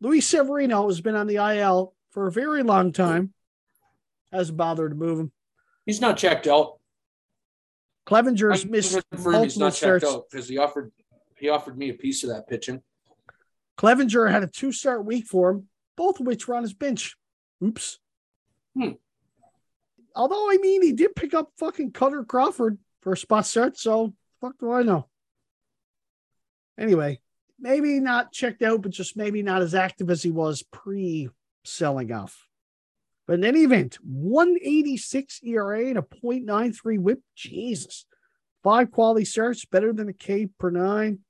Luis 0.00 0.26
Severino 0.26 0.86
has 0.86 1.00
been 1.00 1.14
on 1.14 1.26
the 1.26 1.36
IL 1.36 1.94
for 2.10 2.26
a 2.26 2.32
very 2.32 2.62
long 2.62 2.92
time. 2.92 3.32
Hasn't 4.32 4.56
bothered 4.56 4.90
to 4.92 4.96
move 4.96 5.18
him. 5.18 5.32
He's 5.86 6.00
not 6.00 6.16
checked 6.16 6.46
out. 6.46 6.78
Clevinger's 8.06 8.64
I'm 8.64 8.70
missed 8.70 9.00
confirmed 9.10 9.44
he's 9.44 9.58
multiple 9.58 9.60
not 9.60 9.70
checked 9.70 9.76
starts. 9.76 10.04
out 10.04 10.24
because 10.30 10.48
he 10.48 10.58
offered 10.58 10.92
he 11.36 11.48
offered 11.48 11.78
me 11.78 11.90
a 11.90 11.94
piece 11.94 12.24
of 12.24 12.30
that 12.30 12.48
pitching. 12.48 12.82
Clevinger 13.76 14.30
had 14.30 14.42
a 14.42 14.46
two 14.46 14.72
start 14.72 15.04
week 15.04 15.26
for 15.26 15.50
him, 15.50 15.68
both 15.96 16.20
of 16.20 16.26
which 16.26 16.48
were 16.48 16.56
on 16.56 16.62
his 16.62 16.74
bench. 16.74 17.16
Oops. 17.62 17.98
Hmm. 18.74 18.92
Although, 20.14 20.50
I 20.50 20.58
mean, 20.60 20.82
he 20.82 20.92
did 20.92 21.14
pick 21.14 21.32
up 21.32 21.52
fucking 21.58 21.92
Kutter 21.92 22.26
Crawford 22.26 22.78
for 23.02 23.12
a 23.12 23.16
spot 23.16 23.46
start, 23.46 23.78
so 23.78 24.14
fuck 24.40 24.58
do 24.58 24.72
I 24.72 24.82
know. 24.82 25.06
Anyway, 26.76 27.20
maybe 27.58 28.00
not 28.00 28.32
checked 28.32 28.62
out, 28.62 28.82
but 28.82 28.92
just 28.92 29.16
maybe 29.16 29.42
not 29.42 29.62
as 29.62 29.74
active 29.74 30.10
as 30.10 30.22
he 30.22 30.30
was 30.30 30.62
pre 30.72 31.28
selling 31.64 32.12
off. 32.12 32.46
But 33.26 33.34
in 33.34 33.44
any 33.44 33.60
event, 33.60 33.98
186 34.02 35.40
ERA 35.44 35.86
and 35.86 35.98
a 35.98 36.02
0.93 36.02 36.98
whip. 36.98 37.20
Jesus. 37.36 38.06
Five 38.64 38.90
quality 38.90 39.24
starts, 39.24 39.64
better 39.66 39.92
than 39.92 40.08
a 40.08 40.12
K 40.12 40.48
per 40.58 40.70
nine. 40.70 41.20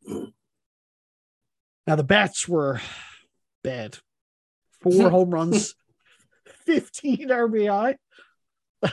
Now 1.86 1.96
the 1.96 2.04
bats 2.04 2.48
were 2.48 2.80
bad. 3.62 3.98
Four 4.80 5.10
home 5.10 5.30
runs, 5.30 5.74
15 6.66 7.28
RBI. 7.28 7.96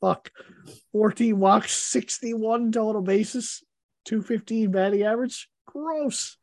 Fuck. 0.00 0.30
14 0.92 1.38
walks, 1.38 1.72
61 1.72 2.72
total 2.72 3.02
bases, 3.02 3.62
215 4.06 4.70
batting 4.70 5.02
average. 5.02 5.48
Gross. 5.66 6.36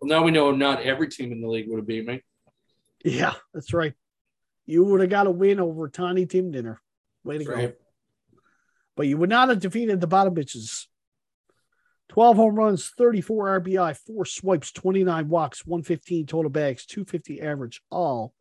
Well, 0.00 0.08
now 0.08 0.24
we 0.24 0.30
know 0.30 0.50
not 0.52 0.82
every 0.82 1.08
team 1.08 1.32
in 1.32 1.40
the 1.40 1.48
league 1.48 1.68
would 1.68 1.78
have 1.78 1.86
beat 1.86 2.06
me. 2.06 2.22
Yeah, 3.04 3.34
that's 3.52 3.74
right. 3.74 3.94
You 4.66 4.84
would 4.84 5.00
have 5.00 5.10
got 5.10 5.26
a 5.26 5.30
win 5.30 5.60
over 5.60 5.88
Tiny 5.88 6.26
Tim 6.26 6.50
Dinner. 6.50 6.80
Way 7.22 7.38
to 7.38 7.44
go. 7.44 7.54
Right. 7.54 7.74
But 8.96 9.06
you 9.06 9.18
would 9.18 9.30
not 9.30 9.48
have 9.48 9.60
defeated 9.60 10.00
the 10.00 10.06
bottom 10.06 10.34
bitches. 10.34 10.86
12 12.10 12.36
home 12.36 12.54
runs, 12.54 12.92
34 12.96 13.60
RBI, 13.60 13.96
four 14.06 14.24
swipes, 14.24 14.70
29 14.72 15.28
walks, 15.28 15.66
115 15.66 16.26
total 16.26 16.50
bags, 16.50 16.86
250 16.86 17.40
average, 17.40 17.82
all 17.90 18.34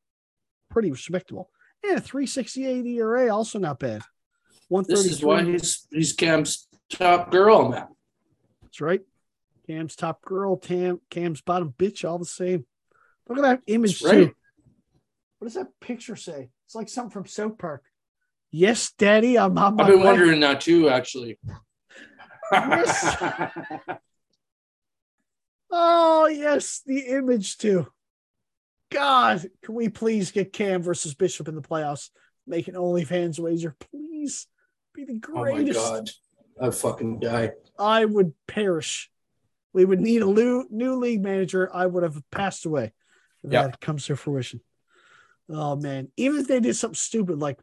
pretty 0.69 0.91
respectable. 0.91 1.49
And 1.83 1.97
a 1.97 2.01
368 2.01 2.85
ERA, 2.85 3.33
also 3.33 3.59
not 3.59 3.79
bad. 3.79 4.01
This 4.87 5.05
is 5.05 5.23
why 5.23 5.43
he's 5.43 5.87
he's 5.91 6.13
Cam's 6.13 6.67
top 6.89 7.31
girl, 7.31 7.69
man. 7.69 7.87
That's 8.61 8.81
right. 8.81 9.01
Cam's 9.67 9.95
top 9.95 10.21
girl, 10.23 10.57
Tam, 10.57 10.99
Cam's 11.09 11.41
bottom 11.41 11.73
bitch, 11.77 12.07
all 12.07 12.19
the 12.19 12.25
same. 12.25 12.65
Look 13.27 13.37
at 13.37 13.43
that 13.43 13.61
image 13.67 14.01
That's 14.01 14.13
right. 14.13 14.25
too. 14.27 14.35
What 15.39 15.45
does 15.47 15.55
that 15.55 15.67
picture 15.79 16.15
say? 16.15 16.49
It's 16.65 16.75
like 16.75 16.89
something 16.89 17.11
from 17.11 17.25
South 17.25 17.57
Park. 17.57 17.83
Yes, 18.51 18.91
Daddy, 18.97 19.37
I'm 19.37 19.57
on 19.57 19.79
I've 19.79 19.87
been 19.87 19.99
way. 19.99 20.05
wondering 20.05 20.39
that 20.41 20.61
too, 20.61 20.89
actually. 20.89 21.39
Yes. 22.51 23.23
Oh 25.75 26.27
yes, 26.27 26.81
the 26.85 26.99
image 26.99 27.57
too. 27.57 27.87
God, 28.91 29.43
can 29.63 29.73
we 29.73 29.89
please 29.89 30.31
get 30.31 30.53
Cam 30.53 30.83
versus 30.83 31.15
Bishop 31.15 31.47
in 31.47 31.55
the 31.55 31.63
playoffs? 31.63 32.11
Make 32.45 32.67
an 32.67 32.75
OnlyFans 32.75 33.39
wager, 33.39 33.75
please. 33.79 34.45
Be 34.93 35.05
the 35.05 35.15
greatest. 35.17 35.79
oh 35.79 35.91
my 35.91 35.97
god. 35.97 36.09
I 36.61 36.69
fucking 36.69 37.19
die. 37.21 37.53
I 37.79 38.05
would 38.05 38.33
perish. 38.47 39.09
We 39.73 39.85
would 39.85 39.99
need 39.99 40.21
a 40.21 40.25
new, 40.25 40.65
new 40.69 40.95
league 40.95 41.21
manager. 41.23 41.69
I 41.73 41.85
would 41.85 42.03
have 42.03 42.21
passed 42.31 42.65
away. 42.65 42.93
If 43.43 43.51
Yeah. 43.51 43.63
that 43.63 43.81
comes 43.81 44.05
to 44.05 44.15
fruition. 44.15 44.61
Oh 45.49 45.75
man. 45.75 46.09
Even 46.15 46.39
if 46.41 46.47
they 46.47 46.59
did 46.59 46.75
something 46.75 46.95
stupid 46.95 47.39
like 47.39 47.59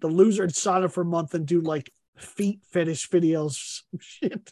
the 0.00 0.08
loser 0.08 0.42
would 0.44 0.56
sign 0.56 0.82
up 0.84 0.92
for 0.92 1.02
a 1.02 1.06
month 1.06 1.34
and 1.34 1.46
do 1.46 1.60
like 1.60 1.90
feet 2.16 2.60
fetish 2.72 3.08
videos, 3.10 3.82
shit. 4.00 4.50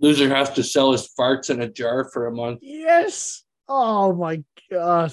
Loser 0.00 0.28
has 0.28 0.50
to 0.50 0.62
sell 0.62 0.92
his 0.92 1.08
farts 1.18 1.50
in 1.50 1.60
a 1.62 1.68
jar 1.68 2.04
for 2.04 2.26
a 2.26 2.32
month. 2.32 2.60
Yes. 2.62 3.42
Oh 3.68 4.12
my 4.12 4.44
god. 4.70 5.12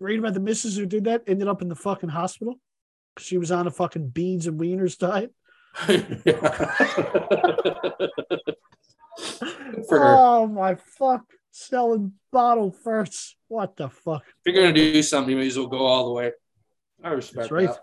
Read 0.00 0.18
about 0.20 0.34
the 0.34 0.40
missus 0.40 0.76
who 0.76 0.86
did 0.86 1.04
that 1.04 1.22
ended 1.26 1.48
up 1.48 1.62
in 1.62 1.68
the 1.68 1.74
fucking 1.74 2.10
hospital 2.10 2.54
she 3.18 3.36
was 3.36 3.50
on 3.50 3.66
a 3.66 3.70
fucking 3.72 4.08
beans 4.10 4.46
and 4.46 4.60
wieners 4.60 4.96
diet. 4.96 5.34
For 9.88 10.04
Oh 10.04 10.46
my 10.46 10.74
fuck. 10.74 11.24
Selling 11.50 12.12
bottle 12.30 12.70
first. 12.70 13.36
What 13.48 13.76
the 13.76 13.88
fuck? 13.88 14.22
if 14.44 14.52
you're 14.52 14.62
gonna 14.62 14.72
do 14.72 15.02
something, 15.02 15.30
you 15.32 15.38
may 15.38 15.46
as 15.46 15.58
well 15.58 15.66
go 15.66 15.86
all 15.86 16.06
the 16.06 16.12
way. 16.12 16.32
I 17.02 17.10
respect 17.10 17.36
That's 17.36 17.50
right. 17.50 17.68
that. 17.68 17.80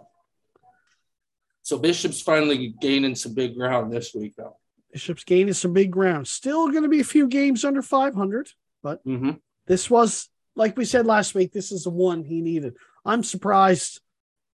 So 1.62 1.80
Bishop's 1.80 2.22
finally 2.22 2.76
gaining 2.80 3.16
some 3.16 3.34
big 3.34 3.56
ground 3.56 3.92
this 3.92 4.14
week, 4.14 4.36
though. 4.38 4.58
Bishop's 4.94 5.24
gaining 5.24 5.54
some 5.54 5.74
big 5.74 5.90
ground. 5.90 6.28
Still 6.28 6.70
going 6.70 6.84
to 6.84 6.90
be 6.90 7.00
a 7.00 7.04
few 7.06 7.28
games 7.28 7.66
under 7.66 7.82
500. 7.82 8.50
Mm-hmm. 8.86 9.32
This 9.66 9.90
was, 9.90 10.30
like 10.56 10.78
we 10.78 10.86
said 10.86 11.08
last 11.08 11.34
week, 11.34 11.52
this 11.52 11.72
is 11.72 11.86
the 11.86 11.90
one 11.90 12.24
he 12.24 12.42
needed. 12.42 12.76
I'm 13.04 13.24
surprised 13.24 14.00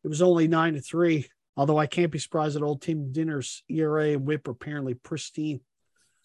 it 0.05 0.09
was 0.09 0.21
only 0.21 0.49
nine 0.49 0.75
to 0.75 0.81
three. 0.81 1.29
Although 1.57 1.79
I 1.79 1.87
can't 1.87 2.13
be 2.13 2.19
surprised 2.19 2.57
that 2.57 2.63
old 2.63 2.83
Tim 2.83 3.13
Dinner's 3.13 3.63
ERA 3.69 4.11
and 4.11 4.27
whip 4.27 4.47
are 4.49 4.53
apparently 4.53 4.95
pristine. 4.95 5.61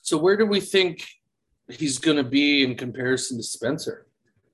So 0.01 0.17
where 0.17 0.35
do 0.35 0.45
we 0.45 0.59
think 0.59 1.07
he's 1.69 1.99
gonna 1.99 2.23
be 2.23 2.63
in 2.63 2.75
comparison 2.75 3.37
to 3.37 3.43
Spencer? 3.43 4.07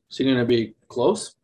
Is 0.09 0.17
he 0.17 0.25
gonna 0.25 0.45
be 0.45 0.75
close? 0.87 1.35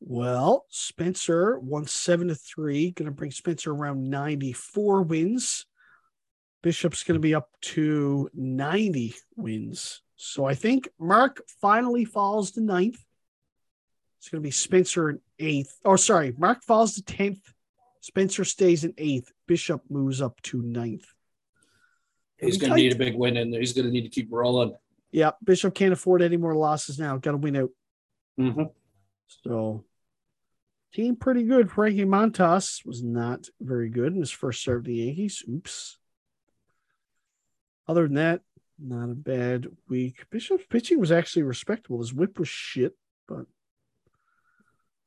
Well, 0.00 0.66
Spencer 0.68 1.58
won 1.58 1.86
seven 1.86 2.28
to 2.28 2.34
three, 2.34 2.90
going 2.90 3.06
to 3.06 3.12
bring 3.12 3.30
Spencer 3.30 3.72
around 3.72 4.08
94 4.08 5.02
wins. 5.02 5.66
Bishop's 6.62 7.02
going 7.02 7.16
to 7.16 7.20
be 7.20 7.34
up 7.34 7.48
to 7.62 8.28
90 8.34 9.14
wins. 9.36 10.02
So 10.16 10.44
I 10.44 10.54
think 10.54 10.88
Mark 10.98 11.42
finally 11.60 12.04
falls 12.04 12.52
to 12.52 12.60
ninth. 12.60 13.02
It's 14.18 14.28
going 14.28 14.42
to 14.42 14.46
be 14.46 14.52
Spencer 14.52 15.10
in 15.10 15.20
eighth. 15.38 15.78
Oh, 15.84 15.96
sorry. 15.96 16.34
Mark 16.36 16.62
falls 16.62 16.94
to 16.94 17.02
10th. 17.02 17.40
Spencer 18.06 18.44
stays 18.44 18.84
in 18.84 18.94
eighth. 18.98 19.32
Bishop 19.48 19.82
moves 19.90 20.22
up 20.22 20.40
to 20.42 20.62
ninth. 20.62 21.06
He's 22.38 22.56
gonna 22.56 22.76
need 22.76 22.92
a 22.92 22.96
big 22.96 23.16
win 23.16 23.36
in 23.36 23.50
there. 23.50 23.58
He's 23.58 23.72
gonna 23.72 23.90
need 23.90 24.02
to 24.02 24.08
keep 24.08 24.28
rolling. 24.30 24.76
Yeah, 25.10 25.32
Bishop 25.42 25.74
can't 25.74 25.92
afford 25.92 26.22
any 26.22 26.36
more 26.36 26.54
losses 26.54 27.00
now. 27.00 27.16
Got 27.16 27.32
to 27.32 27.36
win 27.38 27.56
out. 27.56 27.70
Mm-hmm. 28.38 28.62
So, 29.26 29.84
team 30.92 31.16
pretty 31.16 31.42
good. 31.42 31.68
Frankie 31.68 32.04
Montas 32.04 32.86
was 32.86 33.02
not 33.02 33.48
very 33.60 33.88
good 33.88 34.12
in 34.12 34.20
his 34.20 34.30
first 34.30 34.60
start 34.60 34.78
of 34.78 34.84
the 34.84 34.94
Yankees. 34.94 35.42
Oops. 35.50 35.98
Other 37.88 38.04
than 38.04 38.14
that, 38.14 38.42
not 38.78 39.10
a 39.10 39.16
bad 39.16 39.66
week. 39.88 40.26
Bishop's 40.30 40.66
pitching 40.70 41.00
was 41.00 41.10
actually 41.10 41.42
respectable. 41.42 41.98
His 41.98 42.14
whip 42.14 42.38
was 42.38 42.48
shit, 42.48 42.96
but 43.26 43.46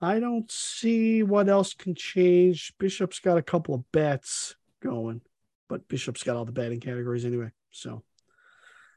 I 0.01 0.19
don't 0.19 0.49
see 0.49 1.23
what 1.23 1.49
else 1.49 1.73
can 1.73 1.93
change. 1.93 2.73
Bishop's 2.79 3.19
got 3.19 3.37
a 3.37 3.43
couple 3.43 3.75
of 3.75 3.91
bets 3.91 4.55
going, 4.81 5.21
but 5.67 5.87
Bishop's 5.87 6.23
got 6.23 6.37
all 6.37 6.45
the 6.45 6.51
batting 6.51 6.79
categories 6.79 7.25
anyway. 7.25 7.51
So, 7.71 8.03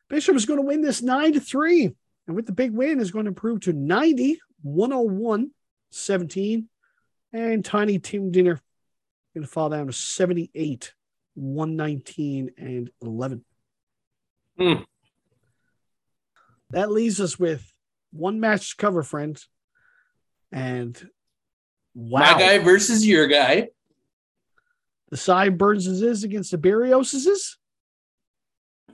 Bishop 0.09 0.37
is 0.37 0.47
going 0.47 0.61
to 0.61 0.67
win 0.67 0.81
this 0.81 1.03
nine 1.03 1.33
to 1.33 1.41
three. 1.41 1.95
And 2.27 2.37
with 2.37 2.47
the 2.47 2.53
big 2.53 2.73
win, 2.73 3.01
is 3.01 3.11
going 3.11 3.25
to 3.25 3.31
improve 3.31 3.61
to 3.63 3.73
90, 3.73 4.39
101, 4.63 5.51
17. 5.91 6.69
And 7.33 7.65
Tiny 7.65 7.99
Tim 7.99 8.31
Dinner 8.31 8.61
going 9.35 9.45
to 9.45 9.51
fall 9.51 9.71
down 9.71 9.87
to 9.87 9.93
78, 9.93 10.93
119, 11.35 12.51
and 12.59 12.91
11. 13.03 13.45
Hmm. 14.59 14.75
That 16.71 16.91
leaves 16.91 17.21
us 17.21 17.39
with 17.39 17.73
one 18.13 18.41
match 18.41 18.71
to 18.71 18.77
cover, 18.77 19.03
friends. 19.03 19.49
And 20.53 20.97
wow, 21.95 22.21
My 22.21 22.39
guy 22.39 22.59
versus 22.59 23.07
your 23.07 23.27
guy. 23.27 23.69
the 25.11 25.17
sideburns 25.17 25.87
is 25.87 26.25
against 26.25 26.51
the 26.51 26.59
Barrioses 26.59 27.27
is. 27.27 27.59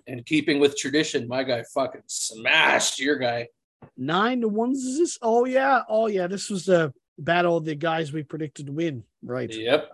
And 0.06 0.24
keeping 0.24 0.58
with 0.58 0.76
tradition, 0.78 1.28
my 1.28 1.42
guy 1.44 1.64
fucking 1.74 2.02
smashed 2.06 2.98
your 2.98 3.16
guy. 3.18 3.48
Nine 3.96 4.40
to 4.40 4.48
ones 4.48 4.78
is 4.84 4.98
this? 4.98 5.18
Oh 5.20 5.44
yeah, 5.44 5.82
oh 5.88 6.06
yeah. 6.06 6.26
This 6.28 6.48
was 6.48 6.64
the 6.64 6.92
battle 7.18 7.56
of 7.56 7.64
the 7.64 7.74
guys 7.74 8.12
we 8.12 8.22
predicted 8.22 8.66
to 8.66 8.72
win, 8.72 9.04
right? 9.22 9.52
Yep. 9.52 9.90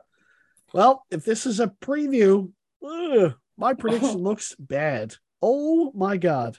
Well, 0.73 1.05
if 1.11 1.25
this 1.25 1.47
is 1.47 1.61
a 1.61 1.69
preview, 1.69 2.51
ugh, 2.87 3.35
my 3.57 3.75
prediction 3.79 4.19
looks 4.19 4.55
bad. 4.59 5.17
Oh 5.43 5.91
my 5.95 6.17
god! 6.17 6.57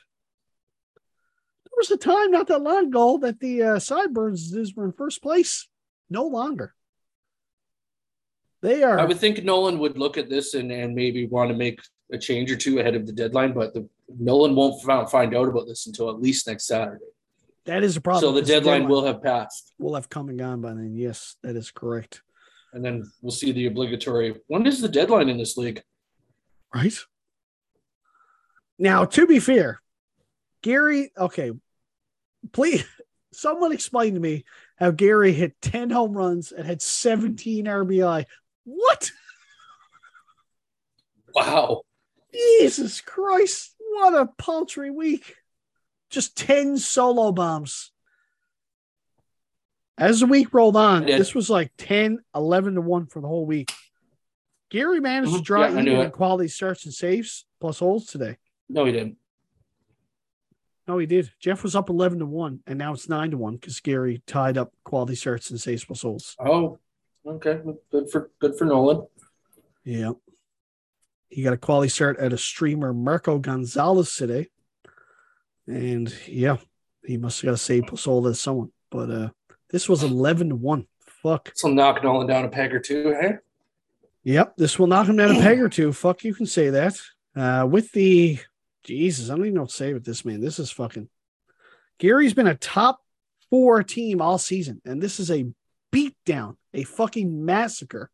Was 1.78 1.92
a 1.92 1.98
time 1.98 2.32
not 2.32 2.48
that 2.48 2.62
long 2.62 2.88
ago 2.88 3.18
that 3.22 3.40
the 3.40 3.62
uh, 3.62 3.80
Sideburns 3.80 4.74
were 4.76 4.86
in 4.86 4.94
first 4.94 5.22
place. 5.22 5.68
No 6.10 6.26
longer. 6.26 6.74
They 8.62 8.82
are. 8.82 8.98
I 9.00 9.06
would 9.06 9.18
think 9.18 9.44
Nolan 9.44 9.80
would 9.80 9.98
look 9.98 10.18
at 10.18 10.30
this 10.30 10.54
and, 10.54 10.72
and 10.72 10.96
maybe 10.96 11.28
want 11.28 11.50
to 11.52 11.56
make 11.56 11.82
a 12.12 12.18
change 12.18 12.52
or 12.52 12.56
two 12.56 12.80
ahead 12.80 12.96
of 12.96 13.06
the 13.06 13.12
deadline, 13.12 13.54
but 13.54 13.74
the 13.74 13.88
Nolan 14.08 14.56
won't 14.56 14.82
find 15.10 15.36
out 15.36 15.48
about 15.48 15.68
this 15.68 15.86
until 15.88 16.10
at 16.10 16.22
least 16.22 16.48
next 16.48 16.68
Saturday. 16.68 17.04
that 17.66 17.84
is 17.84 17.98
a 17.98 18.02
problem. 18.02 18.22
so 18.22 18.32
the 18.32 18.42
because 18.42 18.50
deadline 18.50 18.88
will 18.88 19.06
have 19.06 19.22
passed. 19.22 19.74
We'll 19.78 19.96
have 19.96 20.10
come 20.10 20.30
and 20.30 20.40
gone 20.40 20.62
by 20.62 20.70
then. 20.70 20.96
Yes, 20.96 21.36
that 21.44 21.56
is 21.56 21.72
correct. 21.72 22.22
And 22.74 22.84
then 22.84 23.10
we'll 23.22 23.32
see 23.32 23.52
the 23.52 23.68
obligatory. 23.68 24.36
When 24.48 24.66
is 24.66 24.82
the 24.82 24.90
deadline 24.90 25.30
in 25.30 25.38
this 25.38 25.58
league? 25.58 25.82
Right. 26.74 26.98
Now, 28.78 29.06
to 29.06 29.26
be 29.26 29.40
fair, 29.40 29.82
Gary, 30.62 31.12
okay, 31.18 31.52
please, 32.52 32.84
someone 33.34 33.72
explain 33.72 34.14
to 34.14 34.20
me 34.20 34.46
how 34.78 34.92
Gary 34.92 35.34
hit 35.34 35.60
10 35.62 35.90
home 35.90 36.14
runs 36.14 36.52
and 36.52 36.66
had 36.66 36.82
17 36.82 37.66
RBI. 37.66 38.26
What? 38.64 39.12
Wow. 41.34 41.82
Jesus 42.34 43.02
Christ. 43.02 43.74
What 43.80 44.14
a 44.14 44.28
paltry 44.38 44.92
week. 44.92 45.36
Just 46.10 46.38
10 46.38 46.78
solo 46.78 47.32
bombs. 47.32 47.92
As 49.98 50.20
the 50.20 50.26
week 50.26 50.54
rolled 50.54 50.76
on, 50.76 51.06
this 51.06 51.34
was 51.34 51.50
like 51.50 51.72
10, 51.78 52.20
11 52.36 52.76
to 52.76 52.82
1 52.82 53.06
for 53.08 53.22
the 53.22 53.28
whole 53.28 53.46
week. 53.46 53.72
Gary 54.70 55.00
managed 55.00 55.34
to 55.34 55.40
Mhm. 55.40 55.44
draw 55.46 55.62
Yeah, 55.62 55.82
even 55.82 55.88
in 55.88 56.12
quality 56.12 56.50
starts 56.50 56.84
and 56.86 56.94
saves 56.94 57.46
plus 57.62 57.80
holds 57.80 58.08
today. 58.08 58.38
No, 58.68 58.84
he 58.84 58.92
didn't. 58.92 59.18
No, 60.88 61.00
he 61.00 61.08
did. 61.08 61.32
Jeff 61.40 61.64
was 61.64 61.76
up 61.76 61.90
11 61.90 62.20
to 62.20 62.26
1, 62.26 62.60
and 62.68 62.78
now 62.78 62.94
it's 62.94 63.10
9 63.10 63.32
to 63.32 63.38
1 63.38 63.56
because 63.56 63.80
Gary 63.80 64.22
tied 64.28 64.58
up 64.58 64.72
quality 64.84 65.16
starts 65.16 65.50
and 65.50 65.60
plus 65.86 66.02
holds. 66.02 66.36
Oh, 66.40 66.78
okay. 67.26 67.60
Good 67.92 68.10
for 68.12 68.30
good 68.40 68.56
for 68.56 68.66
Nolan. 68.66 69.08
Yeah. 69.84 70.12
He 71.30 71.42
got 71.44 71.54
a 71.54 71.58
quality 71.58 71.90
start 71.90 72.18
at 72.20 72.34
a 72.34 72.38
streamer, 72.38 72.94
Marco 72.94 73.40
Gonzalez, 73.40 74.16
today. 74.16 74.48
And 75.68 76.14
yeah, 76.28 76.58
he 77.04 77.18
must 77.18 77.42
have 77.42 77.50
got 77.50 77.54
a 77.56 77.58
save 77.58 77.88
plus 77.88 78.06
hold 78.06 78.28
as 78.28 78.40
someone. 78.40 78.72
But 78.92 79.10
uh 79.10 79.30
this 79.72 79.90
was 79.90 80.04
11 80.04 80.50
to 80.50 80.56
1. 80.56 80.88
Fuck. 81.24 81.52
So 81.56 81.68
knock 81.70 82.04
Nolan 82.04 82.28
down 82.28 82.46
a 82.46 82.50
peg 82.50 82.74
or 82.74 82.80
two, 82.80 83.16
hey? 83.20 83.38
Yep. 84.24 84.58
This 84.58 84.78
will 84.78 84.88
knock 84.88 85.08
him 85.08 85.18
down 85.18 85.36
a 85.36 85.40
peg 85.42 85.60
or 85.60 85.70
two. 85.70 85.92
Fuck, 85.92 86.24
you 86.24 86.36
can 86.36 86.46
say 86.46 86.70
that. 86.70 87.00
Uh 87.36 87.68
With 87.70 87.92
the 87.92 88.40
Jesus, 88.86 89.30
I 89.30 89.36
don't 89.36 89.46
even 89.46 89.56
know 89.56 89.62
what 89.62 89.72
to 89.72 89.76
say 89.76 89.94
with 89.94 90.06
this 90.06 90.24
man. 90.24 90.42
This 90.42 90.60
is 90.60 90.72
fucking. 90.72 91.10
Gary's 91.98 92.34
been 92.34 92.48
a 92.48 92.56
top 92.56 93.00
four 93.50 93.84
team 93.84 94.22
all 94.22 94.38
season, 94.38 94.82
and 94.86 95.02
this 95.02 95.20
is 95.20 95.32
a 95.32 95.46
beatdown, 95.92 96.56
a 96.74 96.84
fucking 96.84 97.44
massacre. 97.44 98.12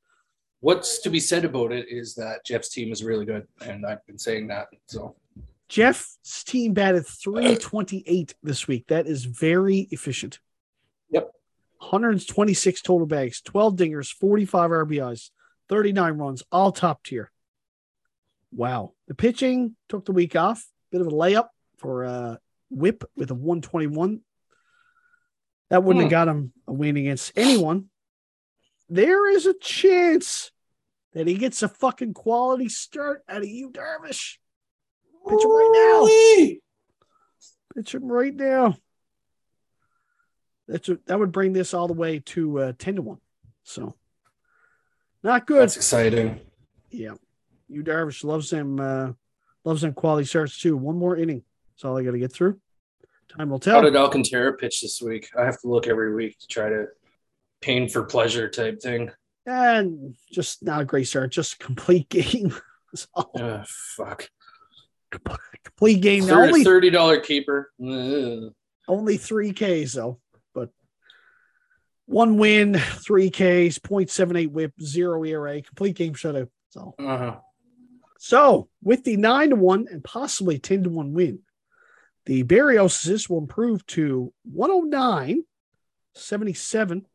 What's 0.62 1.00
to 1.00 1.10
be 1.10 1.20
said 1.20 1.44
about 1.44 1.72
it 1.72 1.88
is 1.90 2.16
that 2.16 2.46
Jeff's 2.46 2.70
team 2.70 2.92
is 2.92 3.04
really 3.04 3.26
good, 3.26 3.48
and 3.66 3.86
I've 3.86 4.06
been 4.06 4.18
saying 4.18 4.48
that. 4.48 4.68
So 4.88 5.16
Jeff's 5.68 6.44
team 6.46 6.74
batted 6.74 7.06
328 7.06 8.36
this 8.42 8.68
week. 8.68 8.88
That 8.88 9.08
is 9.08 9.26
very 9.26 9.88
efficient. 9.92 10.40
Yep. 11.10 11.32
126 11.80 12.82
total 12.82 13.08
bags, 13.08 13.42
12 13.42 13.76
dingers, 13.76 14.14
45 14.14 14.70
RBIs, 14.70 15.32
39 15.68 16.14
runs, 16.14 16.44
all 16.52 16.72
top 16.72 17.04
tier. 17.04 17.32
Wow. 18.54 18.94
The 19.12 19.16
pitching 19.16 19.76
took 19.90 20.06
the 20.06 20.14
week 20.14 20.38
off. 20.38 20.66
Bit 20.90 21.02
of 21.02 21.08
a 21.08 21.12
layup 21.12 21.50
for 21.80 22.06
uh 22.06 22.38
whip 22.70 23.04
with 23.18 23.30
a 23.30 23.34
121. 23.34 24.22
That 25.70 25.84
wouldn't 25.84 26.00
Hmm. 26.00 26.06
have 26.06 26.12
got 26.12 26.28
him 26.30 26.54
a 26.66 26.72
win 26.72 26.96
against 26.96 27.34
anyone. 27.36 27.90
There 28.88 29.30
is 29.30 29.46
a 29.46 29.54
chance 29.54 30.54
that 31.12 31.28
he 31.28 31.34
gets 31.34 31.62
a 31.62 31.68
fucking 31.68 32.14
quality 32.14 32.70
start 32.70 33.26
out 33.28 33.42
of 33.42 33.50
you, 33.50 33.70
Darvish. 33.72 34.38
Pitch 35.28 35.44
him 35.44 35.52
right 35.52 36.48
now. 36.48 36.56
Pitch 37.76 37.94
him 37.94 38.08
right 38.10 38.34
now. 38.34 38.78
That's 40.70 40.88
what, 40.88 41.06
that 41.08 41.20
would 41.20 41.34
bring 41.34 41.52
this 41.52 41.74
all 41.74 41.90
the 41.90 41.94
way 41.94 42.20
to 42.28 42.60
uh, 42.60 42.74
10 42.80 42.96
to 42.96 43.02
1. 43.02 43.18
So 43.64 43.94
not 45.22 45.46
good. 45.46 45.64
That's 45.64 45.76
exciting. 45.76 46.40
Yeah. 46.90 47.16
You 47.72 47.84
Darvish 47.84 48.24
loves 48.24 48.52
him. 48.52 48.80
uh 48.80 49.12
loves 49.64 49.84
him 49.84 49.94
quality 49.94 50.26
starts 50.26 50.60
too. 50.60 50.76
One 50.76 50.98
more 50.98 51.16
inning. 51.16 51.44
That's 51.74 51.86
all 51.86 51.98
I 51.98 52.04
gotta 52.04 52.18
get 52.20 52.34
through. 52.34 52.60
Time 53.30 53.50
will 53.50 53.60
tell. 53.60 53.76
How 53.76 53.82
did 53.82 53.96
Alcantara 53.96 54.54
pitch 54.54 54.82
this 54.82 55.02
week? 55.02 55.30
I 55.40 55.46
have 55.46 55.60
to 55.62 55.68
look 55.70 55.88
every 55.88 56.14
week 56.14 56.38
to 56.40 56.48
try 56.48 56.68
to 56.70 56.88
pain 57.62 57.88
for 57.88 58.04
pleasure 58.04 58.50
type 58.50 58.82
thing. 58.82 59.10
and 59.46 60.16
just 60.32 60.64
not 60.64 60.82
a 60.82 60.86
great 60.86 61.08
start, 61.08 61.32
just 61.32 61.60
complete 61.60 62.10
game. 62.10 62.54
Ah, 63.16 63.64
fuck. 63.66 64.30
complete 65.64 66.02
game. 66.02 66.26
Now, 66.28 66.42
only 66.42 66.64
Thirty 66.66 66.90
dollar 66.90 67.22
keeper. 67.22 67.72
Ugh. 67.82 68.52
only 68.90 69.16
three 69.16 69.54
Ks 69.54 69.94
though, 69.94 70.20
but 70.54 70.72
one 72.06 72.38
win, 72.38 72.74
three 72.78 73.30
Ks, 73.30 73.80
0.78 73.80 74.52
whip, 74.52 74.74
zero 74.82 75.24
ERA, 75.24 75.62
complete 75.62 75.96
game 75.96 76.16
shutout. 76.16 76.50
So 76.72 76.94
Uh-huh. 77.00 77.38
So, 78.24 78.70
with 78.84 79.04
the 79.04 79.18
nine 79.18 79.50
to 79.50 79.56
one 79.56 79.88
and 79.90 80.04
possibly 80.04 80.60
10 80.60 80.84
to 80.84 80.90
one 80.92 81.14
win, 81.14 81.40
the 82.28 82.44
Barrioses 82.44 83.28
will 83.28 83.40
improve 83.40 83.84
to 83.88 84.32
109, 84.44 85.42
77, 86.14 87.08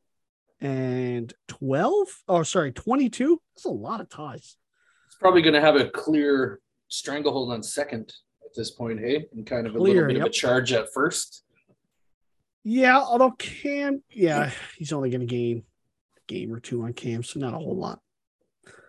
and 0.61 1.33
12. 1.47 2.09
Oh, 2.27 2.43
sorry, 2.43 2.73
22. 2.73 3.41
That's 3.55 3.67
a 3.67 3.69
lot 3.69 4.01
of 4.01 4.09
ties. 4.09 4.57
It's 5.07 5.15
probably 5.21 5.43
going 5.43 5.55
to 5.55 5.61
have 5.61 5.77
a 5.77 5.89
clear 5.89 6.59
stranglehold 6.89 7.53
on 7.53 7.63
second 7.63 8.13
at 8.45 8.57
this 8.57 8.73
point, 8.73 8.99
hey, 8.99 9.27
and 9.33 9.47
kind 9.47 9.69
of 9.69 9.77
a 9.77 9.79
little 9.79 10.09
bit 10.09 10.17
of 10.17 10.25
a 10.25 10.31
charge 10.31 10.73
at 10.73 10.93
first. 10.93 11.45
Yeah, 12.65 12.99
although 12.99 13.31
Cam, 13.31 14.03
yeah, 14.11 14.51
he's 14.77 14.93
only 14.93 15.11
going 15.11 15.21
to 15.21 15.27
gain 15.27 15.63
a 16.17 16.21
game 16.27 16.53
or 16.53 16.59
two 16.59 16.83
on 16.83 16.95
Cam, 16.95 17.23
so 17.23 17.39
not 17.39 17.55
a 17.55 17.59
whole 17.59 17.77
lot. 17.77 18.01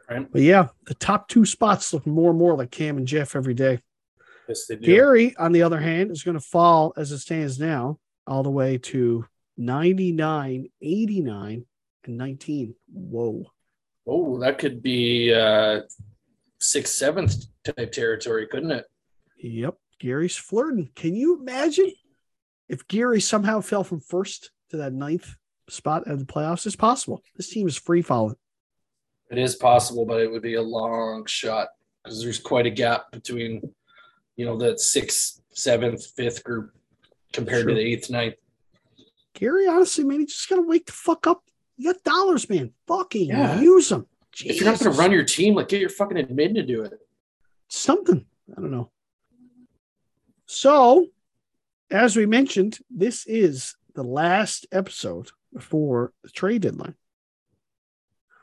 Right. 0.10 0.32
But 0.32 0.42
yeah, 0.42 0.68
the 0.86 0.94
top 0.94 1.28
two 1.28 1.46
spots 1.46 1.94
look 1.94 2.08
more 2.08 2.30
and 2.30 2.40
more 2.40 2.56
like 2.56 2.72
Cam 2.72 2.98
and 2.98 3.08
Jeff 3.08 3.36
every 3.36 3.54
day. 3.54 3.82
Yes, 4.48 4.66
they 4.68 4.78
do. 4.78 4.86
Gary, 4.86 5.36
on 5.38 5.52
the 5.52 5.64
other 5.64 5.80
hand, 5.80 6.12
is 6.12 6.24
going 6.24 6.40
to 6.40 6.44
fall 6.44 6.94
as 6.96 7.12
it 7.12 7.20
stands 7.20 7.60
now, 7.60 8.00
all 8.26 8.44
the 8.44 8.50
way 8.50 8.78
to 8.78 9.26
99, 9.58 10.70
89, 10.82 11.66
and 12.06 12.18
19. 12.18 12.76
Whoa. 12.94 13.52
Oh, 14.08 14.40
that 14.40 14.58
could 14.58 14.82
be 14.82 15.34
uh, 15.34 15.82
sixth, 16.60 16.94
seventh 16.94 17.36
type 17.66 17.92
territory, 17.92 18.48
couldn't 18.48 18.72
it? 18.72 18.86
Yep. 19.40 19.76
Gary's 20.00 20.38
flirting. 20.38 20.90
Can 20.96 21.16
you 21.16 21.40
imagine 21.40 21.92
if 22.70 22.88
Gary 22.88 23.20
somehow 23.20 23.62
fell 23.62 23.84
from 23.84 24.00
first 24.00 24.52
to 24.70 24.78
that 24.78 24.94
ninth 24.94 25.36
spot 25.70 26.08
of 26.08 26.20
the 26.20 26.26
playoffs? 26.26 26.66
It's 26.66 26.76
possible. 26.76 27.22
This 27.36 27.50
team 27.50 27.68
is 27.68 27.76
free 27.76 28.02
falling. 28.02 28.36
It 29.30 29.38
is 29.38 29.56
possible, 29.56 30.06
but 30.06 30.22
it 30.22 30.32
would 30.32 30.42
be 30.42 30.56
a 30.56 30.62
long 30.62 31.26
shot 31.26 31.68
because 32.04 32.22
there's 32.24 32.40
quite 32.40 32.66
a 32.66 32.70
gap 32.70 33.12
between, 33.12 33.62
you 34.38 34.46
know, 34.46 34.58
that 34.58 34.80
sixth, 34.80 35.42
seventh, 35.52 36.06
fifth 36.16 36.44
group 36.44 36.72
compared 37.34 37.62
Sure. 37.64 37.70
to 37.70 37.76
the 37.76 37.82
eighth, 37.82 38.10
ninth. 38.10 38.36
Gary, 39.34 39.68
honestly, 39.68 40.04
man, 40.04 40.22
you 40.22 40.28
just 40.28 40.48
got 40.50 40.56
to 40.56 40.62
wake 40.62 40.86
the 40.86 40.92
fuck 40.94 41.28
up. 41.28 41.44
You 41.76 41.94
got 41.94 42.04
dollars, 42.04 42.50
man. 42.50 42.74
Fucking 42.88 43.28
Yeah. 43.28 43.60
use 43.60 43.90
them. 43.90 44.08
If 44.44 44.62
you're 44.62 44.70
not 44.70 44.80
to 44.80 44.92
run 44.92 45.12
your 45.12 45.24
team, 45.24 45.56
like 45.56 45.68
get 45.68 45.82
your 45.82 45.90
fucking 45.90 46.18
admin 46.18 46.56
to 46.56 46.64
do 46.64 46.84
it. 46.84 46.94
something. 47.70 48.26
I 48.56 48.62
don't 48.62 48.72
know. 48.72 48.92
So, 50.46 51.08
as 51.92 52.16
we 52.16 52.26
mentioned, 52.26 52.80
this 52.90 53.26
is 53.28 53.76
the 53.94 54.04
last 54.04 54.66
episode 54.72 55.32
before 55.54 56.14
the 56.24 56.30
trade 56.30 56.62
deadline. 56.62 56.96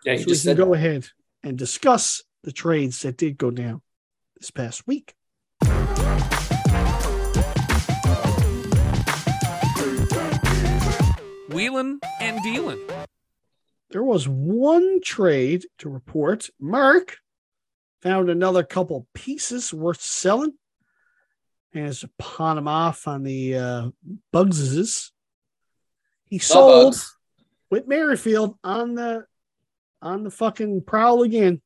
Yeah, 0.04 0.16
so 0.16 0.20
we 0.20 0.24
can 0.24 0.34
said 0.34 0.56
go 0.58 0.74
ahead 0.74 1.06
and 1.42 1.56
discuss 1.56 2.22
the 2.42 2.52
trades 2.52 3.00
that 3.02 3.16
did 3.16 3.38
go 3.38 3.50
down 3.50 3.80
this 4.38 4.50
past 4.50 4.86
week. 4.86 5.14
Wheelin' 11.48 12.00
and 12.20 12.42
dealin'. 12.42 12.80
There 13.90 14.02
was 14.02 14.28
one 14.28 15.00
trade 15.02 15.64
to 15.78 15.88
report. 15.88 16.50
Mark 16.60 17.16
found 18.02 18.28
another 18.28 18.62
couple 18.62 19.06
pieces 19.14 19.72
worth 19.72 20.02
selling 20.02 20.52
and 21.72 21.86
has 21.86 22.04
pawned 22.18 22.58
them 22.58 22.68
off 22.68 23.08
on 23.08 23.22
the 23.22 23.56
uh, 23.56 23.88
Bugses. 24.32 25.12
He 26.26 26.38
sold 26.38 26.92
Bugs. 26.92 27.16
Whit 27.70 27.88
Merrifield 27.88 28.58
on 28.62 28.94
the 28.96 29.24
on 30.04 30.22
the 30.22 30.30
fucking 30.30 30.82
prowl 30.82 31.22
again. 31.22 31.60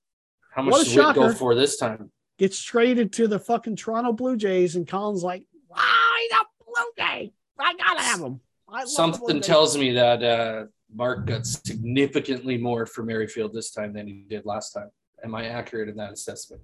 How 0.54 0.62
What 0.62 0.70
much 0.78 0.86
a 0.86 0.90
did 0.90 0.96
Whit 1.06 1.14
go 1.14 1.32
for 1.34 1.54
this 1.54 1.76
time? 1.76 2.10
Gets 2.38 2.62
traded 2.62 3.12
to 3.14 3.26
the 3.28 3.38
fucking 3.38 3.76
Toronto 3.76 4.12
Blue 4.12 4.36
Jays, 4.36 4.76
and 4.76 4.86
Colin's 4.86 5.24
like, 5.24 5.44
"Wow, 5.68 5.78
he's 6.22 6.32
a 6.32 6.44
Blue 6.64 6.84
Jay. 6.96 7.32
I 7.58 7.74
gotta 7.74 8.00
have 8.00 8.20
him." 8.20 8.40
Something 8.86 9.40
tells 9.40 9.76
me 9.76 9.92
that 9.92 10.22
uh, 10.22 10.66
Mark 10.94 11.26
got 11.26 11.46
significantly 11.46 12.56
more 12.58 12.86
for 12.86 13.02
Merrifield 13.02 13.52
this 13.52 13.70
time 13.72 13.92
than 13.92 14.06
he 14.06 14.24
did 14.28 14.46
last 14.46 14.72
time. 14.72 14.90
Am 15.24 15.34
I 15.34 15.46
accurate 15.46 15.88
in 15.88 15.96
that 15.96 16.12
assessment? 16.12 16.62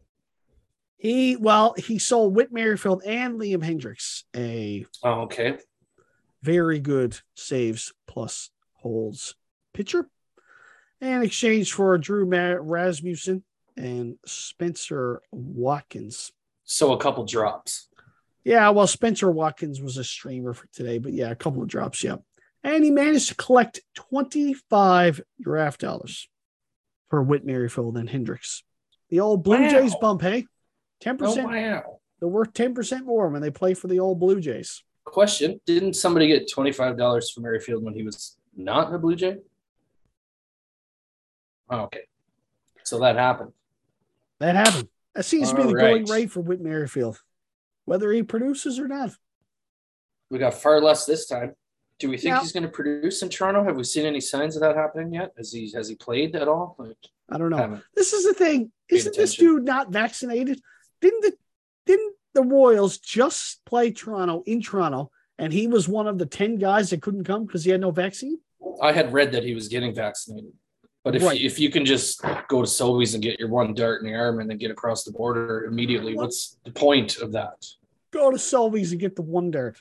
he 0.97 1.35
well 1.37 1.75
he 1.77 1.99
sold 1.99 2.37
Whit 2.37 2.53
Merrifield 2.53 3.03
and 3.05 3.39
Liam 3.39 3.63
Hendriks 3.65 4.23
a 4.35 4.87
Oh, 5.03 5.23
okay. 5.23 5.59
very 6.41 6.79
good 6.79 7.19
saves 7.35 7.93
plus 8.07 8.51
holds 8.75 9.35
pitcher 9.75 10.09
in 11.01 11.23
exchange 11.23 11.73
for 11.73 11.97
Drew 11.99 12.25
Rasmussen 12.25 13.45
and 13.77 14.17
Spencer 14.25 15.21
Watkins. 15.33 16.33
So 16.65 16.93
a 16.93 16.99
couple 16.99 17.25
drops. 17.25 17.89
Yeah, 18.45 18.69
well, 18.71 18.87
Spencer 18.87 19.31
Watkins 19.31 19.81
was 19.81 19.97
a 19.97 20.05
streamer 20.05 20.53
for 20.53 20.67
today, 20.73 20.99
but 20.99 21.13
yeah, 21.13 21.31
a 21.31 21.35
couple 21.35 21.63
of 21.63 21.69
drops, 21.69 22.05
yeah. 22.05 22.17
And 22.63 22.85
he 22.85 22.91
managed 22.91 23.29
to 23.29 23.35
collect 23.35 23.81
25 23.95 25.23
draft 25.41 25.81
dollars 25.81 26.29
for 27.11 27.23
Whit 27.23 27.45
Merrifield 27.45 27.97
and 27.97 28.09
Hendriks. 28.09 28.63
The 29.11 29.21
old 29.21 29.43
Blue 29.45 29.61
Wow. 29.61 29.69
Jays 29.71 29.95
bump, 30.01 30.23
hey? 30.23 30.47
10%. 31.03 31.19
Oh, 31.21 31.45
wow. 31.47 32.01
They're 32.21 32.29
worth 32.29 32.53
10% 32.55 33.05
more 33.05 33.29
when 33.29 33.43
they 33.43 33.51
play 33.51 33.75
for 33.75 33.89
the 33.89 34.01
old 34.01 34.19
Blue 34.21 34.41
Jays. 34.41 34.83
Question: 35.05 35.61
Didn't 35.67 35.95
somebody 35.95 36.27
get 36.29 36.51
twenty 36.51 36.73
five 36.73 36.97
dollars 36.97 37.31
for 37.31 37.41
Merrifield 37.41 37.85
when 37.85 37.93
he 37.93 38.03
was 38.03 38.39
not 38.57 38.93
a 38.95 38.99
Blue 38.99 39.15
Jay? 39.15 39.37
Oh, 41.71 41.81
okay, 41.83 42.03
so 42.83 42.99
that 43.01 43.17
happened. 43.17 43.53
That 44.41 44.55
happened. 44.57 44.89
That 45.15 45.25
seems 45.25 45.51
to 45.51 45.57
be 45.57 45.63
the 45.63 45.69
All 45.69 45.75
going 45.75 46.05
right. 46.05 46.11
rate 46.11 46.31
for 46.31 46.41
Whit 46.41 46.61
Merrifield, 46.61 47.21
whether 47.85 48.11
he 48.13 48.23
produces 48.23 48.79
or 48.79 48.89
not. 48.89 49.11
We 50.31 50.39
got 50.39 50.55
far 50.55 50.81
less 50.81 51.07
this 51.07 51.27
time. 51.27 51.55
Do 52.01 52.11
we 52.11 52.17
think 52.17 52.35
Yeah. 52.35 52.41
he's 52.41 52.53
going 52.53 52.65
to 52.65 52.69
produce 52.69 53.23
in 53.23 53.29
Toronto? 53.29 53.63
Have 53.65 53.77
we 53.77 53.85
seen 53.85 54.05
any 54.05 54.21
signs 54.21 54.57
of 54.57 54.63
that 54.63 54.75
happening 54.75 55.15
yet? 55.15 55.33
Has 55.37 55.53
he 55.53 55.71
has 55.73 55.89
he 55.89 55.95
played 55.95 56.35
at 56.35 56.49
all? 56.49 56.75
Like, 56.79 56.97
I 57.29 57.39
don't 57.39 57.51
know. 57.51 57.81
This 57.95 58.13
is 58.13 58.25
the 58.25 58.35
thing. 58.35 58.73
Isn't 58.91 59.17
this 59.17 59.37
dude 59.37 59.65
not 59.65 59.91
vaccinated? 59.91 60.61
Didn't 61.01 61.23
the 61.23 61.33
didn't 61.87 62.17
the 62.35 62.43
Royals 62.43 62.99
just 62.99 63.65
play 63.65 63.93
Toronto 63.93 64.43
in 64.47 64.61
Toronto 64.61 65.13
and 65.39 65.53
he 65.53 65.69
was 65.69 65.89
one 65.89 66.09
of 66.09 66.19
the 66.19 66.27
10 66.27 66.57
guys 66.57 66.91
that 66.91 67.01
couldn't 67.01 67.25
come 67.25 67.45
because 67.47 67.65
he 67.65 67.71
had 67.71 67.81
no 67.81 67.93
vaccine? 67.93 68.41
I 68.83 68.91
had 68.91 69.13
read 69.13 69.31
that 69.33 69.45
he 69.45 69.55
was 69.55 69.69
getting 69.69 69.95
vaccinated, 69.95 70.53
but 71.05 71.15
if 71.15 71.23
Right. 71.23 71.41
if 71.41 71.59
you 71.61 71.71
can 71.71 71.85
just 71.85 72.23
go 72.49 72.63
to 72.63 72.67
Sobeys 72.69 73.15
and 73.15 73.23
get 73.23 73.39
your 73.39 73.49
one 73.49 73.75
dart 73.75 74.01
in 74.03 74.09
the 74.09 74.15
arm 74.15 74.41
and 74.41 74.49
then 74.51 74.57
get 74.59 74.71
across 74.71 75.05
the 75.05 75.13
border 75.13 75.65
immediately, 75.67 76.15
What? 76.15 76.25
what's 76.25 76.57
the 76.65 76.73
point 76.73 77.19
of 77.19 77.33
that? 77.33 77.65
Go 78.11 78.31
to 78.31 78.37
Sobeys 78.39 78.91
and 78.93 79.01
get 79.01 79.15
the 79.15 79.23
one 79.23 79.51
dart. 79.51 79.79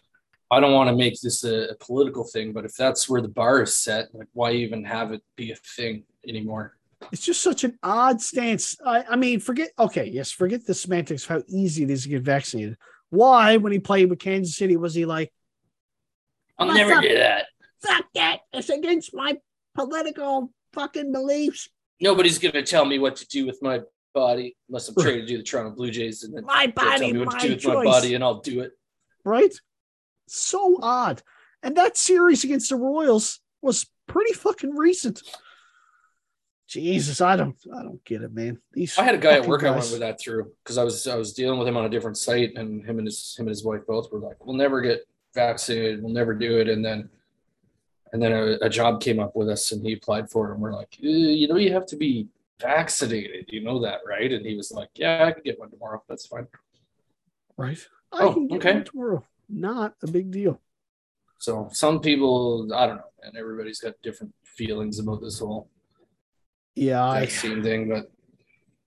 I 0.51 0.59
don't 0.59 0.73
want 0.73 0.89
to 0.89 0.95
make 0.95 1.19
this 1.19 1.43
a, 1.43 1.69
a 1.69 1.75
political 1.75 2.23
thing, 2.23 2.51
but 2.53 2.63
if 2.65 2.75
that's 2.75 3.09
where 3.09 3.21
the 3.21 3.27
bar 3.27 3.63
is 3.63 3.75
set, 3.75 4.13
like 4.13 4.27
why 4.33 4.51
even 4.51 4.83
have 4.83 5.11
it 5.11 5.23
be 5.35 5.51
a 5.51 5.55
thing 5.55 6.03
anymore? 6.27 6.75
It's 7.11 7.25
just 7.25 7.41
such 7.41 7.63
an 7.63 7.77
odd 7.81 8.21
stance. 8.21 8.77
I, 8.85 9.03
I 9.09 9.15
mean, 9.15 9.39
forget 9.39 9.71
okay, 9.79 10.05
yes, 10.05 10.29
forget 10.31 10.65
the 10.65 10.73
semantics 10.73 11.23
of 11.23 11.29
how 11.29 11.43
easy 11.47 11.83
it 11.83 11.89
is 11.89 12.03
to 12.03 12.09
get 12.09 12.21
vaccinated. 12.21 12.77
Why, 13.09 13.57
when 13.57 13.71
he 13.71 13.79
played 13.79 14.09
with 14.09 14.19
Kansas 14.19 14.55
City, 14.55 14.75
was 14.77 14.93
he 14.93 15.05
like, 15.05 15.31
I'll 16.57 16.73
never 16.73 16.93
up? 16.93 17.01
do 17.03 17.15
that. 17.15 17.45
fuck 17.81 18.05
that? 18.15 18.39
It's 18.53 18.69
against 18.69 19.13
my 19.13 19.37
political 19.75 20.51
fucking 20.73 21.11
beliefs. 21.11 21.69
Nobody's 22.01 22.39
gonna 22.39 22.63
tell 22.63 22.85
me 22.85 22.99
what 22.99 23.15
to 23.17 23.27
do 23.27 23.45
with 23.45 23.59
my 23.61 23.81
body 24.13 24.55
unless 24.69 24.89
I'm 24.89 24.95
traded 24.95 25.27
to 25.27 25.37
the 25.37 25.43
Toronto 25.43 25.75
Blue 25.75 25.91
Jays, 25.91 26.23
and 26.23 26.35
then 26.35 26.45
My 26.45 26.65
they'll 26.65 26.85
tell 26.85 26.91
body, 26.91 27.13
me 27.13 27.19
what 27.19 27.33
my 27.33 27.39
to 27.39 27.47
do 27.47 27.53
with 27.53 27.77
my 27.77 27.83
body, 27.83 28.15
and 28.15 28.23
I'll 28.23 28.41
do 28.41 28.61
it. 28.61 28.71
Right? 29.23 29.53
So 30.27 30.79
odd. 30.81 31.21
And 31.61 31.77
that 31.77 31.97
series 31.97 32.43
against 32.43 32.69
the 32.69 32.75
Royals 32.75 33.39
was 33.61 33.85
pretty 34.07 34.33
fucking 34.33 34.75
recent. 34.75 35.21
Jesus, 36.67 37.21
I 37.21 37.35
don't, 37.35 37.55
I 37.75 37.83
don't 37.83 38.03
get 38.03 38.21
it, 38.21 38.33
man. 38.33 38.57
These 38.71 38.97
I 38.97 39.03
had 39.03 39.15
a 39.15 39.19
guy 39.19 39.33
at 39.33 39.45
work 39.45 39.63
I 39.63 39.69
went 39.69 39.81
guys. 39.83 39.91
with 39.91 39.99
that 39.99 40.19
through 40.19 40.51
because 40.63 40.77
I 40.77 40.83
was 40.83 41.05
I 41.07 41.15
was 41.15 41.33
dealing 41.33 41.59
with 41.59 41.67
him 41.67 41.77
on 41.77 41.85
a 41.85 41.89
different 41.89 42.17
site, 42.17 42.53
and 42.55 42.83
him 42.83 42.97
and 42.97 43.07
his 43.07 43.35
him 43.37 43.45
and 43.45 43.49
his 43.49 43.63
wife 43.63 43.81
both 43.87 44.11
were 44.11 44.19
like, 44.19 44.43
"We'll 44.45 44.55
never 44.55 44.81
get 44.81 45.01
vaccinated. 45.35 46.01
We'll 46.01 46.13
never 46.13 46.33
do 46.33 46.59
it." 46.59 46.69
And 46.69 46.83
then 46.83 47.09
and 48.13 48.21
then 48.21 48.31
a, 48.31 48.57
a 48.61 48.69
job 48.69 49.01
came 49.01 49.19
up 49.19 49.35
with 49.35 49.49
us, 49.49 49.71
and 49.71 49.83
he 49.85 49.93
applied 49.93 50.29
for 50.29 50.49
it, 50.49 50.53
and 50.53 50.61
we're 50.61 50.71
like, 50.73 50.95
"Uh, 51.03 51.07
"You 51.07 51.47
know, 51.47 51.57
you 51.57 51.73
have 51.73 51.87
to 51.87 51.97
be 51.97 52.29
vaccinated. 52.61 53.45
You 53.49 53.61
know 53.63 53.81
that, 53.81 54.01
right?" 54.07 54.31
And 54.31 54.45
he 54.45 54.55
was 54.55 54.71
like, 54.71 54.89
"Yeah, 54.95 55.25
I 55.25 55.31
can 55.33 55.43
get 55.43 55.59
one 55.59 55.71
tomorrow. 55.71 56.01
That's 56.07 56.27
fine." 56.27 56.47
Right. 57.57 57.79
I 58.11 58.23
Oh, 58.25 58.33
can 58.33 58.47
get 58.47 58.57
okay. 58.59 58.73
one 58.75 58.83
tomorrow. 58.85 59.25
Not 59.49 59.95
a 60.03 60.07
big 60.07 60.31
deal. 60.31 60.61
So 61.39 61.67
some 61.73 61.99
people, 61.99 62.71
I 62.73 62.87
don't 62.87 62.97
know, 62.97 63.11
and 63.23 63.35
everybody's 63.35 63.79
got 63.79 63.95
different 64.03 64.33
feelings 64.45 64.99
about 64.99 65.19
this 65.21 65.39
whole 65.39 65.67
Yeah, 66.75 67.03
I, 67.03 67.25
thing, 67.25 67.89
but 67.89 68.09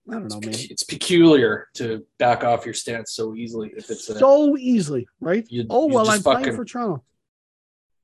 I 0.09 0.13
don't 0.21 0.29
know, 0.31 0.41
man. 0.41 0.55
it's 0.55 0.83
peculiar 0.85 1.69
to 1.75 2.07
back 2.19 2.45
off 2.45 2.65
your 2.65 2.73
stance 2.75 3.13
so 3.13 3.35
easily 3.35 3.73
if 3.77 3.91
it's 3.91 4.09
a 4.09 4.19
So 4.19 4.57
easily, 4.57 5.07
right? 5.21 5.45
You- 5.51 5.67
oh 5.69 5.89
you 5.89 5.95
well, 5.95 6.09
I'm 6.09 6.15
just 6.17 6.25
playing 6.25 6.55
for 6.57 6.65
Toronto. 6.65 7.05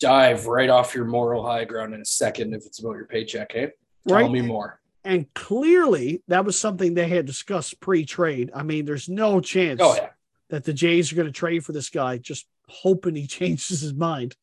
Dive 0.06 0.46
right 0.46 0.68
off 0.68 0.96
your 0.96 1.04
moral 1.04 1.46
high 1.46 1.64
ground 1.64 1.94
in 1.94 2.00
a 2.00 2.04
second 2.04 2.52
if 2.54 2.66
it's 2.66 2.80
about 2.80 2.96
your 2.96 3.04
paycheck, 3.06 3.52
hey? 3.52 3.70
Tell 4.08 4.16
Right. 4.18 4.30
me 4.32 4.40
more. 4.42 4.80
And 5.04 5.32
clearly, 5.34 6.24
that 6.26 6.44
was 6.44 6.58
something 6.58 6.94
they 6.94 7.06
had 7.08 7.24
discussed 7.24 7.78
pre-trade. 7.78 8.50
I 8.52 8.64
mean, 8.64 8.84
there's 8.84 9.08
no 9.08 9.40
chance 9.40 9.80
Oh 9.80 9.94
yeah. 9.94 10.08
that 10.48 10.64
the 10.64 10.72
Jays 10.72 11.12
are 11.12 11.14
going 11.14 11.26
to 11.28 11.32
trade 11.32 11.64
for 11.64 11.70
this 11.70 11.88
guy. 11.88 12.18
Just 12.18 12.46
hoping 12.68 13.14
he 13.14 13.26
changes 13.28 13.80
his 13.80 13.94
mind. 13.94 14.34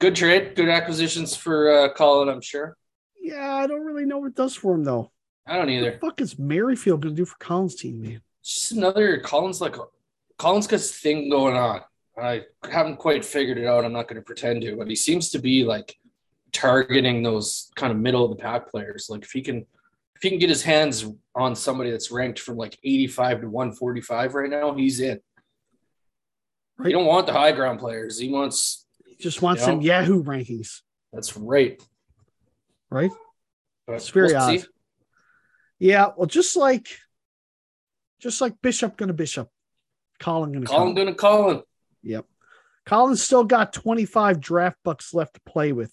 Good 0.00 0.16
trade, 0.16 0.56
good 0.56 0.68
acquisitions 0.68 1.36
for 1.36 1.70
uh, 1.72 1.92
Colin, 1.94 2.28
I'm 2.28 2.40
sure. 2.42 2.76
Yeah, 3.20 3.54
I 3.54 3.68
don't 3.68 3.84
really 3.84 4.06
know 4.06 4.18
what 4.18 4.26
it 4.30 4.34
does 4.34 4.56
for 4.56 4.74
him 4.74 4.82
though. 4.82 5.12
I 5.46 5.56
don't 5.56 5.70
either. 5.70 5.92
What 5.92 6.00
the 6.00 6.06
fuck 6.08 6.20
is 6.20 6.36
Merrifield 6.36 7.00
going 7.02 7.14
to 7.14 7.20
do 7.20 7.24
for 7.26 7.36
Colin's 7.38 7.76
team, 7.76 8.02
man? 8.02 8.20
It's 8.40 8.54
just 8.54 8.72
another 8.72 9.20
Colin's 9.20 9.60
like 9.60 9.76
Colin's 10.36 10.66
got 10.66 10.80
thing 10.80 11.30
going 11.30 11.56
on. 11.56 11.82
I 12.18 12.42
haven't 12.70 12.96
quite 12.96 13.24
figured 13.24 13.58
it 13.58 13.66
out. 13.66 13.84
I'm 13.84 13.92
not 13.92 14.08
going 14.08 14.16
to 14.16 14.24
pretend 14.24 14.62
to, 14.62 14.76
but 14.76 14.88
he 14.88 14.96
seems 14.96 15.30
to 15.30 15.38
be 15.38 15.64
like 15.64 15.94
targeting 16.52 17.22
those 17.22 17.70
kind 17.76 17.92
of 17.92 17.98
middle 17.98 18.24
of 18.24 18.30
the 18.30 18.42
pack 18.42 18.70
players. 18.70 19.08
Like 19.10 19.22
if 19.22 19.30
he 19.32 19.42
can 19.42 19.66
if 20.14 20.22
he 20.22 20.30
can 20.30 20.38
get 20.38 20.48
his 20.48 20.62
hands 20.62 21.04
on 21.34 21.54
somebody 21.54 21.90
that's 21.90 22.10
ranked 22.10 22.38
from 22.38 22.56
like 22.56 22.78
85 22.82 23.42
to 23.42 23.48
145 23.50 24.34
right 24.34 24.48
now, 24.50 24.74
he's 24.74 25.00
in. 25.00 25.20
Right. 26.78 26.88
You 26.88 26.92
don't 26.96 27.06
want 27.06 27.26
the 27.26 27.34
high 27.34 27.52
ground 27.52 27.80
players. 27.80 28.18
He 28.18 28.30
wants 28.30 28.86
He 29.06 29.16
just 29.16 29.42
wants 29.42 29.60
Yeah. 29.62 29.66
some 29.66 29.80
Yahoo 29.82 30.22
rankings, 30.24 30.80
that's 31.12 31.36
right. 31.36 31.82
right? 32.90 33.10
But 33.86 33.96
It's 33.96 34.08
very 34.08 34.28
we'll 34.28 34.36
odd. 34.38 34.60
see. 34.60 34.66
Yeah, 35.78 36.08
well, 36.16 36.26
just 36.26 36.56
like, 36.56 36.88
just 38.18 38.40
like 38.40 38.54
Bishop 38.62 38.96
going 38.96 39.08
to 39.08 39.14
Bishop, 39.14 39.50
Colin 40.18 40.52
going 40.52 40.64
to 40.64 40.68
Colin 40.70 40.94
Colin. 40.94 40.94
gonna 40.94 41.14
Colin. 41.14 41.62
Yep. 42.06 42.24
Colin's 42.86 43.22
still 43.22 43.44
got 43.44 43.72
25 43.72 44.40
draft 44.40 44.78
bucks 44.84 45.12
left 45.12 45.34
to 45.34 45.40
play 45.40 45.72
with. 45.72 45.92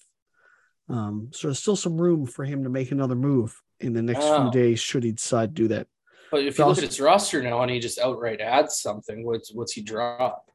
Um, 0.90 1.30
so 1.34 1.48
there's 1.48 1.60
still 1.60 1.76
some 1.76 2.00
room 2.00 2.26
for 2.28 2.46
him 2.46 2.64
to 2.64 2.70
make 2.70 2.92
another 2.92 3.16
move 3.16 3.60
in 3.80 3.94
the 3.94 4.02
next 4.02 4.26
Wow. 4.26 4.52
few 4.52 4.62
days 4.62 4.80
should 4.80 5.04
he 5.04 5.12
decide 5.12 5.56
to 5.56 5.62
do 5.64 5.68
that. 5.70 5.88
But 6.30 6.44
if 6.44 6.58
you 6.58 6.66
look 6.66 6.78
at 6.78 6.84
his 6.84 7.00
roster 7.00 7.42
now 7.42 7.62
and 7.62 7.72
he 7.72 7.80
just 7.80 8.00
outright 8.00 8.42
adds 8.42 8.80
something, 8.80 9.26
what's 9.26 9.54
what's 9.54 9.74
he 9.74 9.82
drop? 9.82 10.50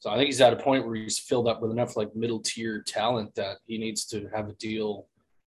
So 0.00 0.10
I 0.10 0.16
think 0.16 0.26
he's 0.26 0.40
at 0.40 0.52
a 0.52 0.56
point 0.56 0.86
where 0.86 0.96
he's 0.96 1.18
filled 1.18 1.48
up 1.48 1.62
with 1.62 1.70
enough 1.70 1.96
like 1.96 2.14
middle 2.14 2.40
tier 2.40 2.82
talent 2.82 3.34
that 3.36 3.58
he 3.66 3.78
needs 3.78 4.04
to 4.06 4.28
have 4.34 4.48
a 4.48 4.52
deal 4.54 5.06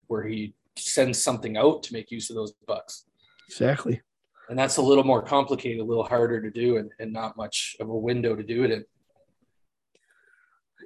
where 0.07 0.22
he 0.24 0.55
sends 0.76 1.22
something 1.22 1.57
out 1.57 1.82
to 1.84 1.92
make 1.92 2.11
use 2.11 2.30
of 2.30 2.36
those 2.36 2.53
bucks. 2.66 3.07
Exactly. 3.49 4.01
And 4.49 4.59
that's 4.59 4.76
a 4.76 4.82
little 4.82 5.05
more 5.05 5.22
complicated, 5.22 5.80
a 5.80 5.84
little 5.84 6.05
harder 6.05 6.40
to 6.42 6.51
do, 6.51 6.76
and, 6.76 6.90
and 6.99 7.12
not 7.12 7.36
much 7.36 7.76
of 7.80 7.88
a 7.88 7.97
window 7.97 8.36
to 8.36 8.42
do 8.42 8.64
it 8.64 8.70
in. 8.70 8.84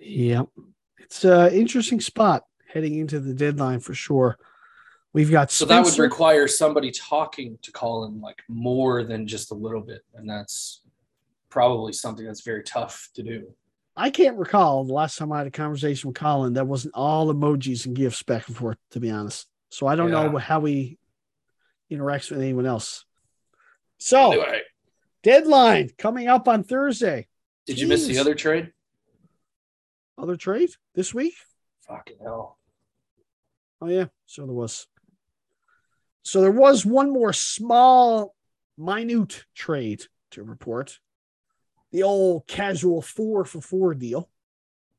Yep. 0.00 0.48
It's 0.98 1.24
an 1.24 1.52
interesting 1.52 2.00
spot 2.00 2.44
heading 2.66 2.96
into 2.98 3.20
the 3.20 3.34
deadline 3.34 3.80
for 3.80 3.94
sure. 3.94 4.38
We've 5.12 5.30
got 5.30 5.50
So 5.50 5.64
that 5.64 5.84
would 5.84 5.98
require 5.98 6.46
somebody 6.46 6.90
talking 6.90 7.58
to 7.62 7.72
Colin 7.72 8.20
like 8.20 8.42
more 8.48 9.04
than 9.04 9.26
just 9.26 9.50
a 9.50 9.54
little 9.54 9.80
bit. 9.80 10.02
And 10.14 10.28
that's 10.28 10.82
probably 11.48 11.92
something 11.92 12.26
that's 12.26 12.42
very 12.42 12.62
tough 12.62 13.08
to 13.14 13.22
do. 13.22 13.48
I 13.96 14.10
can't 14.10 14.36
recall 14.36 14.84
the 14.84 14.92
last 14.92 15.18
time 15.18 15.32
I 15.32 15.38
had 15.38 15.46
a 15.46 15.50
conversation 15.50 16.08
with 16.08 16.16
Colin 16.16 16.52
that 16.52 16.66
wasn't 16.66 16.94
all 16.94 17.32
emojis 17.32 17.86
and 17.86 17.96
gifts 17.96 18.22
back 18.22 18.46
and 18.46 18.56
forth, 18.56 18.76
to 18.92 19.00
be 19.00 19.10
honest. 19.10 19.48
So 19.70 19.86
I 19.86 19.96
don't 19.96 20.10
know 20.10 20.36
how 20.36 20.64
he 20.64 20.98
interacts 21.90 22.30
with 22.30 22.40
anyone 22.40 22.66
else. 22.66 23.04
So 23.98 24.32
Anyway, 24.32 24.60
deadline 25.22 25.90
coming 25.98 26.28
up 26.28 26.46
on 26.46 26.62
Thursday. 26.62 27.26
did 27.66 27.80
you 27.80 27.88
miss 27.88 28.06
the 28.06 28.18
other 28.18 28.34
trade? 28.34 28.72
Other 30.18 30.36
trade 30.36 30.70
this 30.94 31.14
week? 31.14 31.34
Fucking 31.86 32.18
hell. 32.22 32.58
Oh 33.80 33.88
yeah, 33.88 34.06
so 34.26 34.44
there 34.44 34.54
was. 34.54 34.86
So 36.22 36.40
there 36.40 36.50
was 36.50 36.84
one 36.84 37.10
more 37.10 37.32
small, 37.32 38.34
minute 38.76 39.44
trade 39.54 40.02
to 40.32 40.42
report. 40.42 40.98
The 41.92 42.02
old 42.02 42.46
casual 42.46 43.00
four 43.00 43.44
for 43.44 43.60
four 43.60 43.94
deal 43.94 44.28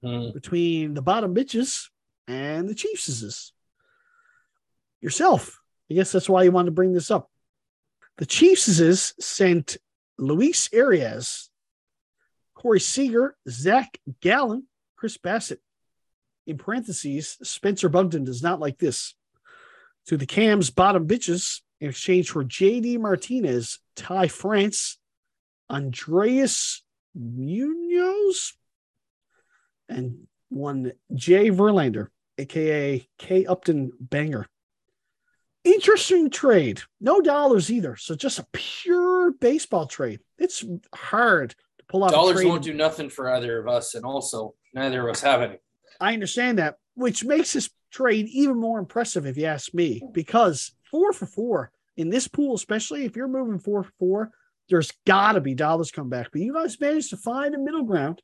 Hmm. 0.02 0.32
between 0.34 0.94
the 0.94 1.02
bottom 1.02 1.36
bitches 1.36 1.90
and 2.28 2.70
the 2.70 2.74
Chiefses. 2.74 3.52
Yourself. 5.02 5.60
I 5.92 5.96
guess 5.96 6.12
that's 6.12 6.30
why 6.30 6.44
you 6.44 6.52
wanted 6.52 6.68
to 6.68 6.72
bring 6.72 6.94
this 6.94 7.12
up. 7.12 7.30
The 8.18 8.26
Chiefses 8.26 9.14
sent 9.20 9.78
Luis 10.18 10.70
Arraez, 10.70 11.50
Corey 12.54 12.80
Seager, 12.80 13.36
Zach 13.50 14.00
Gallen, 14.22 14.68
Chris 15.00 15.18
Bassitt. 15.18 15.60
In 16.46 16.58
parentheses, 16.58 17.38
Spencer 17.42 17.88
Bugden 17.88 18.26
does 18.26 18.44
not 18.44 18.60
like 18.60 18.80
this. 18.80 19.16
To 20.08 20.18
the 20.18 20.26
Cams 20.26 20.72
bottom 20.72 21.08
bitches 21.08 21.62
in 21.80 21.90
exchange 21.90 22.32
for 22.32 22.44
JD 22.44 23.00
Martinez, 23.00 23.80
Ty 23.96 24.28
France, 24.28 24.98
Andres 25.70 26.84
Munoz, 27.16 28.54
and 29.88 30.28
one 30.50 30.92
Jay 31.14 31.50
Verlander, 31.50 32.08
aka 32.38 33.08
K 33.18 33.46
Upton 33.46 33.94
Banger. 34.02 34.48
Interesting 35.64 36.30
trade. 36.30 36.82
No 37.00 37.22
dollars 37.22 37.72
either. 37.72 37.96
So 37.96 38.16
just 38.16 38.40
a 38.40 38.48
pure 38.52 39.32
baseball 39.32 39.86
trade. 39.86 40.20
It's 40.38 40.66
hard 40.94 41.56
pull 41.90 42.08
Dollars 42.08 42.46
won't 42.46 42.64
do 42.64 42.74
nothing 42.74 43.10
for 43.10 43.30
either 43.32 43.60
of 43.60 43.68
us, 43.68 43.96
and 43.96 44.06
also 44.06 44.54
neither 44.74 45.08
of 45.08 45.14
us 45.16 45.22
have 45.22 45.42
any. 45.42 45.58
I 46.00 46.14
understand 46.14 46.60
that, 46.60 46.78
which 46.96 47.26
makes 47.26 47.52
this 47.54 47.70
trade 47.92 48.28
even 48.28 48.58
more 48.58 48.80
impressive 48.80 49.26
if 49.26 49.36
you 49.36 49.46
ask 49.46 49.74
me, 49.74 50.02
because 50.14 50.74
four 50.90 51.12
for 51.12 51.26
four 51.26 51.72
in 51.98 52.10
this 52.10 52.28
pool, 52.28 52.56
especially 52.56 53.04
if 53.06 53.16
you're 53.16 53.28
moving 53.28 53.60
four 53.60 53.84
for 53.84 53.92
four, 54.00 54.32
there's 54.70 54.92
got 55.06 55.34
to 55.34 55.42
be 55.42 55.56
dollars 55.56 55.92
come 55.92 56.10
back. 56.10 56.30
But 56.32 56.42
you 56.42 56.54
guys 56.54 56.80
managed 56.80 57.10
to 57.10 57.18
find 57.18 57.56
a 57.56 57.58
middle 57.58 57.84
ground 57.84 58.22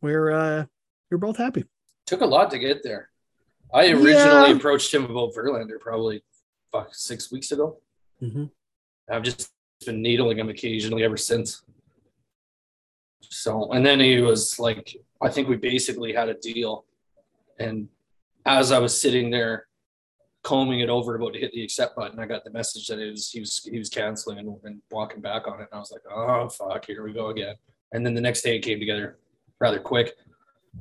where 0.00 0.30
uh, 0.30 0.64
you're 1.10 1.18
both 1.18 1.38
happy. 1.38 1.64
Took 2.06 2.20
a 2.20 2.26
lot 2.26 2.50
to 2.50 2.58
get 2.58 2.82
there. 2.82 3.08
I 3.72 3.86
originally 3.88 4.12
Yeah. 4.50 4.56
approached 4.56 4.92
him 4.92 5.04
about 5.06 5.32
Verlander 5.34 5.80
probably 5.80 6.22
fuck 6.70 6.94
six 6.94 7.32
weeks 7.32 7.50
ago. 7.50 7.78
Mhm. 8.22 8.50
I've 9.10 9.22
just 9.22 9.50
been 9.84 10.02
needling 10.02 10.38
him 10.38 10.50
occasionally 10.50 11.02
ever 11.02 11.16
since. 11.16 11.62
So, 13.30 13.72
and 13.72 13.84
then 13.84 14.00
he 14.00 14.20
was 14.20 14.58
like, 14.58 14.96
I 15.22 15.28
think 15.28 15.48
we 15.48 15.56
basically 15.56 16.12
had 16.12 16.28
a 16.28 16.34
deal. 16.34 16.84
And 17.58 17.88
as 18.46 18.72
I 18.72 18.78
was 18.78 18.98
sitting 19.00 19.30
there 19.30 19.66
combing 20.42 20.80
it 20.80 20.90
over 20.90 21.14
about 21.14 21.32
to 21.32 21.40
hit 21.40 21.52
the 21.52 21.64
accept 21.64 21.96
button, 21.96 22.18
I 22.18 22.26
got 22.26 22.44
the 22.44 22.50
message 22.50 22.86
that 22.88 22.98
it 22.98 23.10
was 23.10 23.30
he 23.30 23.40
was 23.40 23.66
he 23.70 23.78
was 23.78 23.88
canceling 23.88 24.38
and, 24.38 24.56
and 24.64 24.82
walking 24.90 25.20
back 25.20 25.46
on 25.46 25.60
it. 25.60 25.68
And 25.70 25.74
I 25.74 25.78
was 25.78 25.92
like, 25.92 26.02
oh 26.10 26.48
fuck, 26.48 26.86
here 26.86 27.02
we 27.02 27.12
go 27.12 27.28
again. 27.28 27.54
And 27.92 28.04
then 28.04 28.14
the 28.14 28.20
next 28.20 28.42
day 28.42 28.56
it 28.56 28.62
came 28.62 28.78
together 28.78 29.18
rather 29.60 29.78
quick. 29.78 30.14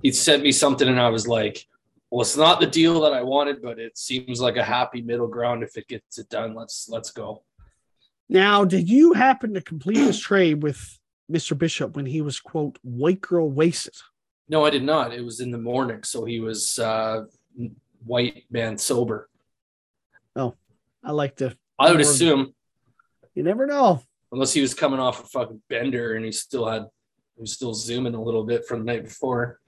He 0.02 0.12
sent 0.12 0.44
me 0.44 0.52
something 0.52 0.88
and 0.88 1.00
I 1.00 1.10
was 1.10 1.28
like, 1.28 1.68
well, 2.10 2.22
it's 2.22 2.38
not 2.38 2.60
the 2.60 2.68
deal 2.68 3.02
that 3.02 3.14
I 3.14 3.24
wanted, 3.24 3.62
but 3.62 3.80
it 3.80 3.98
seems 3.98 4.40
like 4.40 4.58
a 4.58 4.64
happy 4.64 5.02
middle 5.02 5.28
ground. 5.28 5.64
If 5.64 5.78
it 5.78 5.88
gets 5.88 6.18
it 6.20 6.30
done, 6.30 6.54
let's 6.54 6.88
let's 6.90 7.12
go. 7.12 7.44
Now, 8.30 8.66
did 8.66 8.90
you 8.90 9.14
happen 9.14 9.54
to 9.54 9.62
complete 9.62 9.98
this 9.98 10.20
trade 10.20 10.64
with 10.64 11.00
Mr. 11.32 11.58
Bishop 11.58 11.96
when 11.96 12.06
he 12.06 12.22
was 12.22 12.40
quote 12.40 12.78
white 12.84 13.22
girl 13.22 13.50
wasted? 13.50 13.96
No, 14.50 14.66
I 14.66 14.70
did 14.70 14.84
not. 14.84 15.14
It 15.14 15.24
was 15.24 15.40
in 15.40 15.52
the 15.52 15.58
morning, 15.58 16.04
so 16.04 16.26
he 16.26 16.40
was 16.40 16.78
uh, 16.80 17.24
white 18.06 18.44
man 18.52 18.78
sober. 18.78 19.30
Oh, 20.36 20.56
I 21.04 21.12
like 21.12 21.38
to. 21.38 21.56
I 21.80 21.92
would 21.92 22.02
assume, 22.02 22.54
You 23.36 23.44
never 23.44 23.66
know. 23.66 24.02
unless 24.32 24.54
he 24.54 24.62
was 24.62 24.74
coming 24.74 25.00
off 25.00 25.24
a 25.24 25.28
fucking 25.28 25.62
bender 25.70 26.16
and 26.16 26.26
he 26.26 26.32
still 26.32 26.68
had, 26.68 26.84
he 27.36 27.42
was 27.42 27.54
still 27.54 27.74
zooming 27.74 28.16
a 28.16 28.22
little 28.22 28.44
bit 28.44 28.66
from 28.68 28.80
the 28.80 28.86
night 28.86 29.04
before. 29.04 29.60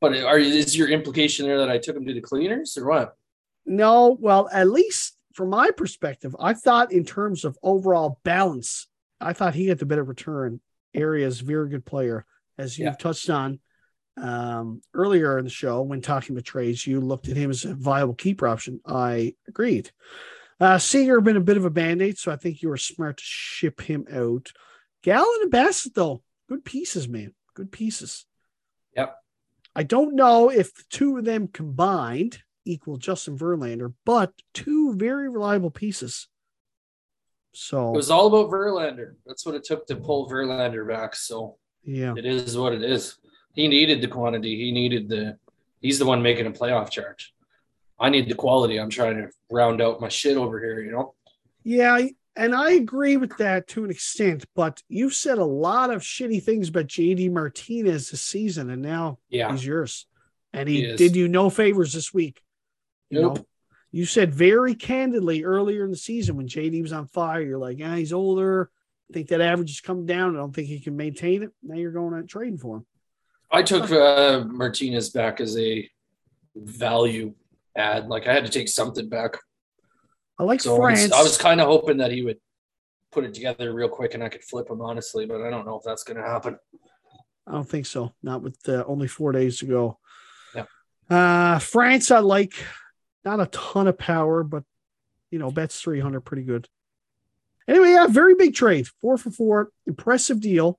But 0.00 0.16
are 0.22 0.38
is 0.38 0.76
your 0.76 0.88
implication 0.88 1.46
there 1.46 1.58
that 1.58 1.70
I 1.70 1.78
took 1.78 1.96
him 1.96 2.06
to 2.06 2.14
the 2.14 2.20
cleaners 2.20 2.76
or 2.76 2.86
what? 2.88 3.16
No, 3.66 4.16
well, 4.20 4.48
at 4.52 4.68
least 4.68 5.16
from 5.34 5.50
my 5.50 5.70
perspective, 5.70 6.34
I 6.40 6.54
thought 6.54 6.92
in 6.92 7.04
terms 7.04 7.44
of 7.44 7.58
overall 7.62 8.18
balance, 8.24 8.88
I 9.20 9.32
thought 9.32 9.54
he 9.54 9.68
had 9.68 9.78
the 9.78 9.86
better 9.86 10.04
return. 10.04 10.60
Arraez's 10.98 11.40
very 11.40 11.68
good 11.68 11.84
player, 11.84 12.24
as 12.56 12.78
you've 12.78 12.86
Yeah. 12.86 12.94
touched 12.96 13.30
on 13.30 13.60
um, 14.16 14.82
earlier 14.94 15.38
in 15.38 15.44
the 15.44 15.50
show 15.50 15.80
when 15.82 16.00
talking 16.00 16.34
to 16.34 16.42
trades. 16.42 16.84
You 16.86 17.00
looked 17.00 17.28
at 17.28 17.36
him 17.36 17.50
as 17.50 17.64
a 17.64 17.74
viable 17.74 18.14
keeper 18.14 18.48
option. 18.48 18.80
I 18.84 19.34
agreed. 19.46 19.92
Uh, 20.60 20.78
Seager 20.78 21.20
been 21.20 21.36
a 21.36 21.40
bit 21.40 21.56
of 21.56 21.64
a 21.64 21.70
band 21.70 22.02
aid, 22.02 22.18
so 22.18 22.32
I 22.32 22.36
think 22.36 22.60
you 22.60 22.68
were 22.68 22.76
smart 22.76 23.18
to 23.18 23.22
ship 23.24 23.80
him 23.80 24.06
out. 24.12 24.50
Gallen 25.02 25.42
and 25.42 25.52
Bassitt, 25.52 25.94
though, 25.94 26.22
good 26.48 26.64
pieces, 26.64 27.08
man. 27.08 27.32
Good 27.54 27.70
pieces. 27.70 28.26
Yep. 28.96 29.14
I 29.76 29.84
don't 29.84 30.16
know 30.16 30.50
if 30.50 30.74
the 30.74 30.82
two 30.90 31.16
of 31.16 31.24
them 31.24 31.46
combined 31.46 32.42
equal 32.64 32.96
Justin 32.96 33.38
Verlander, 33.38 33.94
but 34.04 34.32
two 34.52 34.94
very 34.96 35.28
reliable 35.28 35.70
pieces. 35.70 36.26
So 37.52 37.88
It 37.92 37.96
was 37.96 38.10
all 38.10 38.26
about 38.28 38.50
Verlander. 38.50 39.14
That's 39.26 39.44
what 39.46 39.54
it 39.54 39.64
took 39.64 39.86
to 39.86 39.96
pull 39.96 40.28
Verlander 40.28 40.86
back. 40.86 41.14
So 41.16 41.56
yeah, 41.84 42.14
it 42.16 42.24
is 42.26 42.56
what 42.56 42.72
it 42.72 42.82
is. 42.82 43.16
He 43.54 43.66
needed 43.68 44.00
the 44.00 44.08
quantity. 44.08 44.56
He 44.56 44.72
needed 44.72 45.08
the. 45.08 45.38
He's 45.80 45.98
the 45.98 46.06
one 46.06 46.22
making 46.22 46.46
a 46.46 46.50
playoff 46.50 46.90
charge. 46.90 47.32
I 47.98 48.10
need 48.10 48.28
the 48.28 48.34
quality. 48.34 48.78
I'm 48.78 48.90
trying 48.90 49.16
to 49.16 49.28
round 49.50 49.80
out 49.80 50.00
my 50.00 50.08
shit 50.08 50.36
over 50.36 50.60
here. 50.60 50.80
You 50.80 50.92
know. 50.92 51.14
yeah, 51.64 51.98
and 52.36 52.54
I 52.54 52.72
agree 52.72 53.16
with 53.16 53.36
that 53.38 53.66
to 53.68 53.84
an 53.84 53.90
extent. 53.90 54.44
But 54.54 54.82
you've 54.88 55.14
said 55.14 55.38
a 55.38 55.44
lot 55.44 55.90
of 55.90 56.02
shitty 56.02 56.42
things 56.42 56.68
about 56.68 56.86
JD 56.86 57.32
Martinez 57.32 58.10
this 58.10 58.22
season, 58.22 58.70
and 58.70 58.82
now 58.82 59.18
Yeah. 59.30 59.50
he's 59.50 59.64
yours. 59.66 60.06
And 60.52 60.68
he, 60.68 60.82
He 60.86 60.96
did 60.96 61.14
you 61.16 61.28
no 61.28 61.50
favors 61.50 61.92
this 61.92 62.12
week. 62.14 62.40
You 63.10 63.20
Nope. 63.22 63.38
know, 63.38 63.46
you 63.90 64.04
said 64.04 64.34
very 64.34 64.74
candidly 64.74 65.44
earlier 65.44 65.84
in 65.84 65.90
the 65.90 65.96
season 65.96 66.36
when 66.36 66.48
JD 66.48 66.82
was 66.82 66.92
on 66.92 67.06
fire, 67.06 67.40
you're 67.40 67.58
like, 67.58 67.78
yeah, 67.78 67.96
he's 67.96 68.12
older. 68.12 68.70
I 69.10 69.14
think 69.14 69.28
that 69.28 69.40
average 69.40 69.70
has 69.70 69.80
come 69.80 70.04
down. 70.04 70.36
I 70.36 70.40
don't 70.40 70.54
think 70.54 70.68
he 70.68 70.80
can 70.80 70.96
maintain 70.96 71.42
it. 71.42 71.50
Now 71.62 71.76
you're 71.76 71.92
going 71.92 72.14
out 72.14 72.28
trading 72.28 72.58
for 72.58 72.78
him. 72.78 72.86
I 73.50 73.62
took 73.62 73.90
uh, 73.90 74.44
Martinez 74.46 75.08
back 75.10 75.40
as 75.40 75.56
a 75.56 75.88
value 76.54 77.34
add. 77.76 78.08
Like 78.08 78.26
I 78.26 78.34
had 78.34 78.44
to 78.44 78.50
take 78.50 78.68
something 78.68 79.08
back. 79.08 79.38
I 80.38 80.44
like 80.44 80.60
So 80.60 80.76
I 80.76 80.90
was, 80.90 80.98
France. 81.00 81.12
I 81.12 81.22
was 81.22 81.38
kind 81.38 81.60
of 81.60 81.66
hoping 81.66 81.96
that 81.98 82.12
he 82.12 82.22
would 82.22 82.38
put 83.10 83.24
it 83.24 83.32
together 83.32 83.72
real 83.72 83.88
quick 83.88 84.12
and 84.12 84.22
I 84.22 84.28
could 84.28 84.44
flip 84.44 84.68
him 84.68 84.82
honestly, 84.82 85.24
but 85.24 85.40
I 85.40 85.48
don't 85.48 85.64
know 85.64 85.76
if 85.76 85.82
that's 85.84 86.04
going 86.04 86.18
to 86.18 86.22
happen. 86.22 86.58
I 87.46 87.52
don't 87.52 87.68
think 87.68 87.86
so. 87.86 88.12
Not 88.22 88.42
with 88.42 88.58
uh, 88.68 88.84
only 88.86 89.08
four 89.08 89.32
days 89.32 89.58
to 89.60 89.66
go. 89.66 89.98
Yeah. 90.54 90.64
Uh, 91.08 91.58
France, 91.58 92.10
I 92.10 92.18
like 92.18 92.52
not 93.28 93.40
a 93.40 93.46
ton 93.46 93.86
of 93.86 93.98
power, 93.98 94.42
but 94.42 94.64
you 95.30 95.38
know, 95.38 95.50
bets 95.50 95.80
300 95.80 96.22
pretty 96.22 96.42
good. 96.44 96.66
Anyway, 97.68 97.90
yeah, 97.90 98.06
very 98.06 98.34
big 98.34 98.54
trade. 98.54 98.88
Four 99.02 99.18
for 99.18 99.30
four. 99.30 99.68
Impressive 99.86 100.40
deal. 100.40 100.78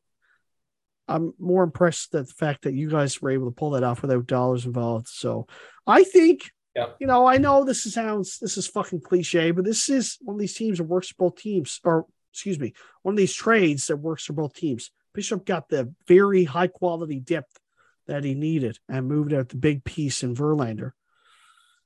I'm 1.07 1.33
more 1.37 1.63
impressed 1.63 2.15
at 2.15 2.27
the 2.27 2.33
fact 2.33 2.63
that 2.63 2.73
you 2.73 2.89
guys 2.89 3.21
were 3.21 3.29
able 3.29 3.45
to 3.45 3.55
pull 3.55 3.71
that 3.71 3.83
off 3.83 4.01
without 4.01 4.25
dollars 4.25 4.65
involved. 4.65 5.07
So 5.07 5.45
I 5.85 6.03
think, 6.03 6.49
Yeah. 6.75 6.87
you 6.99 7.05
know, 7.05 7.27
I 7.27 7.37
know 7.37 7.63
this 7.63 7.85
is 7.85 7.93
sounds 7.93 8.39
this 8.39 8.57
is 8.57 8.67
fucking 8.67 9.01
cliche, 9.01 9.51
but 9.51 9.65
this 9.65 9.87
is 9.87 10.17
one 10.21 10.35
of 10.35 10.39
these 10.39 10.55
teams 10.55 10.79
that 10.79 10.85
works 10.85 11.09
for 11.09 11.29
both 11.29 11.35
teams, 11.37 11.79
or 11.83 12.07
excuse 12.31 12.59
me, 12.59 12.73
one 13.03 13.13
of 13.13 13.17
these 13.17 13.33
trades 13.33 13.87
that 13.87 13.97
works 13.97 14.25
for 14.25 14.33
both 14.33 14.55
teams. 14.55 14.89
Bishop 15.13 15.45
got 15.45 15.69
the 15.69 15.93
very 16.07 16.43
high 16.45 16.67
quality 16.67 17.19
depth 17.19 17.59
that 18.07 18.23
he 18.23 18.33
needed 18.33 18.79
and 18.87 19.07
moved 19.07 19.33
out 19.33 19.49
the 19.49 19.57
big 19.57 19.83
piece 19.83 20.23
in 20.23 20.35
Verlander. 20.35 20.91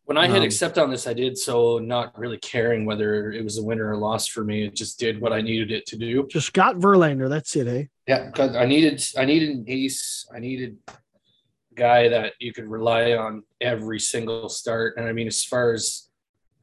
When 0.06 0.18
I 0.18 0.28
hit 0.28 0.40
Um, 0.40 0.44
accept 0.44 0.78
on 0.78 0.90
this, 0.90 1.08
I 1.08 1.14
did 1.14 1.38
so 1.38 1.80
not 1.80 2.18
really 2.20 2.38
caring 2.38 2.86
whether 2.86 3.32
it 3.32 3.42
was 3.42 3.58
a 3.58 3.64
win 3.64 3.80
or 3.80 3.94
a 3.94 3.98
loss 3.98 4.28
for 4.28 4.44
me. 4.44 4.66
It 4.66 4.76
just 4.76 5.00
did 5.00 5.22
what 5.22 5.32
I 5.32 5.40
needed 5.40 5.72
it 5.72 5.86
to 5.88 5.98
do. 5.98 6.28
Just 6.30 6.52
got 6.52 6.76
Verlander. 6.76 7.30
That's 7.30 7.56
it, 7.56 7.68
eh? 7.68 7.86
Yeah, 8.08 8.26
because 8.26 8.56
I 8.56 8.66
needed 8.66 9.02
I 9.18 9.24
needed 9.24 9.50
an 9.50 9.66
ace. 9.68 10.28
I 10.36 10.40
needed 10.40 10.78
a 10.90 11.76
guy 11.76 12.10
that 12.10 12.34
you 12.40 12.52
could 12.52 12.68
rely 12.68 13.14
on 13.14 13.44
every 13.62 14.00
single 14.00 14.50
start. 14.50 14.98
And 14.98 15.08
I 15.08 15.14
mean, 15.14 15.28
as 15.28 15.46
far 15.46 15.72
as 15.74 16.10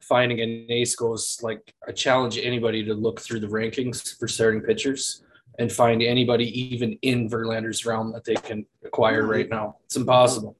finding 0.01 0.39
an 0.41 0.67
ace 0.69 0.95
goes, 0.95 1.39
like 1.41 1.73
I 1.87 1.93
challenge 1.93 2.37
anybody 2.37 2.83
to 2.85 2.93
look 2.93 3.21
through 3.21 3.39
the 3.39 3.47
rankings 3.47 4.19
for 4.19 4.27
starting 4.27 4.61
pitchers 4.61 5.23
and 5.57 5.71
find 5.71 6.03
anybody 6.03 6.45
even 6.61 6.97
in 7.01 7.27
Verlander's 7.27 7.85
realm 7.85 8.11
that 8.13 8.23
they 8.23 8.35
can 8.35 8.65
acquire 8.85 9.25
right 9.25 9.49
now. 9.49 9.77
It's 9.85 9.95
impossible. 9.95 10.57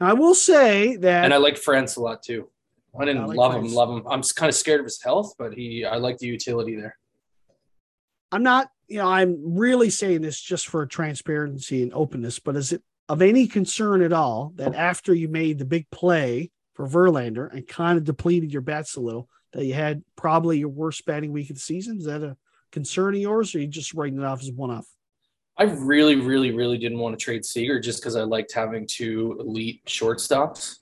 I 0.00 0.12
will 0.12 0.34
say 0.34 0.96
that 0.96 1.24
And 1.24 1.32
I 1.32 1.38
like 1.38 1.56
France 1.56 1.96
a 1.96 2.02
lot 2.02 2.22
too. 2.22 2.48
I 2.98 3.04
didn't 3.04 3.22
I 3.22 3.26
like 3.26 3.36
love 3.36 3.52
France. 3.52 3.70
him, 3.70 3.74
love 3.74 3.90
him. 3.90 4.02
I'm 4.08 4.22
kind 4.22 4.48
of 4.48 4.54
scared 4.54 4.80
of 4.80 4.86
his 4.86 5.02
health, 5.02 5.34
but 5.38 5.52
he 5.54 5.84
I 5.84 5.96
like 5.96 6.18
the 6.18 6.26
utility 6.26 6.76
there. 6.76 6.96
I'm 8.32 8.42
not, 8.42 8.68
you 8.88 8.98
know, 8.98 9.08
I'm 9.08 9.56
really 9.56 9.90
saying 9.90 10.22
this 10.22 10.40
just 10.40 10.68
for 10.68 10.84
transparency 10.86 11.82
and 11.82 11.92
openness, 11.94 12.38
but 12.38 12.56
is 12.56 12.72
it 12.72 12.82
of 13.08 13.22
any 13.22 13.46
concern 13.46 14.02
at 14.02 14.12
all 14.12 14.52
that 14.56 14.74
after 14.74 15.14
you 15.14 15.28
made 15.28 15.58
the 15.58 15.64
big 15.64 15.88
play 15.90 16.50
for 16.74 16.88
Verlander 16.88 17.52
and 17.52 17.66
kind 17.66 17.96
of 17.98 18.04
depleted 18.04 18.52
your 18.52 18.62
bats 18.62 18.96
a 18.96 19.00
little, 19.00 19.28
that 19.52 19.64
you 19.64 19.74
had 19.74 20.02
probably 20.16 20.58
your 20.58 20.68
worst 20.68 21.06
batting 21.06 21.32
week 21.32 21.48
of 21.50 21.56
the 21.56 21.60
season? 21.60 21.98
Is 21.98 22.06
that 22.06 22.22
a 22.22 22.36
concern 22.72 23.14
of 23.14 23.20
yours, 23.20 23.54
or 23.54 23.58
are 23.58 23.60
you 23.62 23.68
just 23.68 23.94
writing 23.94 24.18
it 24.18 24.24
off 24.24 24.42
as 24.42 24.50
one 24.50 24.70
off? 24.70 24.86
I 25.58 25.64
really, 25.64 26.16
really, 26.16 26.52
really 26.52 26.76
didn't 26.76 26.98
want 26.98 27.18
to 27.18 27.22
trade 27.22 27.44
Seager 27.44 27.80
just 27.80 28.00
because 28.00 28.14
I 28.14 28.22
liked 28.22 28.52
having 28.52 28.86
two 28.86 29.36
elite 29.40 29.82
shortstops. 29.86 30.78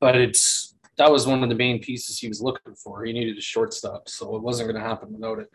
But 0.00 0.16
it's 0.16 0.74
that 0.96 1.10
was 1.10 1.26
one 1.26 1.42
of 1.42 1.48
the 1.48 1.54
main 1.54 1.80
pieces 1.80 2.18
he 2.18 2.28
was 2.28 2.40
looking 2.40 2.74
for. 2.74 3.04
He 3.04 3.12
needed 3.12 3.38
a 3.38 3.40
shortstop, 3.40 4.08
so 4.08 4.36
it 4.36 4.42
wasn't 4.42 4.70
going 4.70 4.82
to 4.82 4.88
happen 4.88 5.12
without 5.12 5.38
it. 5.38 5.50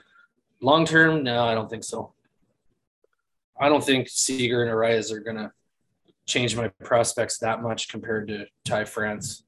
Long 0.62 0.86
term, 0.86 1.24
no, 1.24 1.45
I 1.45 1.53
don't 1.53 1.70
think 1.70 1.84
so. 1.84 2.14
I 3.60 3.70
don't 3.70 3.84
think 3.84 4.07
Seager 4.10 4.64
and 4.64 4.72
Arraez 4.72 5.12
are 5.12 5.20
going 5.20 5.38
to 5.38 5.51
change 6.26 6.55
my 6.55 6.70
prospects 6.84 7.39
that 7.39 7.62
much 7.62 7.89
compared 7.89 8.28
to 8.30 8.45
Ty 8.64 8.86
France 8.86 9.43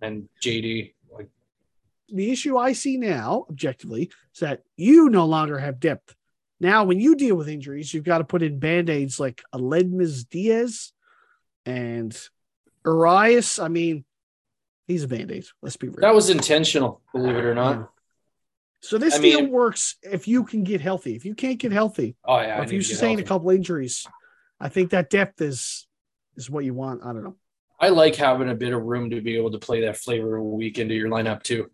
and 0.00 0.28
JD. 0.42 0.94
Like, 1.10 1.28
the 2.08 2.30
issue 2.30 2.56
I 2.56 2.72
see 2.72 2.96
now, 2.96 3.46
objectively, 3.50 4.10
is 4.34 4.40
that 4.40 4.62
you 4.76 5.10
no 5.10 5.26
longer 5.26 5.58
have 5.58 5.80
depth. 5.80 6.14
Now, 6.62 6.84
when 6.84 7.00
you 7.00 7.16
deal 7.16 7.34
with 7.34 7.48
injuries, 7.48 7.92
you've 7.92 8.04
got 8.04 8.18
to 8.18 8.24
put 8.24 8.40
in 8.40 8.60
band 8.60 8.88
aids 8.88 9.18
like 9.18 9.42
Aledmys 9.52 10.28
Diaz 10.28 10.92
and 11.66 12.16
Arias. 12.86 13.58
I 13.58 13.66
mean, 13.66 14.04
he's 14.86 15.02
a 15.02 15.08
band 15.08 15.32
aid. 15.32 15.44
Let's 15.60 15.76
be 15.76 15.88
real. 15.88 15.96
that 16.02 16.14
was 16.14 16.30
intentional, 16.30 17.00
believe 17.12 17.34
it 17.34 17.44
or 17.44 17.56
not. 17.56 17.90
So 18.78 18.96
this 18.96 19.16
I 19.16 19.18
deal 19.18 19.40
mean- 19.42 19.50
works 19.50 19.96
if 20.02 20.28
you 20.28 20.44
can 20.44 20.62
get 20.62 20.80
healthy. 20.80 21.16
If 21.16 21.24
you 21.24 21.34
can't 21.34 21.58
get 21.58 21.72
healthy, 21.72 22.14
Oh 22.24 22.40
yeah, 22.40 22.62
if 22.62 22.70
you 22.70 22.80
sustain 22.80 23.18
a 23.18 23.24
couple 23.24 23.50
injuries, 23.50 24.06
I 24.60 24.68
think 24.68 24.90
that 24.90 25.10
depth 25.10 25.40
is 25.40 25.88
is 26.36 26.48
what 26.48 26.64
you 26.64 26.74
want. 26.74 27.02
I 27.04 27.12
don't 27.12 27.24
know. 27.24 27.34
I 27.80 27.88
like 27.88 28.14
having 28.14 28.48
a 28.48 28.54
bit 28.54 28.72
of 28.72 28.84
room 28.84 29.10
to 29.10 29.20
be 29.20 29.36
able 29.36 29.50
to 29.50 29.58
play 29.58 29.80
that 29.80 29.96
flavor 29.96 30.36
of 30.36 30.44
a 30.44 30.48
week 30.48 30.78
into 30.78 30.94
your 30.94 31.08
lineup 31.08 31.42
too. 31.42 31.72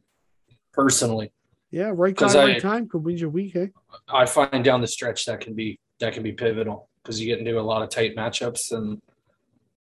Personally, 0.72 1.30
Yeah, 1.70 1.92
right 1.94 2.14
guy, 2.14 2.26
'Cause 2.26 2.34
right 2.36 2.56
I- 2.56 2.58
time 2.58 2.88
could 2.88 3.04
win 3.04 3.18
your 3.18 3.28
week. 3.30 3.54
Eh? 3.56 3.68
I 4.08 4.24
find 4.26 4.64
down 4.64 4.80
the 4.80 4.86
stretch 4.86 5.26
that 5.26 5.40
can 5.40 5.54
be 5.54 5.78
that 6.00 6.12
can 6.14 6.22
be 6.22 6.32
pivotal 6.32 6.88
because 7.02 7.20
you 7.20 7.26
get 7.26 7.38
into 7.40 7.58
a 7.58 7.62
lot 7.62 7.82
of 7.82 7.88
tight 7.90 8.14
matchups 8.16 8.72
and 8.72 9.02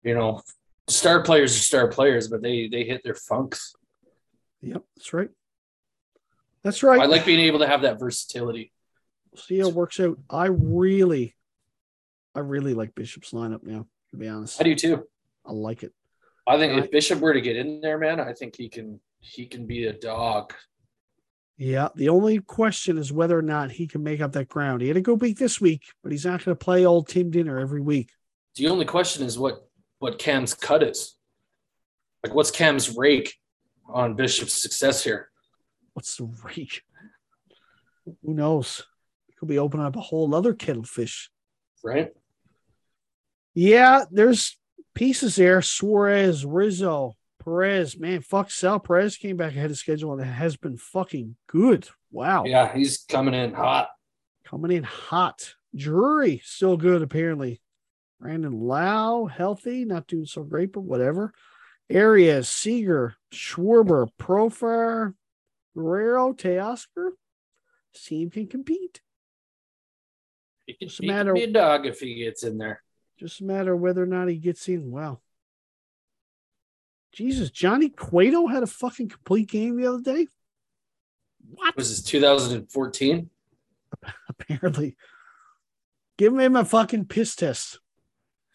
you 0.04 0.14
know 0.14 0.42
star 0.88 1.24
players 1.24 1.56
are 1.56 1.60
star 1.60 1.88
players, 1.90 2.28
but 2.28 2.42
they 2.42 2.68
they 2.68 2.84
hit 2.86 3.04
their 3.04 3.16
funks. 3.16 3.76
Yep, 4.62 4.84
that's 4.96 5.14
right. 5.14 5.30
That's 6.64 6.82
right. 6.82 7.00
I 7.02 7.06
like 7.06 7.26
being 7.26 7.40
able 7.42 7.60
to 7.60 7.68
have 7.68 7.82
that 7.84 8.00
versatility. 8.00 8.72
see 9.36 9.60
how 9.60 9.68
it 9.68 9.76
works 9.76 10.00
out. 10.00 10.18
I 10.30 10.46
really, 10.46 11.36
I 12.34 12.40
really 12.40 12.74
like 12.74 12.96
Bishop's 12.96 13.32
lineup 13.32 13.64
now. 13.64 13.86
To 14.12 14.18
be 14.18 14.30
honest, 14.30 14.62
I 14.62 14.64
do 14.64 14.76
too. 14.76 15.06
I 15.46 15.52
like 15.52 15.84
it. 15.84 15.92
I 16.48 16.58
think 16.58 16.74
Right. 16.74 16.86
if 16.86 16.90
Bishop 16.92 17.20
were 17.20 17.34
to 17.34 17.42
get 17.42 17.58
in 17.58 17.82
there, 17.82 17.98
man, 17.98 18.20
I 18.22 18.32
think 18.34 18.56
he 18.56 18.70
can 18.70 19.02
he 19.20 19.46
can 19.46 19.66
be 19.66 19.88
a 19.88 19.94
dog. 19.94 20.54
Yeah. 21.58 21.90
The 21.96 22.10
only 22.10 22.40
question 22.40 22.98
is 22.98 23.12
whether 23.14 23.38
or 23.38 23.42
not 23.42 23.72
he 23.72 23.88
can 23.88 24.04
make 24.04 24.22
up 24.22 24.34
that 24.34 24.50
ground. 24.50 24.82
He 24.82 24.88
had 24.88 24.98
a 24.98 25.02
good 25.02 25.22
week 25.22 25.38
this 25.38 25.62
week, 25.62 25.84
but 26.04 26.12
he's 26.12 26.26
not 26.26 26.44
going 26.44 26.56
to 26.56 26.64
play 26.64 26.86
old 26.86 27.08
Tim 27.08 27.32
Dinner 27.32 27.60
every 27.60 27.82
week. 27.82 28.10
The 28.56 28.68
only 28.68 28.86
question 28.86 29.26
is 29.26 29.40
what 29.40 29.68
what 30.00 30.20
Cam's 30.20 30.54
cut 30.54 30.84
is. 30.84 31.16
Like, 32.24 32.34
what's 32.34 32.52
Cam's 32.52 32.96
rake 32.96 33.36
on 33.88 34.16
Bishop's 34.16 34.62
success 34.62 35.04
here? 35.04 35.30
What's 35.94 36.18
the 36.18 36.26
rake? 36.44 36.82
Who 38.06 38.34
knows? 38.34 38.84
could 39.38 39.50
be 39.50 39.60
opening 39.60 39.86
up 39.86 39.96
a 39.96 40.02
whole 40.02 40.34
other 40.34 40.54
kettle 40.54 40.84
fish. 40.84 41.30
right? 41.84 42.12
Yeah, 43.54 44.06
there's 44.12 44.58
pieces 44.94 45.36
there. 45.36 45.62
Suarez, 45.62 46.46
Rizzo, 46.46 47.14
Perez. 47.46 47.98
Man, 47.98 48.22
fuck 48.22 48.52
Sal 48.52 48.80
Perez 48.80 49.16
came 49.18 49.38
back 49.38 49.52
ahead 49.56 49.72
of 49.72 49.78
schedule 49.78 50.12
and 50.14 50.22
it 50.22 50.26
has 50.26 50.58
been 50.58 50.78
fucking 50.78 51.36
good. 51.48 51.88
Wow. 52.12 52.44
Yeah, 52.46 52.74
he's 52.76 53.06
coming 53.08 53.34
in 53.36 53.54
hot. 53.54 53.90
Coming 54.46 54.72
in 54.72 54.84
hot. 54.84 55.54
Drury, 55.76 56.42
still 56.44 56.76
good, 56.78 57.02
apparently. 57.02 57.62
Brandon 58.20 58.60
Lowe, 58.60 59.26
healthy, 59.28 59.86
not 59.86 60.08
doing 60.08 60.26
so 60.26 60.44
great, 60.44 60.74
but 60.74 60.82
whatever. 60.82 61.34
Arraez, 61.92 62.46
Seager, 62.46 63.16
Schwarber, 63.32 64.08
Profar, 64.20 65.14
Guerrero, 65.76 66.34
Teoscar. 66.34 67.12
Team 67.94 68.30
can 68.30 68.48
compete. 68.48 69.02
He 70.66 70.74
can, 70.74 70.88
What's 70.88 70.98
the 70.98 71.08
matter? 71.08 71.34
be 71.34 71.44
a 71.44 71.52
dog 71.52 71.86
if 71.86 72.00
he 72.00 72.16
gets 72.16 72.44
in 72.44 72.58
there. 72.58 72.82
Just 73.20 73.42
a 73.42 73.44
matter 73.46 73.74
of 73.74 73.80
whether 73.80 74.02
or 74.02 74.08
not 74.08 74.28
he 74.28 74.38
gets 74.38 74.68
in. 74.68 74.90
Wow. 74.92 75.20
Jesus, 77.16 77.50
Johnny 77.50 77.88
Cueto 77.88 78.46
had 78.46 78.62
a 78.62 78.68
fucking 78.68 79.08
complete 79.08 79.50
game 79.50 79.78
the 79.78 79.88
other 79.88 80.02
day. 80.02 80.28
What? 81.50 81.76
Was 81.78 81.90
this 81.90 82.04
2014? 82.04 83.30
Apparently. 84.30 84.98
Give 86.18 86.38
him 86.38 86.58
a 86.58 86.66
fucking 86.66 87.06
piss 87.06 87.36
test. 87.36 87.80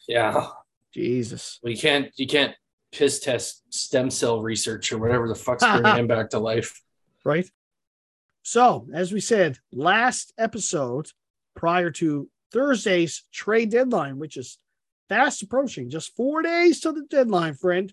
Yeah. 0.07 0.49
Jesus. 0.93 1.59
Well, 1.63 1.73
you 1.73 1.79
can't 1.79 2.11
you 2.17 2.27
can't 2.27 2.55
piss 2.93 3.21
test 3.21 3.63
stem 3.73 4.11
cell 4.11 4.43
research 4.43 4.93
or 4.93 4.99
whatever 4.99 5.27
the 5.27 5.35
fuck's 5.35 5.65
bringing 5.81 5.97
him 5.97 6.07
back 6.07 6.31
to 6.31 6.39
life. 6.39 6.83
Right? 7.25 7.51
So, 8.43 8.89
as 8.93 9.11
we 9.11 9.21
said, 9.21 9.59
last 9.73 10.35
episode 10.37 11.09
prior 11.55 11.91
to 11.93 12.29
Thursday's 12.53 13.25
trade 13.33 13.71
deadline, 13.71 14.19
which 14.19 14.37
is 14.37 14.59
fast 15.09 15.43
approaching, 15.43 15.89
just 15.89 16.15
four 16.15 16.43
days 16.43 16.81
to 16.81 16.93
the 16.93 17.05
deadline, 17.09 17.55
friend. 17.55 17.93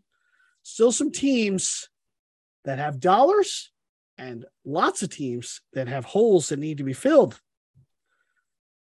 Still 0.67 0.91
some 0.91 1.11
teams 1.11 1.87
that 2.65 2.77
have 2.77 2.99
dollars 2.99 3.71
and 4.17 4.45
lots 4.65 5.01
of 5.01 5.09
teams 5.09 5.61
that 5.71 5.87
have 5.87 6.03
holes 6.03 6.49
that 6.49 6.59
need 6.59 6.79
to 6.79 6.83
be 6.83 6.91
filled. 6.91 7.39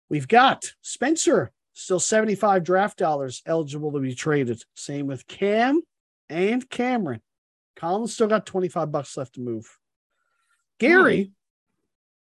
We've 0.08 0.28
got 0.28 0.74
Spencer, 0.80 1.50
still 1.72 1.98
75 1.98 2.62
draft 2.62 2.98
dollars 2.98 3.42
eligible 3.46 3.90
to 3.92 3.98
be 3.98 4.14
traded. 4.14 4.62
Same 4.76 5.08
with 5.08 5.26
Cam 5.26 5.82
and 6.30 6.70
Cameron. 6.70 7.20
Colin's 7.74 8.14
still 8.14 8.28
got 8.28 8.46
25 8.46 8.92
bucks 8.92 9.16
left 9.16 9.34
to 9.34 9.40
move. 9.40 9.76
Gary 10.78 11.24
hmm. 11.24 11.30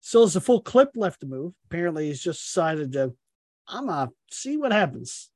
still 0.02 0.24
has 0.24 0.36
a 0.36 0.42
full 0.42 0.62
clip 0.62 0.92
left 0.98 1.22
to 1.22 1.26
move. 1.26 1.54
Apparently, 1.68 2.08
he's 2.08 2.22
just 2.22 2.44
decided 2.44 2.92
to, 2.92 3.14
I'm 3.66 3.88
going 3.88 4.08
to 4.08 4.14
see 4.30 4.58
what 4.58 4.74
happens. 4.74 5.30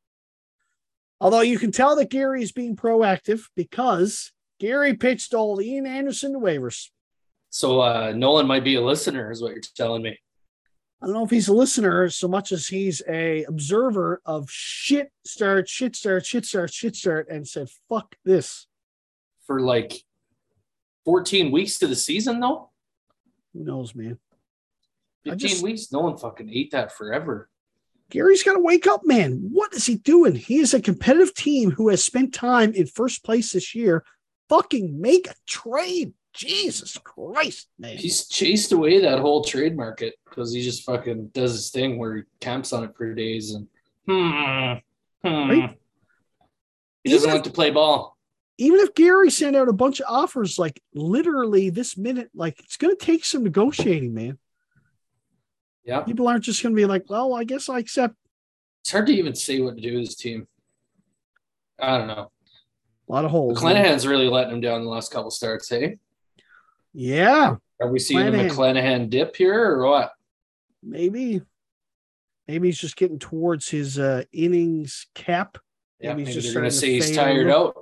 Although 1.22 1.42
you 1.42 1.60
can 1.60 1.72
tell 1.72 1.96
that 1.98 2.10
Gary 2.10 2.42
is 2.42 2.52
being 2.52 2.76
proactive 2.76 3.42
because 3.56 4.32
Gary 4.60 4.96
pitched 4.96 5.36
old 5.36 5.62
Ian 5.62 5.86
Anderson 5.86 6.34
to 6.34 6.40
waivers. 6.40 6.90
So 7.52 7.82
uh 7.82 8.12
Nolan 8.16 8.48
might 8.48 8.64
be 8.64 8.76
a 8.76 8.82
listener, 8.82 9.32
is 9.32 9.42
what 9.42 9.52
you're 9.52 9.62
telling 9.76 10.02
me. 10.02 10.18
I 11.00 11.06
don't 11.06 11.14
know 11.14 11.24
if 11.24 11.30
he's 11.30 11.48
a 11.48 11.54
listener 11.54 12.10
so 12.10 12.28
much 12.28 12.52
as 12.52 12.68
he's 12.68 13.04
a 13.08 13.44
observer 13.44 14.22
of 14.26 14.50
shit 14.50 15.12
start, 15.24 15.70
shit 15.70 15.96
start, 15.96 16.26
shit 16.26 16.46
start, 16.46 16.74
shit 16.74 16.96
start, 16.96 17.28
and 17.30 17.48
said, 17.48 17.70
fuck 17.88 18.16
this. 18.26 18.68
For 19.46 19.62
like 19.62 20.04
14 21.06 21.52
weeks 21.52 21.80
to 21.80 21.88
the 21.88 21.96
season, 21.96 22.40
though. 22.40 22.70
Who 23.54 23.64
knows, 23.64 23.96
man? 23.96 24.18
15 25.24 25.40
just- 25.40 25.64
weeks. 25.64 25.92
No 25.92 26.00
one 26.00 26.18
fucking 26.18 26.50
ate 26.52 26.72
that 26.72 26.92
forever. 26.92 27.50
Gary's 28.12 28.43
got 28.43 28.53
to 28.53 28.59
wake 28.59 28.86
up, 28.86 29.01
man. 29.03 29.49
What 29.51 29.74
is 29.74 29.86
he 29.86 29.95
doing? 29.95 30.36
He 30.36 30.59
is 30.59 30.74
a 30.74 30.82
competitive 30.82 31.34
team 31.34 31.72
who 31.72 31.89
has 31.89 32.03
spent 32.03 32.34
time 32.34 32.74
in 32.74 32.86
first 32.86 33.24
place 33.24 33.53
this 33.53 33.74
year. 33.74 34.03
Fucking 34.49 35.01
make 35.01 35.28
a 35.28 35.34
trade. 35.47 36.14
Jesus 36.34 36.97
Christ, 36.97 37.68
man. 37.78 37.97
He's 37.97 38.26
chased 38.28 38.72
away 38.72 39.01
that 39.01 39.20
whole 39.20 39.43
trade 39.43 39.76
market 39.76 40.16
because 40.24 40.53
he 40.53 40.62
just 40.62 40.86
fucking 40.86 41.28
does 41.34 41.51
his 41.51 41.72
thing 41.72 41.97
where 41.97 42.16
he 42.16 42.22
camps 42.39 42.72
on 42.72 42.86
it 42.86 42.95
for 42.95 43.14
days 43.14 43.53
and 43.53 43.68
hmm, 44.07 45.28
hmm. 45.28 45.49
Right. 45.49 45.78
He 47.03 47.12
doesn't 47.12 47.28
Even 47.28 47.36
like 47.36 47.43
to 47.43 47.51
play 47.51 47.72
ball. 47.72 48.18
Even 48.57 48.80
if 48.80 48.93
Gary 48.95 49.30
sent 49.30 49.55
out 49.55 49.68
a 49.68 49.74
bunch 49.74 49.99
of 49.99 50.05
offers, 50.07 50.57
like 50.57 50.82
literally 50.93 51.70
this 51.70 51.97
minute, 51.97 52.30
like 52.34 52.59
it's 52.62 52.78
going 52.78 52.95
to 52.95 53.05
take 53.05 53.26
some 53.26 53.43
negotiating, 53.43 54.14
man. 54.14 54.38
Yeah. 55.84 56.02
People 56.02 56.28
aren't 56.28 56.44
just 56.44 56.62
going 56.62 56.76
to 56.76 56.80
be 56.80 56.86
like, 56.86 57.10
well, 57.10 57.34
I 57.34 57.44
guess 57.44 57.70
I 57.70 57.80
accept 57.80 58.16
It's 58.82 58.92
hard 58.92 59.08
to 59.08 59.14
even 59.14 59.36
say 59.36 59.60
what 59.60 59.76
to 59.76 59.82
do 59.82 59.94
with 59.96 60.08
his 60.08 60.16
team. 60.16 60.48
I 61.80 61.98
don't 61.98 62.08
know. 62.08 62.32
a 63.10 63.12
lot 63.12 63.26
of 63.26 63.32
holes. 63.32 63.62
man. 63.62 63.76
McClanahan's 63.76 64.06
really 64.06 64.28
letting 64.28 64.54
him 64.54 64.62
down 64.62 64.84
the 64.84 64.90
last 64.90 65.12
couple 65.12 65.32
starts, 65.32 65.70
hey? 65.70 65.98
Yeah, 66.94 67.56
Are 67.80 67.90
we 67.90 68.00
seeing 68.00 68.26
the 68.26 68.38
McClanahan. 68.38 68.50
McClanahan 68.50 69.10
dip 69.10 69.36
here 69.36 69.72
or 69.72 69.88
what? 69.88 70.12
maybe. 70.84 71.42
Maybe 72.48 72.68
he's 72.68 72.80
just 72.80 72.98
getting 72.98 73.20
towards 73.20 73.70
his 73.70 73.98
uh, 73.98 74.24
innings 74.34 75.08
cap. 75.16 75.58
Yeah, 76.00 76.10
Maybe 76.10 76.24
maybe, 76.24 76.34
he's 76.34 76.44
just 76.44 76.54
going 76.56 76.66
to 76.66 76.72
say 76.76 76.94
he's 76.94 77.16
tired 77.16 77.50
out. 77.50 77.76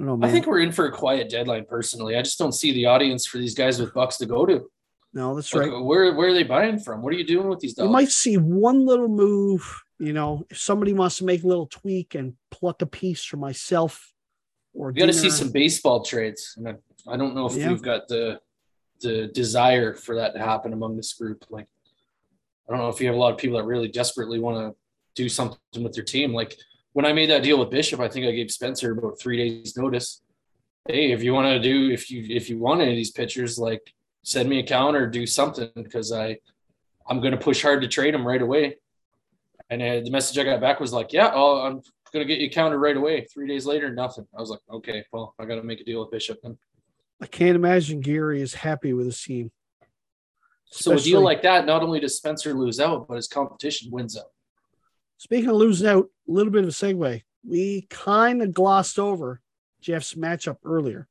I 0.00 0.04
don't 0.04 0.20
know. 0.20 0.26
I 0.26 0.30
think 0.30 0.46
we're 0.46 0.60
in 0.60 0.72
for 0.72 0.86
a 0.86 0.92
quiet 0.92 1.28
deadline 1.28 1.66
personally. 1.68 2.16
I 2.16 2.22
just 2.22 2.38
don't 2.38 2.52
see 2.52 2.72
the 2.72 2.86
audience 2.86 3.26
for 3.26 3.38
these 3.38 3.54
guys 3.54 3.78
with 3.80 3.92
bucks 3.92 4.16
to 4.18 4.26
go 4.26 4.46
to. 4.46 4.70
No, 5.16 5.34
that's 5.34 5.54
right. 5.54 5.70
where 5.70 6.14
where 6.14 6.28
are 6.28 6.34
they 6.34 6.42
buying 6.42 6.78
from? 6.78 7.00
What 7.00 7.10
are 7.14 7.16
you 7.16 7.24
doing 7.24 7.48
with 7.48 7.58
these 7.58 7.72
dogs? 7.72 7.86
You 7.86 7.90
might 7.90 8.10
see 8.10 8.36
one 8.36 8.84
little 8.84 9.08
move. 9.08 9.82
You 9.98 10.12
know, 10.12 10.44
if 10.50 10.58
somebody 10.58 10.92
wants 10.92 11.16
to 11.18 11.24
make 11.24 11.42
a 11.42 11.46
little 11.46 11.66
tweak 11.68 12.14
and 12.14 12.34
pluck 12.50 12.82
a 12.82 12.86
piece 12.86 13.24
for 13.24 13.38
myself, 13.38 14.12
or 14.74 14.88
We 14.88 15.00
got 15.00 15.06
to 15.06 15.14
see 15.14 15.30
some 15.30 15.50
baseball 15.50 16.04
trades. 16.04 16.52
And 16.58 16.68
I, 16.68 16.74
I 17.08 17.16
don't 17.16 17.34
know 17.34 17.46
if 17.46 17.56
Yeah. 17.56 17.70
we've 17.70 17.80
got 17.80 18.08
the 18.08 18.40
the 19.00 19.28
desire 19.28 19.94
for 19.94 20.16
that 20.16 20.34
to 20.34 20.38
happen 20.38 20.74
among 20.74 20.98
this 20.98 21.14
group. 21.14 21.46
Like, 21.48 21.66
I 22.68 22.72
don't 22.72 22.82
know 22.82 22.90
if 22.90 23.00
you 23.00 23.06
have 23.06 23.16
a 23.16 23.18
lot 23.18 23.32
of 23.32 23.38
people 23.38 23.56
that 23.56 23.64
really 23.64 23.88
desperately 23.88 24.38
want 24.38 24.58
to 24.58 24.76
do 25.14 25.30
something 25.30 25.82
with 25.82 25.94
their 25.94 26.04
team. 26.04 26.34
Like 26.34 26.58
when 26.92 27.06
I 27.06 27.14
made 27.14 27.30
that 27.30 27.42
deal 27.42 27.58
with 27.58 27.70
Bishop, 27.70 28.00
I 28.00 28.08
think 28.08 28.26
I 28.26 28.32
gave 28.32 28.50
Spencer 28.50 28.92
about 28.92 29.18
three 29.18 29.38
days 29.38 29.78
notice. 29.78 30.20
Hey, 30.86 31.12
if 31.12 31.22
you 31.22 31.32
want 31.32 31.46
to 31.46 31.58
do 31.58 31.90
if 31.90 32.10
you 32.10 32.26
if 32.28 32.50
you 32.50 32.58
want 32.58 32.82
any 32.82 32.90
of 32.90 32.96
these 32.96 33.12
pitchers, 33.12 33.58
like 33.58 33.94
send 34.26 34.48
me 34.48 34.58
a 34.58 34.62
counter, 34.62 35.06
do 35.06 35.24
something 35.24 35.70
because 35.76 36.10
I 36.10 36.38
I'm 37.08 37.20
going 37.20 37.30
to 37.30 37.38
push 37.38 37.62
hard 37.62 37.80
to 37.82 37.88
trade 37.88 38.12
him 38.12 38.26
right 38.26 38.42
away. 38.42 38.78
And 39.70 39.80
uh, 39.80 40.00
the 40.00 40.10
message 40.10 40.36
I 40.36 40.42
got 40.42 40.60
back 40.60 40.80
was 40.80 40.92
like, 40.92 41.12
yeah, 41.12 41.30
oh, 41.32 41.60
I'm 41.60 41.80
going 42.12 42.24
to 42.24 42.24
get 42.24 42.40
you 42.40 42.50
counted 42.50 42.78
right 42.78 42.96
away. 42.96 43.24
Three 43.32 43.46
days 43.46 43.66
later, 43.66 43.92
nothing. 43.94 44.26
I 44.36 44.40
was 44.40 44.50
like, 44.50 44.60
okay, 44.70 45.04
well, 45.12 45.34
I 45.38 45.44
got 45.44 45.54
to 45.56 45.62
make 45.62 45.80
a 45.80 45.84
deal 45.84 46.00
with 46.00 46.10
Bishop. 46.10 46.40
Then. 46.42 46.58
I 47.22 47.26
can't 47.26 47.54
imagine 47.54 48.00
Gary 48.00 48.42
is 48.42 48.54
happy 48.54 48.92
with 48.92 49.06
his 49.06 49.22
team. 49.22 49.52
So 50.70 50.92
a 50.92 51.00
deal 51.00 51.20
like 51.20 51.42
that, 51.42 51.64
not 51.64 51.84
only 51.84 52.00
does 52.00 52.16
Spencer 52.16 52.52
lose 52.52 52.80
out, 52.80 53.06
but 53.06 53.14
his 53.14 53.28
competition 53.28 53.92
wins 53.92 54.18
out. 54.18 54.32
Speaking 55.18 55.50
of 55.50 55.56
losing 55.56 55.88
out, 55.88 56.08
a 56.28 56.32
little 56.32 56.52
bit 56.52 56.64
of 56.64 56.70
a 56.70 56.72
segue. 56.72 57.22
We 57.48 57.86
kind 57.88 58.42
of 58.42 58.52
glossed 58.52 58.98
over 58.98 59.40
Jeff's 59.80 60.14
matchup 60.14 60.56
earlier. 60.64 61.06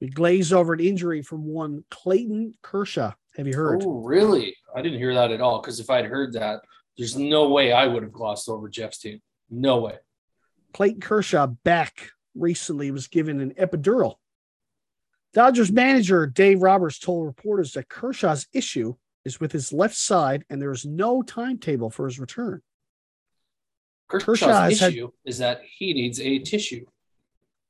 We 0.00 0.08
glazed 0.08 0.52
over 0.52 0.72
an 0.72 0.80
injury 0.80 1.22
from 1.22 1.44
one 1.44 1.84
Clayton 1.90 2.54
Kershaw. 2.62 3.12
Have 3.36 3.46
you 3.46 3.54
heard? 3.54 3.82
Oh, 3.84 4.02
really? 4.02 4.56
I 4.74 4.82
didn't 4.82 4.98
hear 4.98 5.14
that 5.14 5.30
at 5.30 5.40
all. 5.40 5.60
Because 5.60 5.78
if 5.78 5.90
I'd 5.90 6.06
heard 6.06 6.32
that, 6.34 6.60
there's 6.96 7.16
no 7.16 7.48
way 7.50 7.72
I 7.72 7.86
would 7.86 8.02
have 8.02 8.12
glossed 8.12 8.48
over 8.48 8.68
Jeff's 8.68 8.98
team. 8.98 9.20
No 9.50 9.78
way. 9.80 9.96
Clayton 10.72 11.00
Kershaw 11.00 11.46
back 11.46 12.10
recently 12.34 12.90
was 12.90 13.08
given 13.08 13.40
an 13.40 13.52
epidural. 13.54 14.16
Dodgers 15.32 15.70
manager 15.70 16.26
Dave 16.26 16.62
Roberts 16.62 16.98
told 16.98 17.26
reporters 17.26 17.72
that 17.74 17.88
Kershaw's 17.88 18.46
issue 18.52 18.94
is 19.24 19.38
with 19.38 19.52
his 19.52 19.72
left 19.72 19.96
side 19.96 20.44
and 20.48 20.60
there 20.60 20.72
is 20.72 20.84
no 20.84 21.22
timetable 21.22 21.90
for 21.90 22.06
his 22.06 22.18
return. 22.18 22.62
Kershaw's 24.08 24.24
Kershaw 24.24 24.62
has 24.62 24.80
had- 24.80 24.92
issue 24.92 25.10
is 25.24 25.38
that 25.38 25.62
he 25.78 25.92
needs 25.92 26.20
a 26.20 26.38
tissue. 26.40 26.86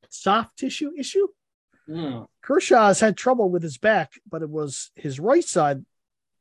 Soft 0.09 0.59
tissue 0.59 0.93
issue? 0.99 1.29
Hmm. 1.91 2.23
Kershaw 2.43 2.89
has 2.89 3.01
had 3.01 3.17
trouble 3.17 3.51
with 3.51 3.63
his 3.63 3.79
back, 3.79 4.13
but 4.31 4.43
it 4.43 4.51
was 4.51 4.91
his 4.95 5.19
right 5.19 5.45
side 5.45 5.85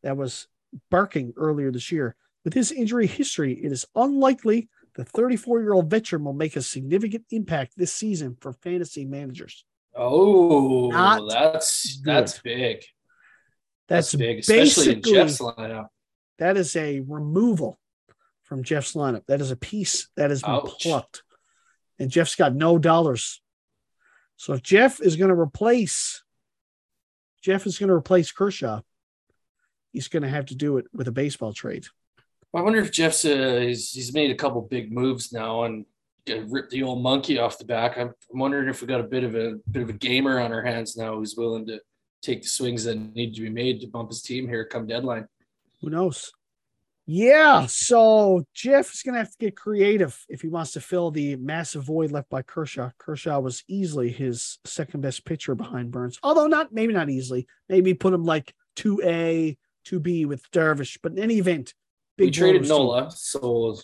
that 0.03 0.15
was 0.17 0.47
barking 0.91 1.33
earlier 1.37 1.71
this 1.71 1.91
year. 1.91 2.15
With 2.43 2.53
his 2.53 2.71
injury 2.71 3.07
history, 3.07 3.53
it 3.53 3.71
is 3.71 3.85
unlikely 3.95 4.69
the 4.95 5.05
34 5.05 5.61
year 5.61 5.73
old 5.73 5.89
veteran 5.89 6.23
will 6.23 6.33
make 6.33 6.55
a 6.55 6.61
significant 6.61 7.25
impact 7.31 7.73
this 7.75 7.93
season 7.93 8.37
for 8.39 8.53
fantasy 8.53 9.05
managers. 9.05 9.65
Oh, 9.95 10.89
Not 10.89 11.29
that's 11.29 11.97
good. 11.97 12.13
that's 12.13 12.39
big. 12.39 12.83
That's, 13.87 14.11
That's 14.11 14.15
big, 14.15 14.39
especially 14.39 14.93
in 14.93 15.01
Jeff's 15.01 15.39
lineup. 15.39 15.87
That 16.37 16.57
is 16.57 16.75
a 16.75 16.99
removal 16.99 17.79
from 18.43 18.63
Jeff's 18.63 18.93
lineup. 18.93 19.25
That 19.27 19.41
is 19.41 19.49
a 19.49 19.55
piece 19.55 20.09
that 20.15 20.29
has 20.29 20.41
been 20.41 20.51
Ouch. 20.51 20.83
plucked. 20.83 21.23
And 21.97 22.11
Jeff's 22.11 22.35
got 22.35 22.53
no 22.53 22.77
dollars. 22.77 23.41
So 24.39 24.53
if 24.53 24.63
Jeff 24.63 25.01
is 25.01 25.17
going 25.17 25.27
to 25.27 25.37
replace 25.37 26.23
Jeff 27.41 27.65
is 27.65 27.77
going 27.77 27.89
to 27.89 27.93
replace 27.93 28.31
Kershaw, 28.31 28.81
he's 29.91 30.07
going 30.07 30.23
to 30.23 30.29
have 30.29 30.45
to 30.47 30.55
do 30.55 30.77
it 30.77 30.85
with 30.93 31.09
a 31.09 31.11
baseball 31.11 31.53
trade. 31.53 31.85
I 32.53 32.61
wonder 32.61 32.79
if 32.79 32.91
Jeff's 32.91 33.25
uh, 33.25 33.59
he's, 33.61 33.91
he's 33.91 34.13
made 34.13 34.31
a 34.31 34.35
couple 34.35 34.61
big 34.61 34.93
moves 34.93 35.33
now 35.33 35.63
and 35.63 35.85
ripped 36.47 36.71
the 36.71 36.83
old 36.83 37.03
monkey 37.03 37.37
off 37.37 37.57
the 37.57 37.65
back. 37.65 37.97
I'm, 37.97 38.13
I'm 38.31 38.39
wondering 38.39 38.69
if 38.69 38.81
we 38.81 38.87
got 38.87 39.01
a 39.01 39.03
bit 39.03 39.25
of 39.25 39.35
a 39.35 39.55
bit 39.69 39.83
of 39.83 39.89
a 39.89 39.93
gamer 39.93 40.39
on 40.39 40.53
our 40.53 40.63
hands 40.63 40.95
now 40.95 41.15
who's 41.15 41.35
willing 41.35 41.67
to 41.67 41.81
take 42.21 42.41
the 42.41 42.47
swings 42.47 42.85
that 42.85 42.95
need 42.95 43.35
to 43.35 43.41
be 43.41 43.49
made 43.49 43.81
to 43.81 43.87
bump 43.87 44.09
his 44.09 44.21
team 44.21 44.47
here 44.47 44.63
come 44.63 44.87
deadline. 44.87 45.27
Who 45.81 45.89
knows? 45.89 46.31
Yeah, 47.11 47.65
so 47.65 48.45
Jeff 48.53 48.93
is 48.93 49.01
going 49.01 49.13
to 49.13 49.19
have 49.21 49.31
to 49.31 49.37
get 49.39 49.57
creative 49.57 50.23
if 50.29 50.41
he 50.41 50.47
wants 50.47 50.73
to 50.73 50.79
fill 50.79 51.09
the 51.09 51.37
massive 51.37 51.81
void 51.81 52.11
left 52.11 52.29
by 52.29 52.43
Kershaw. 52.43 52.91
Kershaw 52.99 53.39
was 53.39 53.63
easily 53.67 54.11
his 54.11 54.59
second 54.63 55.01
best 55.01 55.25
pitcher 55.25 55.55
behind 55.55 55.89
Burns, 55.89 56.19
although 56.21 56.45
not 56.45 56.71
maybe 56.71 56.93
not 56.93 57.09
easily. 57.09 57.47
Maybe 57.67 57.95
put 57.95 58.13
him 58.13 58.25
like 58.25 58.53
two 58.75 59.01
A, 59.03 59.57
two 59.85 59.99
B 59.99 60.25
with 60.25 60.51
Darvish. 60.51 60.99
But 61.01 61.13
in 61.13 61.17
any 61.17 61.39
event, 61.39 61.73
big 62.15 62.27
we 62.27 62.31
traded 62.31 62.67
Nola, 62.67 63.09
so 63.09 63.75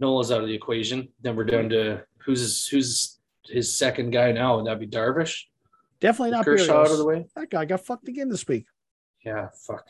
Nola's 0.00 0.32
out 0.32 0.40
of 0.40 0.48
the 0.48 0.54
equation. 0.54 1.10
Then 1.22 1.36
we're 1.36 1.44
down 1.44 1.68
to 1.68 2.02
who's 2.24 2.40
his, 2.40 2.66
who's 2.66 3.20
his 3.44 3.78
second 3.78 4.10
guy 4.10 4.32
now, 4.32 4.58
and 4.58 4.66
that'd 4.66 4.80
be 4.80 4.88
Darvish. 4.88 5.42
Definitely 6.00 6.32
not 6.32 6.44
Kershaw 6.44 6.80
out 6.80 6.90
of 6.90 6.98
the 6.98 7.04
way. 7.04 7.26
That 7.36 7.50
guy 7.50 7.66
got 7.66 7.86
fucked 7.86 8.08
again 8.08 8.30
this 8.30 8.48
week. 8.48 8.66
Yeah, 9.24 9.50
fuck. 9.64 9.86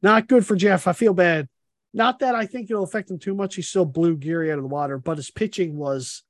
Not 0.00 0.28
good 0.28 0.46
for 0.46 0.54
Jeff. 0.54 0.86
I 0.86 0.92
feel 0.92 1.12
bad. 1.12 1.48
Not 1.94 2.20
that 2.20 2.34
I 2.34 2.46
think 2.46 2.70
it'll 2.70 2.84
affect 2.84 3.10
him 3.10 3.18
too 3.18 3.34
much. 3.34 3.54
He 3.54 3.62
still 3.62 3.84
blew 3.84 4.16
Geary 4.16 4.50
out 4.50 4.58
of 4.58 4.64
the 4.64 4.68
water, 4.68 4.98
but 4.98 5.18
his 5.18 5.30
pitching 5.30 5.76
was 5.76 6.22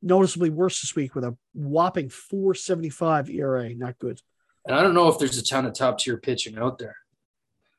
noticeably 0.00 0.50
worse 0.50 0.80
this 0.80 0.94
week 0.94 1.14
with 1.14 1.24
a 1.24 1.36
whopping 1.54 2.08
475 2.08 3.30
ERA. 3.30 3.74
Not 3.74 3.98
good. 3.98 4.20
And 4.66 4.76
I 4.76 4.82
don't 4.82 4.94
know 4.94 5.08
if 5.08 5.18
there's 5.18 5.38
a 5.38 5.44
ton 5.44 5.66
of 5.66 5.74
top 5.74 5.98
tier 5.98 6.18
pitching 6.18 6.56
out 6.58 6.78
there. 6.78 6.96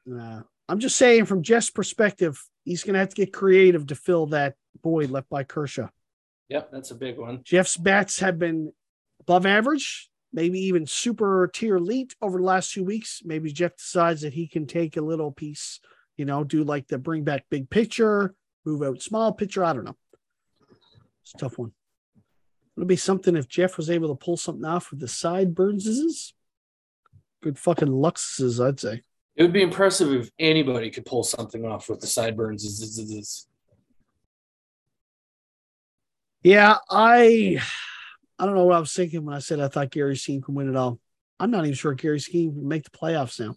Nah. 0.06 0.42
I'm 0.68 0.80
just 0.80 0.98
saying, 0.98 1.26
from 1.26 1.42
Jeff's 1.42 1.70
perspective, 1.70 2.44
he's 2.64 2.84
going 2.84 2.94
to 2.94 3.00
have 3.00 3.10
to 3.10 3.16
get 3.16 3.34
creative 3.34 3.88
to 3.88 3.96
fill 3.96 4.28
that 4.28 4.56
void 4.84 5.10
left 5.10 5.30
by 5.30 5.44
Kershaw. 5.44 5.90
Yep, 6.50 6.72
that's 6.72 6.92
a 6.92 6.96
big 6.96 7.18
one. 7.18 7.42
Jeff's 7.44 7.78
bats 7.78 8.20
have 8.20 8.38
been 8.38 8.74
above 9.22 9.46
average, 9.46 10.10
maybe 10.34 10.60
even 10.60 10.86
super 10.86 11.50
tier 11.54 11.78
elite 11.78 12.16
over 12.22 12.38
the 12.38 12.44
last 12.44 12.74
two 12.74 12.84
weeks. 12.84 13.22
Maybe 13.24 13.52
Jeff 13.52 13.78
decides 13.78 14.22
that 14.22 14.34
he 14.34 14.48
can 14.48 14.68
take 14.68 14.98
a 14.98 15.02
little 15.02 15.32
piece 15.32 15.80
you 16.20 16.26
know, 16.26 16.44
do 16.44 16.66
like 16.66 16.88
the 16.90 16.98
bring 16.98 17.24
back 17.24 17.46
big 17.50 17.70
picture, 17.70 18.36
move 18.66 18.84
out 18.84 19.02
small 19.02 19.32
picture. 19.32 19.64
I 19.64 19.72
don't 19.72 19.86
know. 19.86 19.96
It's 21.24 21.34
a 21.34 21.38
tough 21.38 21.58
one. 21.58 21.72
It'll 22.76 22.86
be 22.86 22.98
something 22.98 23.38
if 23.38 23.48
Jeff 23.48 23.78
was 23.78 23.90
able 23.90 24.10
to 24.10 24.16
pull 24.16 24.36
something 24.36 24.66
off 24.66 24.92
with 24.92 25.00
the 25.00 25.08
sideburns. 25.08 26.34
Good 27.42 27.58
fucking 27.58 27.88
luxuses, 27.88 28.60
I'd 28.60 28.80
say. 28.80 29.02
It 29.38 29.44
would 29.44 29.54
be 29.54 29.62
impressive 29.62 30.12
if 30.12 30.30
anybody 30.38 30.90
could 30.90 31.06
pull 31.06 31.24
something 31.24 31.66
off 31.66 31.90
with 31.90 32.02
the 32.02 32.08
sideburns. 32.08 33.48
Yeah, 36.44 36.78
I 36.90 37.62
I 38.38 38.46
don't 38.46 38.56
know 38.56 38.66
what 38.66 38.76
I 38.76 38.80
was 38.82 38.94
thinking 38.94 39.24
when 39.24 39.36
I 39.36 39.40
said 39.40 39.62
I 39.62 39.70
thought 39.70 39.90
Gary's 39.92 40.24
team 40.24 40.42
could 40.42 40.56
win 40.56 40.70
it 40.70 40.76
all. 40.76 41.00
I'm 41.40 41.52
not 41.52 41.64
even 41.64 41.76
sure 41.76 41.94
Gary's 41.94 42.28
team 42.28 42.54
can 42.54 42.68
make 42.68 42.84
the 42.84 42.90
playoffs 42.90 43.40
now. 43.40 43.56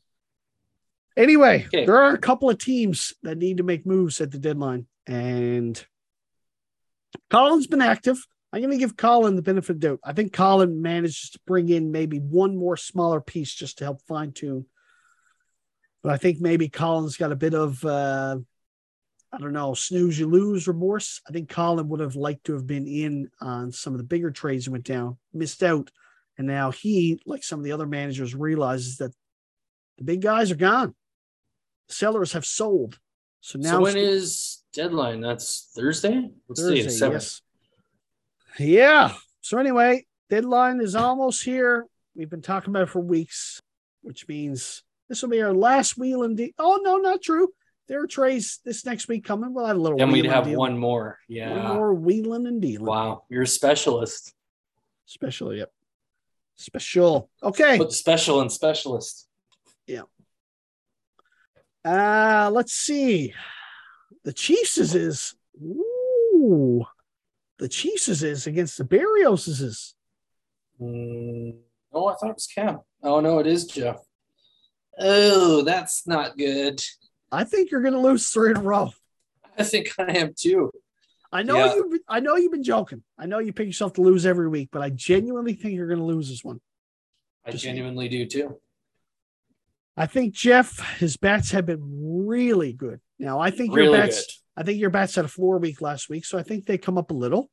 Anyway, 1.16 1.64
okay. 1.66 1.84
there 1.84 2.02
are 2.02 2.14
a 2.14 2.18
couple 2.18 2.48
of 2.48 2.58
teams 2.58 3.12
that 3.22 3.36
need 3.36 3.58
to 3.58 3.62
make 3.62 3.84
moves 3.84 4.20
at 4.20 4.30
the 4.30 4.38
deadline, 4.38 4.86
and 5.06 5.84
Colin's 7.30 7.66
been 7.66 7.82
active. 7.82 8.24
I'm 8.52 8.60
going 8.60 8.70
to 8.72 8.78
give 8.78 8.96
Colin 8.96 9.36
the 9.36 9.42
benefit 9.42 9.70
of 9.70 9.80
the 9.80 9.88
doubt. 9.88 10.00
I 10.04 10.12
think 10.12 10.32
Colin 10.32 10.82
manages 10.82 11.30
to 11.30 11.40
bring 11.46 11.68
in 11.68 11.90
maybe 11.90 12.18
one 12.18 12.56
more 12.56 12.76
smaller 12.76 13.20
piece 13.20 13.54
just 13.54 13.78
to 13.78 13.84
help 13.84 14.02
fine 14.02 14.32
tune. 14.32 14.66
But 16.02 16.12
I 16.12 16.18
think 16.18 16.40
maybe 16.40 16.68
Colin's 16.68 17.16
got 17.16 17.32
a 17.32 17.36
bit 17.36 17.54
of, 17.54 17.82
uh, 17.84 18.36
I 19.32 19.38
don't 19.38 19.54
know, 19.54 19.72
snooze 19.72 20.18
you 20.18 20.28
lose 20.28 20.68
remorse. 20.68 21.22
I 21.26 21.32
think 21.32 21.48
Colin 21.48 21.88
would 21.88 22.00
have 22.00 22.16
liked 22.16 22.44
to 22.44 22.52
have 22.54 22.66
been 22.66 22.86
in 22.86 23.30
on 23.40 23.72
some 23.72 23.94
of 23.94 23.98
the 23.98 24.04
bigger 24.04 24.30
trades 24.30 24.66
that 24.66 24.72
went 24.72 24.84
down, 24.84 25.16
missed 25.32 25.62
out. 25.62 25.90
And 26.36 26.46
now 26.46 26.70
he, 26.70 27.20
like 27.24 27.44
some 27.44 27.60
of 27.60 27.64
the 27.64 27.72
other 27.72 27.86
managers, 27.86 28.34
realizes 28.34 28.98
that 28.98 29.12
the 29.96 30.04
big 30.04 30.20
guys 30.20 30.50
are 30.50 30.56
gone 30.56 30.94
sellers 31.88 32.32
have 32.32 32.44
sold. 32.44 32.98
So 33.40 33.58
now, 33.58 33.72
so 33.72 33.80
when 33.82 33.96
is 33.96 34.62
deadline? 34.72 35.20
That's 35.20 35.70
Thursday. 35.74 36.30
Thursday, 36.56 37.08
yes. 37.10 37.42
Yeah. 38.58 39.14
So 39.40 39.58
anyway, 39.58 40.06
deadline 40.30 40.80
is 40.80 40.94
almost 40.94 41.42
here. 41.44 41.86
We've 42.14 42.30
been 42.30 42.42
talking 42.42 42.70
about 42.70 42.84
it 42.84 42.90
for 42.90 43.00
weeks, 43.00 43.60
which 44.02 44.28
means 44.28 44.84
this 45.08 45.22
will 45.22 45.30
be 45.30 45.42
our 45.42 45.54
last 45.54 45.98
wheel 45.98 46.22
and 46.22 46.36
deal. 46.36 46.50
Oh 46.58 46.80
no, 46.82 46.98
not 46.98 47.22
true. 47.22 47.48
There 47.88 48.02
are 48.02 48.06
trays 48.06 48.60
this 48.64 48.86
next 48.86 49.08
week 49.08 49.24
coming. 49.24 49.52
We'll 49.52 49.66
have 49.66 49.76
a 49.76 49.80
little. 49.80 50.00
And 50.00 50.12
we'd 50.12 50.26
have 50.26 50.46
one 50.48 50.78
more. 50.78 51.18
Yeah. 51.28 51.52
One 51.52 51.74
more 51.74 51.94
wheeling 51.94 52.46
and 52.46 52.62
dealing. 52.62 52.86
Wow, 52.86 53.24
you're 53.28 53.42
a 53.42 53.46
specialist. 53.46 54.32
Special, 55.06 55.54
yep. 55.54 55.72
Special. 56.56 57.28
Okay. 57.42 57.76
Put 57.76 57.92
special 57.92 58.40
and 58.40 58.52
specialist. 58.52 59.26
Yeah. 59.86 60.02
Uh, 61.84 62.50
let's 62.52 62.72
see. 62.72 63.34
The 64.24 64.32
Chiefs 64.32 64.78
is 64.78 64.94
is 64.94 65.34
ooh, 65.60 66.84
the 67.58 67.68
Chiefs 67.68 68.08
is 68.08 68.22
is 68.22 68.46
against 68.46 68.78
the 68.78 68.84
Barrios 68.84 69.48
is 69.48 69.60
is. 69.60 69.94
Mm, 70.80 71.56
oh, 71.92 72.06
I 72.06 72.14
thought 72.14 72.30
it 72.30 72.34
was 72.34 72.46
Cam. 72.46 72.80
Oh 73.02 73.20
no, 73.20 73.38
it 73.40 73.46
is 73.46 73.66
Jeff. 73.66 73.96
Oh, 74.98 75.62
that's 75.62 76.06
not 76.06 76.36
good. 76.36 76.82
I 77.32 77.44
think 77.44 77.70
you're 77.70 77.80
going 77.80 77.94
to 77.94 78.00
lose 78.00 78.28
three 78.28 78.50
in 78.50 78.58
a 78.58 78.62
row. 78.62 78.90
I 79.58 79.64
think 79.64 79.92
I 79.98 80.04
am 80.18 80.34
too. 80.38 80.70
I 81.32 81.42
know 81.42 81.56
yeah. 81.56 81.74
you. 81.74 82.00
I 82.08 82.20
know 82.20 82.36
you've 82.36 82.52
been 82.52 82.62
joking. 82.62 83.02
I 83.18 83.26
know 83.26 83.38
you 83.38 83.52
pick 83.52 83.66
yourself 83.66 83.94
to 83.94 84.02
lose 84.02 84.26
every 84.26 84.48
week, 84.48 84.68
but 84.70 84.82
I 84.82 84.90
genuinely 84.90 85.54
think 85.54 85.74
you're 85.74 85.88
going 85.88 85.98
to 85.98 86.04
lose 86.04 86.28
this 86.28 86.44
one. 86.44 86.60
I 87.44 87.50
Just 87.50 87.64
genuinely 87.64 88.08
do 88.08 88.26
too. 88.26 88.60
I 89.96 90.06
think 90.06 90.34
Jeff, 90.34 90.78
his 90.98 91.16
bats 91.16 91.50
have 91.50 91.66
been 91.66 92.26
really 92.26 92.72
good. 92.72 93.00
Now 93.18 93.40
I 93.40 93.50
think 93.50 93.74
really 93.74 93.90
your 93.90 94.06
bats, 94.06 94.26
good. 94.26 94.60
I 94.60 94.64
think 94.64 94.80
your 94.80 94.90
bats 94.90 95.14
had 95.14 95.24
a 95.24 95.28
floor 95.28 95.58
week 95.58 95.80
last 95.80 96.08
week, 96.08 96.24
so 96.24 96.38
I 96.38 96.42
think 96.42 96.66
they 96.66 96.78
come 96.78 96.98
up 96.98 97.10
a 97.10 97.14
little. 97.14 97.50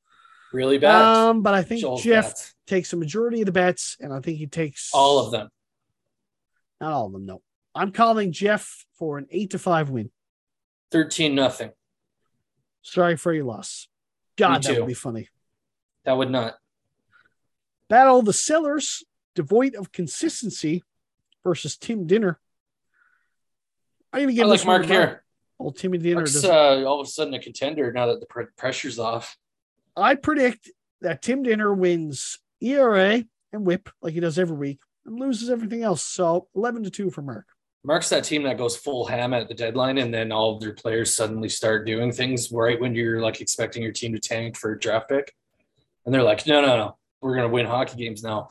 Really 0.51 0.77
bad. 0.77 1.01
Um, 1.01 1.41
but 1.41 1.53
I 1.53 1.63
think 1.63 1.81
Joel's 1.81 2.03
Jeff 2.03 2.29
bats. 2.29 2.55
takes 2.65 2.93
a 2.93 2.97
majority 2.97 3.41
of 3.41 3.45
the 3.45 3.51
bets, 3.51 3.97
and 3.99 4.13
I 4.13 4.19
think 4.19 4.37
he 4.37 4.47
takes 4.47 4.89
all 4.93 5.19
of 5.19 5.31
them. 5.31 5.49
Not 6.81 6.93
all 6.93 7.07
of 7.07 7.13
them, 7.13 7.25
no. 7.25 7.41
I'm 7.75 7.91
calling 7.91 8.31
Jeff 8.31 8.85
for 8.97 9.17
an 9.17 9.27
eight 9.29 9.51
to 9.51 9.59
five 9.59 9.89
win. 9.89 10.09
Thirteen 10.91 11.35
nothing. 11.35 11.71
Sorry 12.81 13.15
for 13.15 13.33
your 13.33 13.45
loss. 13.45 13.87
God, 14.37 14.63
that 14.63 14.79
would 14.79 14.87
be 14.87 14.93
funny. 14.93 15.27
That 16.05 16.17
would 16.17 16.31
not. 16.31 16.55
Battle 17.89 18.19
of 18.19 18.25
the 18.25 18.33
Sellers, 18.33 19.03
devoid 19.35 19.75
of 19.75 19.91
consistency, 19.91 20.83
versus 21.49 21.77
Tim 21.77 22.05
Dinner. 22.05 22.39
I'm 24.13 24.21
gonna 24.21 24.33
give 24.33 24.45
I 24.45 24.49
like 24.49 24.65
Mark 24.65 24.85
here. 24.85 25.23
Old 25.57 25.77
Timmy 25.77 25.97
Dinner. 25.97 26.17
Mark's 26.17 26.43
uh, 26.43 26.83
all 26.85 27.01
of 27.01 27.07
a 27.07 27.09
sudden 27.09 27.33
a 27.33 27.39
contender 27.39 27.91
now 27.91 28.05
that 28.05 28.19
the 28.19 28.47
pressure's 28.55 28.99
off. 28.99 29.35
I 29.97 30.13
predict 30.13 30.69
that 31.01 31.23
Tim 31.23 31.41
Dinner 31.41 31.73
wins 31.73 32.37
ERA 32.61 33.23
and 33.51 33.65
WHIP 33.65 33.89
like 33.99 34.13
he 34.13 34.19
does 34.19 34.37
every 34.37 34.55
week 34.55 34.79
and 35.07 35.19
loses 35.19 35.49
everything 35.49 35.81
else. 35.81 36.03
So 36.03 36.47
11 36.55 36.83
to 36.83 36.91
two 36.91 37.09
for 37.09 37.23
Mark. 37.23 37.47
Mark's 37.83 38.09
that 38.09 38.25
team 38.25 38.43
that 38.43 38.59
goes 38.59 38.77
full 38.77 39.07
ham 39.07 39.33
at 39.33 39.47
the 39.47 39.55
deadline, 39.55 39.97
and 39.97 40.13
then 40.13 40.31
all 40.31 40.53
of 40.53 40.61
their 40.61 40.73
players 40.73 41.15
suddenly 41.15 41.49
start 41.49 41.87
doing 41.87 42.11
things 42.11 42.51
right 42.51 42.79
when 42.79 42.93
you're 42.93 43.21
like 43.21 43.41
expecting 43.41 43.81
your 43.81 43.93
team 43.93 44.13
to 44.13 44.19
tank 44.19 44.55
for 44.55 44.73
a 44.73 44.79
draft 44.79 45.09
pick, 45.09 45.33
and 46.05 46.13
they're 46.13 46.21
like, 46.21 46.45
"No, 46.45 46.61
no, 46.61 46.77
no, 46.77 46.97
we're 47.21 47.35
gonna 47.35 47.49
win 47.49 47.65
hockey 47.65 47.97
games 47.97 48.21
now. 48.21 48.49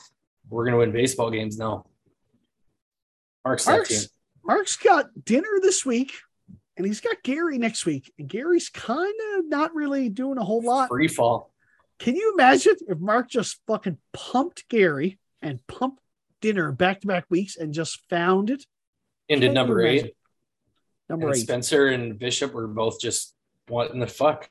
We're 0.49 0.65
gonna 0.65 0.79
win 0.79 0.93
baseball 0.93 1.31
games 1.31 1.59
now." 1.59 1.85
Mark's, 3.45 3.67
Mark's, 3.67 4.09
Mark's 4.45 4.77
got 4.77 5.07
dinner 5.25 5.61
this 5.63 5.85
week 5.87 6.13
and 6.79 6.87
he's 6.87 7.01
got 7.01 7.23
Gary 7.23 7.59
next 7.59 7.85
week. 7.85 8.13
And 8.19 8.29
Gary's 8.29 8.69
kind 8.69 9.15
of 9.35 9.47
not 9.49 9.75
really 9.75 10.09
doing 10.09 10.39
a 10.39 10.45
whole 10.45 10.63
lot. 10.63 10.89
Free 10.89 11.09
fall. 11.09 11.53
Can 11.99 12.15
you 12.15 12.33
imagine 12.33 12.77
if 12.87 12.99
Mark 12.99 13.29
just 13.29 13.59
fucking 13.67 13.99
pumped 14.13 14.69
Gary 14.69 15.19
and 15.43 15.65
pumped 15.67 16.01
dinner 16.41 16.71
back 16.71 17.01
to 17.01 17.09
back 17.09 17.25
weeks 17.29 17.57
and 17.57 17.75
just 17.75 18.01
found 18.09 18.51
it? 18.51 18.65
Into 19.29 19.53
number 19.53 19.83
eight. 19.83 20.15
Number 21.09 21.27
and 21.27 21.37
eight. 21.37 21.41
Spencer 21.41 21.89
and 21.89 22.19
Bishop 22.19 22.55
were 22.55 22.69
both 22.69 23.01
just 23.01 23.35
what 23.67 23.91
in 23.91 23.99
the 23.99 24.07
fuck? 24.07 24.49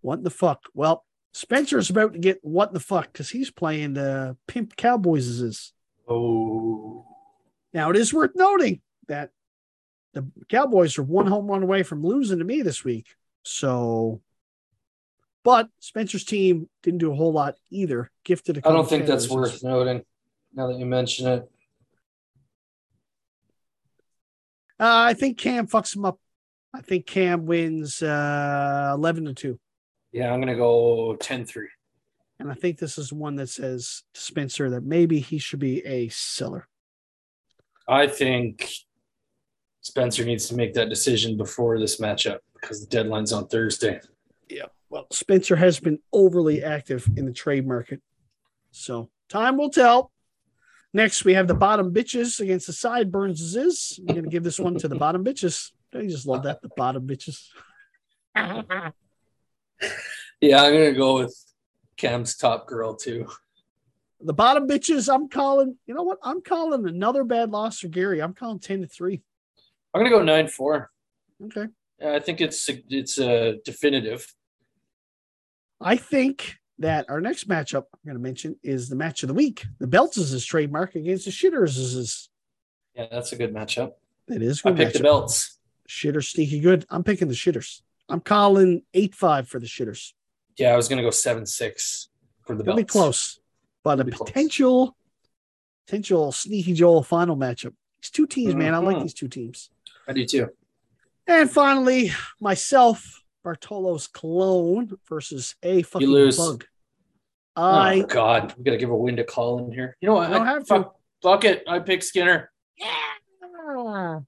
What 0.00 0.18
in 0.18 0.24
the 0.24 0.30
fuck? 0.30 0.62
Well, 0.74 1.04
Spencer's 1.34 1.90
about 1.90 2.12
to 2.12 2.18
get 2.20 2.38
what 2.42 2.68
in 2.68 2.74
the 2.74 2.80
fuck 2.80 3.12
because 3.12 3.30
he's 3.30 3.50
playing 3.50 3.94
the 3.94 4.36
Pimp 4.46 4.76
Cowboys. 4.76 5.26
Is 5.26 5.72
oh 6.08 7.04
now, 7.72 7.90
it 7.90 7.96
is 7.96 8.12
worth 8.12 8.32
noting 8.34 8.80
that 9.08 9.30
the 10.12 10.26
Cowboys 10.48 10.98
are 10.98 11.02
one 11.02 11.26
home 11.26 11.46
run 11.46 11.62
away 11.62 11.82
from 11.82 12.04
losing 12.04 12.38
to 12.38 12.44
me 12.44 12.62
this 12.62 12.84
week. 12.84 13.06
So, 13.44 14.20
but 15.42 15.68
Spencer's 15.80 16.24
team 16.24 16.68
didn't 16.82 16.98
do 16.98 17.12
a 17.12 17.16
whole 17.16 17.32
lot 17.32 17.56
either. 17.70 18.10
Gifted 18.24 18.58
a 18.58 18.60
couple. 18.60 18.76
I 18.76 18.80
don't 18.80 18.88
think 18.88 19.06
that's 19.06 19.28
worth 19.28 19.64
noting 19.64 20.02
now 20.54 20.68
that 20.68 20.78
you 20.78 20.86
mention 20.86 21.26
it. 21.28 21.50
Uh, 24.78 25.06
I 25.08 25.14
think 25.14 25.38
Cam 25.38 25.66
fucks 25.66 25.96
him 25.96 26.04
up. 26.04 26.18
I 26.74 26.80
think 26.80 27.06
Cam 27.06 27.46
wins 27.46 28.02
uh, 28.02 28.92
11 28.94 29.26
to 29.26 29.34
2. 29.34 29.60
Yeah, 30.12 30.32
I'm 30.32 30.40
gonna 30.40 30.56
go 30.56 31.16
10-3. 31.18 31.66
And 32.38 32.50
I 32.50 32.54
think 32.54 32.78
this 32.78 32.98
is 32.98 33.12
one 33.12 33.36
that 33.36 33.48
says 33.48 34.02
to 34.14 34.20
Spencer 34.20 34.70
that 34.70 34.82
maybe 34.82 35.20
he 35.20 35.38
should 35.38 35.60
be 35.60 35.84
a 35.86 36.08
seller. 36.08 36.66
I 37.92 38.06
think 38.06 38.72
Spencer 39.80 40.24
needs 40.24 40.48
to 40.48 40.54
make 40.54 40.74
that 40.74 40.88
decision 40.88 41.36
before 41.36 41.78
this 41.78 42.00
matchup 42.00 42.38
because 42.60 42.80
the 42.80 42.86
deadline's 42.86 43.32
on 43.32 43.48
Thursday. 43.48 44.00
Yeah. 44.48 44.66
Well, 44.90 45.06
Spencer 45.10 45.56
has 45.56 45.80
been 45.80 45.98
overly 46.12 46.62
active 46.62 47.08
in 47.16 47.26
the 47.26 47.32
trade 47.32 47.66
market. 47.66 48.00
So 48.70 49.10
time 49.28 49.56
will 49.56 49.70
tell. 49.70 50.10
Next, 50.94 51.24
we 51.24 51.34
have 51.34 51.48
the 51.48 51.54
bottom 51.54 51.92
bitches 51.92 52.40
against 52.40 52.66
the 52.66 52.72
sideburns. 52.72 53.56
Is 53.56 53.98
I'm 54.00 54.06
going 54.06 54.24
to 54.24 54.30
give 54.30 54.44
this 54.44 54.60
one 54.60 54.76
to 54.76 54.88
the 54.88 54.96
bottom 54.96 55.24
bitches. 55.24 55.70
I 55.94 56.02
just 56.02 56.26
love 56.26 56.42
that. 56.42 56.60
The 56.62 56.70
bottom 56.76 57.06
bitches. 57.06 57.48
Yeah, 60.42 60.64
I'm 60.64 60.72
gonna 60.72 60.92
go 60.92 61.20
with 61.20 61.36
Cam's 61.96 62.36
top 62.36 62.66
girl 62.66 62.96
too. 62.96 63.28
The 64.24 64.32
bottom 64.32 64.68
bitches, 64.68 65.12
I'm 65.12 65.28
calling, 65.28 65.76
you 65.86 65.94
know 65.94 66.02
what? 66.02 66.18
I'm 66.22 66.42
calling 66.42 66.86
another 66.86 67.24
bad 67.24 67.50
loss 67.50 67.80
for 67.80 67.88
Gary. 67.88 68.20
I'm 68.20 68.34
calling 68.34 68.60
10 68.60 68.82
to 68.82 68.86
3. 68.86 69.20
I'm 69.94 70.00
gonna 70.02 70.10
go 70.10 70.20
9-4. 70.20 70.86
Okay. 71.46 71.66
Yeah, 72.00 72.14
I 72.14 72.20
think 72.20 72.40
it's 72.40 72.68
it's 72.88 73.18
uh, 73.18 73.54
definitive. 73.64 74.32
I 75.80 75.96
think 75.96 76.56
that 76.78 77.06
our 77.08 77.20
next 77.20 77.48
matchup 77.48 77.84
I'm 77.92 78.00
going 78.06 78.16
to 78.16 78.22
mention 78.22 78.56
is 78.62 78.88
the 78.88 78.96
match 78.96 79.22
of 79.22 79.28
the 79.28 79.34
week. 79.34 79.64
The 79.78 79.86
Belts 79.86 80.16
is 80.16 80.30
his 80.30 80.44
trademark 80.44 80.94
against 80.94 81.24
the 81.26 81.30
Shitters 81.30 81.76
is 81.78 81.92
his. 81.92 82.28
Yeah, 82.94 83.06
that's 83.10 83.32
a 83.32 83.36
good 83.36 83.52
matchup. 83.54 83.92
It 84.28 84.42
is 84.42 84.62
a 84.64 84.68
I 84.68 84.70
good 84.72 84.78
picked 84.78 84.96
the 84.98 85.02
belts. 85.02 85.58
Shitters 85.88 86.30
sneaky 86.30 86.60
good. 86.60 86.86
I'm 86.90 87.02
picking 87.04 87.28
the 87.28 87.34
Shitters. 87.34 87.82
I'm 88.08 88.20
calling 88.20 88.82
8 88.94 89.14
5 89.14 89.48
for 89.48 89.58
the 89.58 89.66
Shitters. 89.66 90.12
Yeah, 90.56 90.72
I 90.72 90.76
was 90.76 90.88
gonna 90.88 91.02
go 91.02 91.08
7-6 91.10 92.06
for 92.46 92.54
the 92.54 92.62
It'll 92.62 92.74
belts. 92.74 92.80
be 92.82 92.84
close, 92.84 93.40
but 93.84 94.00
a 94.00 94.04
potential, 94.04 94.96
potential 95.86 96.32
sneaky 96.32 96.74
Joel 96.74 97.02
final 97.02 97.36
matchup. 97.36 97.74
These 98.02 98.10
two 98.10 98.26
teams, 98.26 98.54
man. 98.54 98.74
I 98.74 98.78
like 98.78 98.96
Mhm. 98.96 99.02
these 99.02 99.14
two 99.14 99.28
teams. 99.28 99.70
I 100.08 100.12
do 100.12 100.24
too. 100.26 100.48
And 101.26 101.50
finally, 101.50 102.10
myself, 102.40 103.22
Bartolo's 103.44 104.06
clone 104.08 104.98
versus 105.08 105.54
a 105.62 105.82
fucking 105.82 106.08
lose. 106.08 106.36
bug. 106.36 106.64
I 107.54 108.00
oh 108.00 108.06
God, 108.06 108.54
we 108.56 108.64
gotta 108.64 108.76
give 108.78 108.90
a 108.90 108.96
win 108.96 109.16
to 109.16 109.24
Colin 109.24 109.72
here. 109.72 109.96
You 110.00 110.08
know 110.08 110.14
what? 110.14 110.30
I 110.30 110.38
don't 110.38 110.46
I- 110.48 110.52
have 110.52 110.62
to. 110.62 110.66
fuck, 110.66 110.96
fuck 111.22 111.44
it. 111.44 111.62
I 111.68 111.78
pick 111.80 112.02
Skinner. 112.02 112.50
Yeah. 112.76 114.20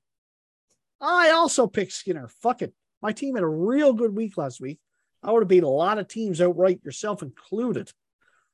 I 1.01 1.31
also 1.31 1.67
picked 1.67 1.93
Skinner. 1.93 2.29
Fuck 2.29 2.63
it. 2.63 2.73
My 3.03 3.13
team 3.13 3.35
had 3.35 3.45
a 3.45 3.49
real 3.49 3.93
good 3.93 4.15
week 4.15 4.37
last 4.37 4.61
week. 4.61 4.79
I 5.23 5.33
would 5.33 5.43
have 5.43 5.49
beat 5.49 5.63
a 5.63 5.69
lot 5.69 5.99
of 5.99 6.09
teams 6.09 6.41
outright, 6.41 6.81
yourself 6.85 7.23
included. 7.23 7.91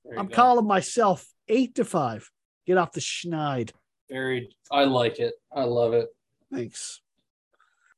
There 0.05 0.14
you 0.14 0.20
I'm 0.20 0.26
go. 0.28 0.34
calling 0.34 0.66
myself 0.66 1.26
eight 1.48 1.74
to 1.76 1.84
five. 1.84 2.30
Get 2.66 2.78
off 2.78 2.92
the 2.92 3.01
schneid. 3.01 3.72
Very. 4.09 4.51
I 4.70 4.84
like 4.84 5.18
it. 5.18 5.34
I 5.55 5.64
love 5.64 5.92
it. 5.92 6.09
Thanks. 6.53 7.01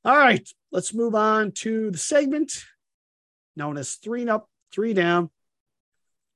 All 0.05 0.16
right, 0.16 0.46
let's 0.72 0.92
move 0.92 1.14
on 1.14 1.53
to 1.53 1.90
the 1.92 1.98
segment 1.98 2.64
known 3.55 3.76
as 3.78 3.94
three 3.94 4.28
up, 4.28 4.48
three 4.72 4.94
down. 4.94 5.30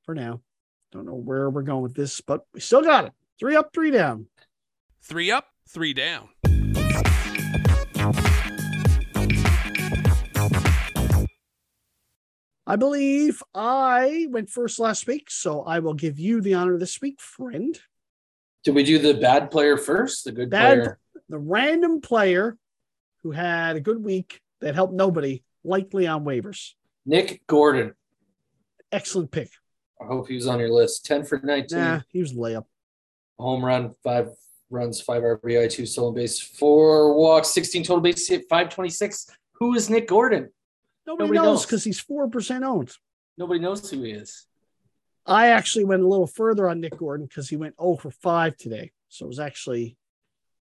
For 0.04 0.14
now, 0.14 0.40
don't 0.92 1.06
know 1.06 1.14
where 1.14 1.50
we're 1.50 1.62
going 1.62 1.82
with 1.82 1.94
this, 1.94 2.20
but 2.20 2.42
we 2.54 2.60
still 2.60 2.82
got 2.82 3.06
it. 3.06 3.12
Three 3.40 3.56
up, 3.56 3.70
three 3.74 3.90
down. 3.90 4.26
Three 5.02 5.32
up, 5.32 5.46
three 5.68 5.92
down. 5.94 6.28
I 12.66 12.74
believe 12.76 13.42
I 13.54 14.26
went 14.30 14.50
first 14.50 14.80
last 14.80 15.06
week, 15.06 15.30
so 15.30 15.62
I 15.62 15.78
will 15.78 15.94
give 15.94 16.18
you 16.18 16.40
the 16.40 16.54
honor 16.54 16.78
this 16.78 17.00
week, 17.00 17.20
friend. 17.20 17.78
Did 18.64 18.74
we 18.74 18.82
do 18.82 18.98
the 18.98 19.14
bad 19.14 19.52
player 19.52 19.76
first? 19.76 20.24
The 20.24 20.32
good 20.32 20.50
Bad- 20.50 20.78
player. 20.78 20.98
The 21.28 21.38
random 21.38 22.00
player 22.00 22.56
who 23.22 23.30
had 23.30 23.76
a 23.76 23.80
good 23.80 24.02
week 24.04 24.40
that 24.60 24.74
helped 24.74 24.94
nobody, 24.94 25.44
likely 25.64 26.06
on 26.06 26.24
waivers. 26.24 26.72
Nick 27.04 27.42
Gordon. 27.46 27.94
Excellent 28.90 29.30
pick. 29.30 29.50
I 30.00 30.06
hope 30.06 30.28
he 30.28 30.34
was 30.34 30.46
on 30.46 30.58
your 30.58 30.70
list. 30.70 31.04
10 31.06 31.24
for 31.24 31.40
19. 31.42 31.78
Nah, 31.78 32.00
he 32.08 32.20
was 32.20 32.32
layup. 32.32 32.64
Home 33.38 33.64
run, 33.64 33.94
five 34.02 34.28
runs, 34.70 35.00
five 35.00 35.22
RBI, 35.22 35.70
two 35.70 35.86
stolen 35.86 36.14
base, 36.14 36.40
four 36.40 37.14
walks, 37.14 37.48
16 37.50 37.84
total 37.84 38.00
base 38.00 38.28
hit, 38.28 38.42
526. 38.48 39.30
Who 39.54 39.74
is 39.74 39.88
Nick 39.88 40.08
Gordon? 40.08 40.50
Nobody, 41.06 41.28
Nobody 41.30 41.46
knows 41.46 41.64
because 41.64 41.84
he's 41.84 42.00
four 42.00 42.28
percent 42.28 42.64
owned. 42.64 42.92
Nobody 43.38 43.60
knows 43.60 43.88
who 43.88 44.02
he 44.02 44.12
is. 44.12 44.46
I 45.26 45.48
actually 45.48 45.84
went 45.84 46.02
a 46.02 46.06
little 46.06 46.26
further 46.26 46.68
on 46.68 46.80
Nick 46.80 46.96
Gordon 46.96 47.26
because 47.26 47.48
he 47.48 47.56
went 47.56 47.74
0 47.80 47.96
for 47.96 48.10
5 48.10 48.56
today. 48.56 48.92
So 49.08 49.24
it 49.24 49.28
was 49.28 49.40
actually 49.40 49.96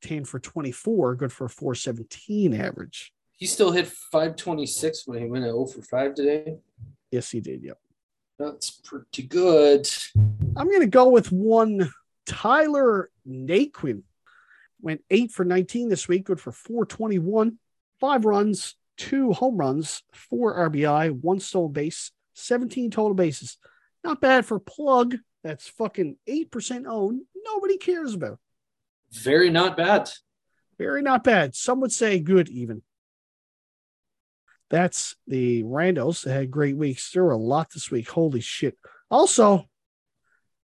10 0.03 0.24
for 0.24 0.38
24, 0.38 1.16
good 1.16 1.32
for 1.32 1.47
a 1.47 1.51
417 1.51 2.55
average. 2.55 3.12
He 3.32 3.47
still 3.47 3.72
hit 3.72 3.88
526 3.88 5.07
when 5.09 5.18
he 5.20 5.26
went 5.26 5.45
at 5.45 5.51
0 5.51 5.66
for 5.66 5.82
5 5.82 6.14
today. 6.14 6.59
Yes, 7.11 7.30
he 7.30 7.40
did. 7.40 7.62
Yep. 7.64 7.78
That's 8.38 8.70
pretty 8.70 9.24
good. 9.24 9.88
I'm 10.16 10.68
going 10.68 10.80
to 10.80 10.86
go 10.86 11.09
with 11.09 11.32
one 11.32 11.93
Tyler 12.26 13.11
Naquin. 13.28 14.03
Went 14.80 15.03
8 15.11 15.30
for 15.30 15.45
19 15.45 15.88
this 15.88 16.09
week, 16.09 16.24
good 16.24 16.40
for 16.40 16.51
421, 16.51 17.59
five 18.01 18.24
runs, 18.24 18.74
two 18.97 19.32
home 19.32 19.57
runs, 19.57 20.03
four 20.12 20.57
RBI, 20.68 21.11
one 21.11 21.40
stolen 21.40 21.72
base, 21.72 22.12
17 22.34 22.90
total 22.90 23.14
bases. 23.14 23.59
Not 24.05 24.20
bad 24.20 24.47
for 24.47 24.59
plug 24.59 25.16
that's 25.45 25.68
fucking 25.68 26.16
8% 26.28 26.84
owned. 26.86 27.22
Nobody 27.45 27.78
cares 27.78 28.14
about. 28.14 28.38
Very 29.12 29.51
not 29.51 29.76
bad. 29.76 30.11
Very 30.78 31.03
not 31.03 31.24
bad. 31.24 31.55
Some 31.55 31.80
would 31.80 31.93
say 31.93 32.18
good, 32.18 32.49
even. 32.49 32.82
That's 34.70 35.16
the 35.26 35.62
Randos 35.64 36.24
that 36.24 36.32
had 36.32 36.51
great 36.51 36.76
weeks. 36.76 37.11
There 37.12 37.24
were 37.24 37.32
a 37.32 37.36
lot 37.36 37.68
this 37.72 37.90
week. 37.90 38.09
Holy 38.09 38.40
shit. 38.40 38.78
Also, 39.11 39.68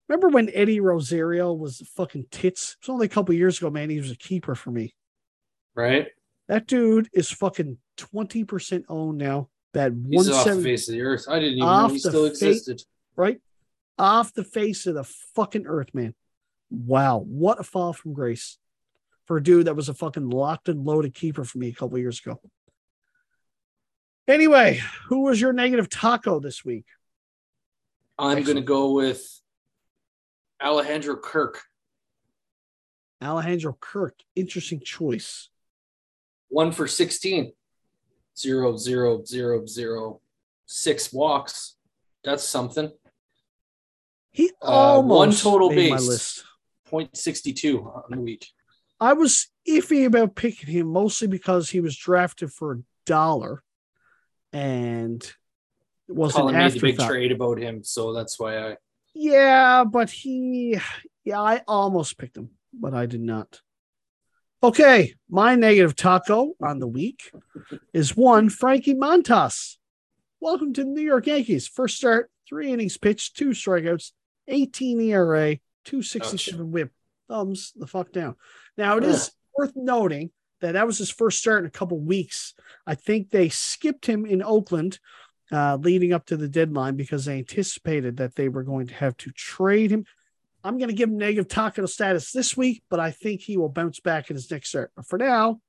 remember 0.08 0.30
when 0.30 0.50
Eddie 0.54 0.80
Rosario 0.80 1.54
was 1.54 1.80
fucking 1.96 2.28
tits? 2.32 2.72
It 2.72 2.86
was 2.88 2.94
only 2.94 3.08
a 3.08 3.10
couple 3.10 3.36
years 3.36 3.58
ago, 3.58 3.70
man. 3.70 3.90
He 3.90 4.00
was 4.00 4.12
a 4.12 4.16
keeper 4.16 4.56
for 4.56 4.72
me. 4.72 4.96
Right? 5.76 6.08
That 6.48 6.68
dude 6.68 7.10
is 7.14 7.30
fucking 7.30 7.78
20% 7.98 8.84
owned 8.90 9.18
now. 9.18 9.50
That 9.74 9.92
He's 10.10 10.30
off 10.30 10.46
the 10.46 10.62
face 10.62 10.88
of 10.88 10.94
the 10.94 11.02
earth. 11.02 11.26
I 11.30 11.40
didn't 11.40 11.58
even 11.58 11.68
know 11.68 11.88
he 11.90 12.00
still 12.00 12.26
existed. 12.26 12.82
right? 13.16 13.40
Off 14.00 14.34
the 14.34 14.44
face 14.44 14.86
of 14.88 14.96
the 14.96 15.04
fucking 15.36 15.66
earth, 15.68 15.94
man. 15.94 16.16
Wow. 16.70 17.20
What 17.20 17.60
a 17.60 17.64
fall 17.64 17.94
from 17.94 18.14
grace 18.14 18.58
for 19.26 19.38
a 19.38 19.44
dude 19.44 19.68
that 19.68 19.76
was 19.76 19.90
a 19.90 19.94
fucking 19.94 20.30
locked 20.30 20.70
and 20.70 20.86
loaded 20.86 21.14
keeper 21.14 21.44
for 21.44 21.58
me 21.58 21.68
a 21.68 21.74
couple 21.74 21.98
years 21.98 22.20
ago. 22.20 22.40
Anyway, 24.28 24.82
who 25.08 25.22
was 25.22 25.40
your 25.40 25.54
negative 25.54 25.90
taco 25.90 26.40
this 26.40 26.64
week? 26.66 26.86
I'm 28.18 28.44
going 28.44 28.58
to 28.58 28.64
go 28.64 28.94
with 28.94 29.42
Alejandro 30.62 31.18
Kirk. 31.18 31.62
Alejandro 33.22 33.78
Kirk. 33.80 34.16
Interesting 34.36 34.82
choice. 34.84 35.50
One 36.50 36.72
for 36.72 36.88
16. 36.88 37.52
Zero, 38.38 38.78
zero, 38.78 39.24
zero, 39.24 39.66
zero. 39.66 40.22
Six 40.66 41.12
walks. 41.12 41.76
That's 42.24 42.44
something. 42.44 42.92
He 44.32 44.52
Uh, 44.62 44.66
almost 44.66 45.18
one 45.18 45.32
total 45.54 45.70
made 45.70 45.90
my 45.90 45.98
base. 45.98 46.08
list. 46.08 46.44
0.62 46.92 47.84
on 47.86 48.04
the 48.12 48.20
week. 48.20 48.48
I 49.00 49.14
was 49.14 49.48
iffy 49.68 50.06
about 50.06 50.36
picking 50.36 50.70
him 50.70 50.88
mostly 50.88 51.28
because 51.28 51.70
he 51.70 51.82
was 51.82 51.96
drafted 51.98 52.52
for 52.52 52.74
a 52.74 52.80
dollar 53.06 53.64
and 54.54 55.22
it 56.08 56.16
was 56.16 56.34
Colin 56.34 56.56
an 56.56 56.62
made 56.64 56.72
the 56.74 56.80
big 56.80 56.98
trade 56.98 57.32
about 57.32 57.60
him, 57.60 57.84
so 57.84 58.14
that's 58.14 58.40
why 58.40 58.58
I. 58.72 58.78
Yeah, 59.14 59.84
but 59.84 60.10
he, 60.10 60.80
yeah, 61.26 61.42
I 61.42 61.64
almost 61.68 62.18
picked 62.18 62.38
him, 62.38 62.52
but 62.74 62.94
I 62.94 63.06
did 63.08 63.22
not. 63.22 63.60
Okay, 64.64 65.14
my 65.30 65.54
negative 65.54 65.96
taco 65.96 66.54
on 66.64 66.80
the 66.80 66.88
week 66.88 67.32
is 67.94 68.18
one 68.18 68.50
Frankie 68.50 68.96
Montas. 68.96 69.76
Welcome 70.40 70.74
to 70.74 70.84
the 70.84 70.90
New 70.90 71.04
York 71.04 71.28
Yankees. 71.28 71.68
First 71.68 71.98
start, 71.98 72.32
three 72.50 72.72
innings 72.72 72.98
pitched, 72.98 73.38
two 73.38 73.50
strikeouts, 73.50 74.14
18 74.48 75.00
ERA, 75.00 75.58
267 75.86 76.72
whip. 76.72 76.92
Thumbs 77.28 77.72
the 77.76 77.86
fuck 77.86 78.12
down. 78.12 78.36
Now, 78.80 78.98
it 78.98 79.04
is 79.04 79.32
worth 79.56 79.74
noting 79.76 80.32
that 80.62 80.72
that 80.72 80.88
was 80.88 80.98
his 80.98 81.12
first 81.12 81.38
start 81.38 81.60
in 81.60 81.68
a 81.68 81.72
couple 81.72 82.00
weeks. 82.00 82.56
I 82.88 82.96
think 82.96 83.30
they 83.30 83.50
skipped 83.50 84.08
him 84.08 84.26
in 84.26 84.42
Oakland 84.42 84.98
uh, 85.52 85.76
leading 85.76 86.14
up 86.14 86.26
to 86.28 86.38
the 86.38 86.48
deadline 86.48 86.96
because 86.96 87.26
they 87.26 87.38
anticipated 87.38 88.18
that 88.18 88.34
they 88.34 88.50
were 88.50 88.64
going 88.64 88.88
to 88.88 88.94
have 88.96 89.18
to 89.18 89.30
trade 89.30 89.92
him. 89.92 90.06
I'm 90.68 90.78
going 90.78 90.90
to 90.90 90.96
give 90.96 91.08
him 91.08 91.18
negative 91.18 91.48
taco 91.48 91.86
status 91.86 92.34
this 92.34 92.58
week, 92.58 92.84
but 92.90 93.00
I 93.00 93.12
think 93.12 93.40
he 93.40 93.56
will 93.56 93.70
bounce 93.70 94.02
back 94.02 94.30
in 94.30 94.36
his 94.36 94.52
next 94.52 94.68
start. 94.68 94.92
But 94.98 95.08
for 95.08 95.18
now, 95.18 95.62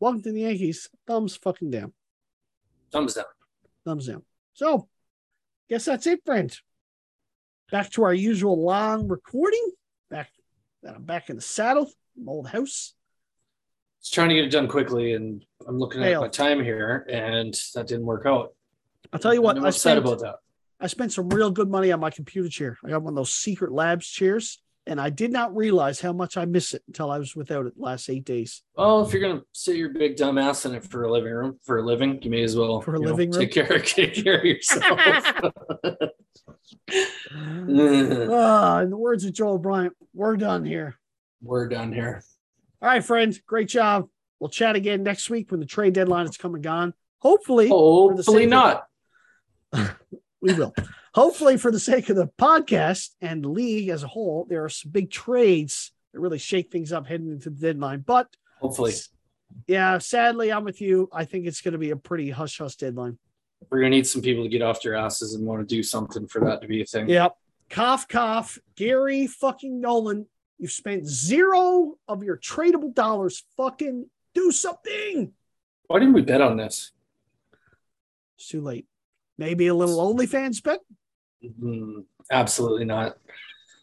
welcome 0.00 0.22
to 0.22 0.32
the 0.32 0.40
Yankees. 0.40 0.90
Thumbs 1.06 1.36
fucking 1.36 1.70
down. 1.70 1.92
Thumbs 2.90 3.14
down. 3.14 3.26
Thumbs 3.84 4.08
down. 4.08 4.24
So, 4.54 4.88
guess 5.68 5.84
that's 5.84 6.08
it, 6.08 6.24
friend. 6.26 6.52
Back 7.70 7.90
to 7.90 8.02
our 8.02 8.12
usual 8.12 8.60
long 8.60 9.06
recording. 9.06 9.70
Back, 10.10 10.30
I'm 10.84 11.04
back 11.04 11.30
in 11.30 11.36
the 11.36 11.42
saddle, 11.42 11.88
old 12.26 12.48
house. 12.48 12.94
Just 14.02 14.14
trying 14.14 14.30
to 14.30 14.34
get 14.34 14.46
it 14.46 14.50
done 14.50 14.66
quickly, 14.66 15.12
and 15.12 15.44
I'm 15.68 15.78
looking 15.78 16.02
at 16.02 16.20
my 16.20 16.26
time 16.26 16.60
here, 16.60 17.06
and 17.08 17.54
that 17.76 17.86
didn't 17.86 18.04
work 18.04 18.26
out. 18.26 18.52
I'll 19.12 19.20
tell 19.20 19.32
you 19.32 19.42
what, 19.42 19.56
I'm 19.56 19.64
upset 19.64 19.80
spent, 19.80 19.98
about 20.00 20.18
that. 20.18 20.34
I 20.80 20.86
spent 20.86 21.12
some 21.12 21.28
real 21.28 21.50
good 21.50 21.68
money 21.68 21.92
on 21.92 22.00
my 22.00 22.10
computer 22.10 22.48
chair. 22.48 22.78
I 22.84 22.88
got 22.88 23.02
one 23.02 23.12
of 23.12 23.16
those 23.16 23.32
secret 23.32 23.70
labs 23.70 24.08
chairs, 24.08 24.62
and 24.86 24.98
I 24.98 25.10
did 25.10 25.30
not 25.30 25.54
realize 25.54 26.00
how 26.00 26.14
much 26.14 26.38
I 26.38 26.46
miss 26.46 26.72
it 26.72 26.82
until 26.86 27.10
I 27.10 27.18
was 27.18 27.36
without 27.36 27.66
it 27.66 27.76
the 27.76 27.82
last 27.82 28.08
eight 28.08 28.24
days. 28.24 28.62
Well, 28.76 29.04
if 29.04 29.12
you're 29.12 29.20
gonna 29.20 29.42
sit 29.52 29.76
your 29.76 29.90
big 29.90 30.16
dumb 30.16 30.38
ass 30.38 30.64
in 30.64 30.74
it 30.74 30.84
for 30.84 31.04
a 31.04 31.12
living 31.12 31.32
room 31.32 31.58
for 31.62 31.78
a 31.78 31.82
living, 31.82 32.22
you 32.22 32.30
may 32.30 32.42
as 32.42 32.56
well 32.56 32.80
For 32.80 32.94
a 32.94 32.98
you 32.98 33.04
know, 33.04 33.10
living 33.10 33.30
room? 33.30 33.40
Take 33.40 33.52
care, 33.52 33.78
take 33.78 34.14
care 34.14 34.38
of 34.38 34.44
yourself. 34.44 35.52
Ah, 37.32 38.80
in 38.80 38.90
the 38.90 38.96
words 38.96 39.24
of 39.24 39.32
Joel 39.32 39.58
Bryant, 39.58 39.94
we're 40.12 40.36
done 40.36 40.64
here. 40.64 40.96
We're 41.42 41.68
done 41.68 41.92
here. 41.92 42.22
All 42.82 42.88
right, 42.88 43.04
friend. 43.04 43.38
Great 43.46 43.68
job. 43.68 44.08
We'll 44.38 44.50
chat 44.50 44.76
again 44.76 45.02
next 45.02 45.30
week 45.30 45.50
when 45.50 45.60
the 45.60 45.66
trade 45.66 45.92
deadline 45.94 46.26
is 46.26 46.36
come 46.36 46.54
and 46.54 46.62
gone. 46.62 46.94
Hopefully, 47.18 47.68
Hopefully 47.68 48.46
not. 48.46 48.86
we 50.40 50.54
will. 50.54 50.74
Hopefully, 51.14 51.56
for 51.56 51.70
the 51.70 51.80
sake 51.80 52.08
of 52.08 52.16
the 52.16 52.28
podcast 52.38 53.10
and 53.20 53.44
the 53.44 53.48
league 53.48 53.88
as 53.88 54.02
a 54.02 54.08
whole, 54.08 54.46
there 54.48 54.64
are 54.64 54.68
some 54.68 54.90
big 54.90 55.10
trades 55.10 55.92
that 56.12 56.20
really 56.20 56.38
shake 56.38 56.70
things 56.70 56.92
up 56.92 57.06
heading 57.06 57.30
into 57.30 57.50
the 57.50 57.60
deadline. 57.60 58.00
But 58.00 58.28
Hopefully, 58.60 58.92
yeah, 59.66 59.98
sadly, 59.98 60.52
I'm 60.52 60.64
with 60.64 60.80
you. 60.80 61.08
I 61.12 61.24
think 61.24 61.46
it's 61.46 61.60
going 61.60 61.72
to 61.72 61.78
be 61.78 61.90
a 61.90 61.96
pretty 61.96 62.30
hush 62.30 62.58
hush 62.58 62.76
deadline. 62.76 63.18
we're 63.70 63.80
gonna 63.80 63.90
need 63.90 64.06
some 64.06 64.22
people 64.22 64.42
to 64.44 64.48
get 64.48 64.62
off 64.62 64.82
their 64.82 64.94
asses 64.94 65.34
and 65.34 65.46
want 65.46 65.66
to 65.66 65.74
do 65.74 65.82
something 65.82 66.26
for 66.26 66.40
that 66.44 66.62
to 66.62 66.68
be 66.68 66.82
a 66.82 66.84
thing. 66.84 67.08
Yep. 67.08 67.36
Cough, 67.68 68.08
cough. 68.08 68.58
Gary 68.76 69.26
fucking 69.26 69.80
Nolan, 69.80 70.26
you've 70.58 70.72
spent 70.72 71.06
zero 71.06 71.94
of 72.08 72.22
your 72.22 72.36
tradable 72.36 72.92
dollars. 72.94 73.44
Fucking 73.56 74.06
do 74.34 74.50
something. 74.52 75.32
Why 75.86 75.98
didn't 75.98 76.14
we 76.14 76.22
bet 76.22 76.40
on 76.40 76.56
this? 76.56 76.92
It's 78.36 78.48
too 78.48 78.60
late. 78.60 78.86
Maybe 79.40 79.68
a 79.68 79.74
little 79.74 79.96
OnlyFans 79.96 80.62
bet. 80.62 80.80
Mm, 81.42 82.04
absolutely 82.30 82.84
not. 82.84 83.16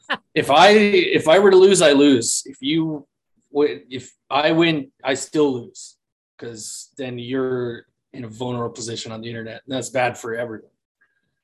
if 0.35 0.51
I 0.51 0.69
if 0.69 1.27
I 1.27 1.39
were 1.39 1.49
to 1.49 1.57
lose, 1.57 1.81
I 1.81 1.93
lose. 1.93 2.43
If 2.45 2.57
you 2.61 3.07
if 3.51 4.13
I 4.29 4.51
win, 4.51 4.91
I 5.03 5.15
still 5.15 5.51
lose 5.51 5.97
because 6.37 6.91
then 6.95 7.17
you're 7.17 7.87
in 8.13 8.23
a 8.23 8.27
vulnerable 8.27 8.73
position 8.73 9.11
on 9.11 9.21
the 9.21 9.29
internet. 9.29 9.63
And 9.65 9.75
that's 9.75 9.89
bad 9.89 10.15
for 10.15 10.35
everyone. 10.35 10.69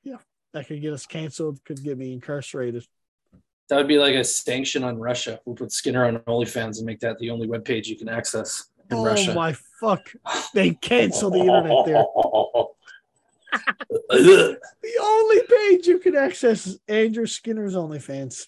Yeah, 0.03 0.17
that 0.53 0.67
could 0.67 0.79
get 0.79 0.93
us 0.93 1.07
canceled, 1.07 1.65
could 1.65 1.83
get 1.83 1.97
me 1.97 2.13
incarcerated. 2.13 2.85
That 3.69 3.77
would 3.77 3.87
be 3.87 3.97
like 3.97 4.13
a 4.13 4.23
sanction 4.23 4.83
on 4.83 4.99
Russia. 4.99 5.39
We'll 5.45 5.55
put 5.55 5.71
Skinner 5.71 6.05
on 6.05 6.19
OnlyFans 6.19 6.77
and 6.77 6.85
make 6.85 6.99
that 6.99 7.17
the 7.17 7.31
only 7.31 7.47
webpage 7.47 7.87
you 7.87 7.95
can 7.95 8.09
access 8.09 8.69
in 8.91 8.97
oh 8.97 9.05
Russia. 9.05 9.33
my 9.33 9.55
fuck. 9.79 10.11
They 10.53 10.71
cancel 10.75 11.31
the 11.31 11.39
internet 11.39 11.85
there. 11.85 12.05
The 14.09 14.99
only 15.01 15.41
page 15.49 15.87
you 15.87 15.99
can 15.99 16.15
access 16.15 16.67
is 16.67 16.79
Andrew 16.87 17.25
Skinner's 17.25 17.75
OnlyFans. 17.75 18.45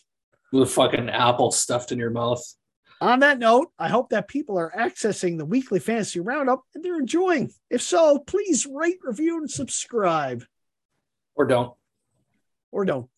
With 0.51 0.71
fucking 0.71 1.09
apple 1.09 1.51
stuffed 1.51 1.91
in 1.91 1.99
your 1.99 2.11
mouth. 2.11 2.43
On 3.01 3.19
that 3.19 3.39
note, 3.39 3.71
I 3.77 3.89
hope 3.89 4.09
that 4.09 4.27
people 4.27 4.57
are 4.57 4.71
accessing 4.77 5.37
the 5.37 5.45
weekly 5.45 5.79
fantasy 5.79 6.19
roundup 6.19 6.63
and 6.73 6.83
they're 6.83 6.99
enjoying. 6.99 7.51
If 7.69 7.81
so, 7.81 8.19
please 8.19 8.65
rate, 8.65 8.99
review, 9.03 9.37
and 9.37 9.49
subscribe. 9.49 10.43
Or 11.35 11.45
don't. 11.45 11.73
Or 12.71 12.85
don't. 12.85 13.09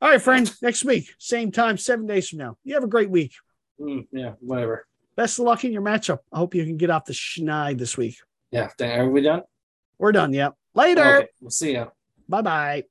All 0.00 0.10
right, 0.10 0.22
friends. 0.22 0.60
Next 0.62 0.84
week, 0.84 1.08
same 1.18 1.50
time, 1.50 1.76
seven 1.78 2.06
days 2.06 2.28
from 2.28 2.38
now. 2.38 2.56
You 2.62 2.74
have 2.74 2.84
a 2.84 2.88
great 2.88 3.10
week. 3.10 3.32
Mm, 3.80 4.06
yeah, 4.12 4.34
whatever. 4.40 4.86
Best 5.16 5.38
of 5.38 5.44
luck 5.44 5.64
in 5.64 5.72
your 5.72 5.82
matchup. 5.82 6.18
I 6.32 6.38
hope 6.38 6.54
you 6.54 6.64
can 6.64 6.76
get 6.76 6.90
off 6.90 7.04
the 7.04 7.12
schneid 7.12 7.78
this 7.78 7.96
week. 7.96 8.16
Yeah, 8.50 8.68
are 8.80 9.08
we 9.08 9.22
done? 9.22 9.42
We're 9.98 10.12
done. 10.12 10.32
Yeah. 10.32 10.50
Later. 10.74 11.16
Okay, 11.18 11.28
we'll 11.40 11.50
see 11.50 11.72
ya. 11.72 11.86
Bye 12.28 12.42
bye. 12.42 12.84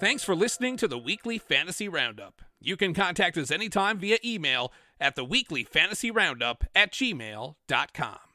Thanks 0.00 0.22
for 0.22 0.36
listening 0.36 0.76
to 0.76 0.86
the 0.86 0.98
Weekly 0.98 1.38
Fantasy 1.38 1.88
Roundup. 1.88 2.42
You 2.60 2.76
can 2.76 2.94
contact 2.94 3.36
us 3.36 3.50
anytime 3.50 3.98
via 3.98 4.18
email 4.24 4.72
at 5.00 5.16
the 5.16 5.24
Weekly 5.24 5.64
Fantasy 5.64 6.10
Roundup 6.10 6.64
at 6.74 6.92
gmail.com. 6.92 8.27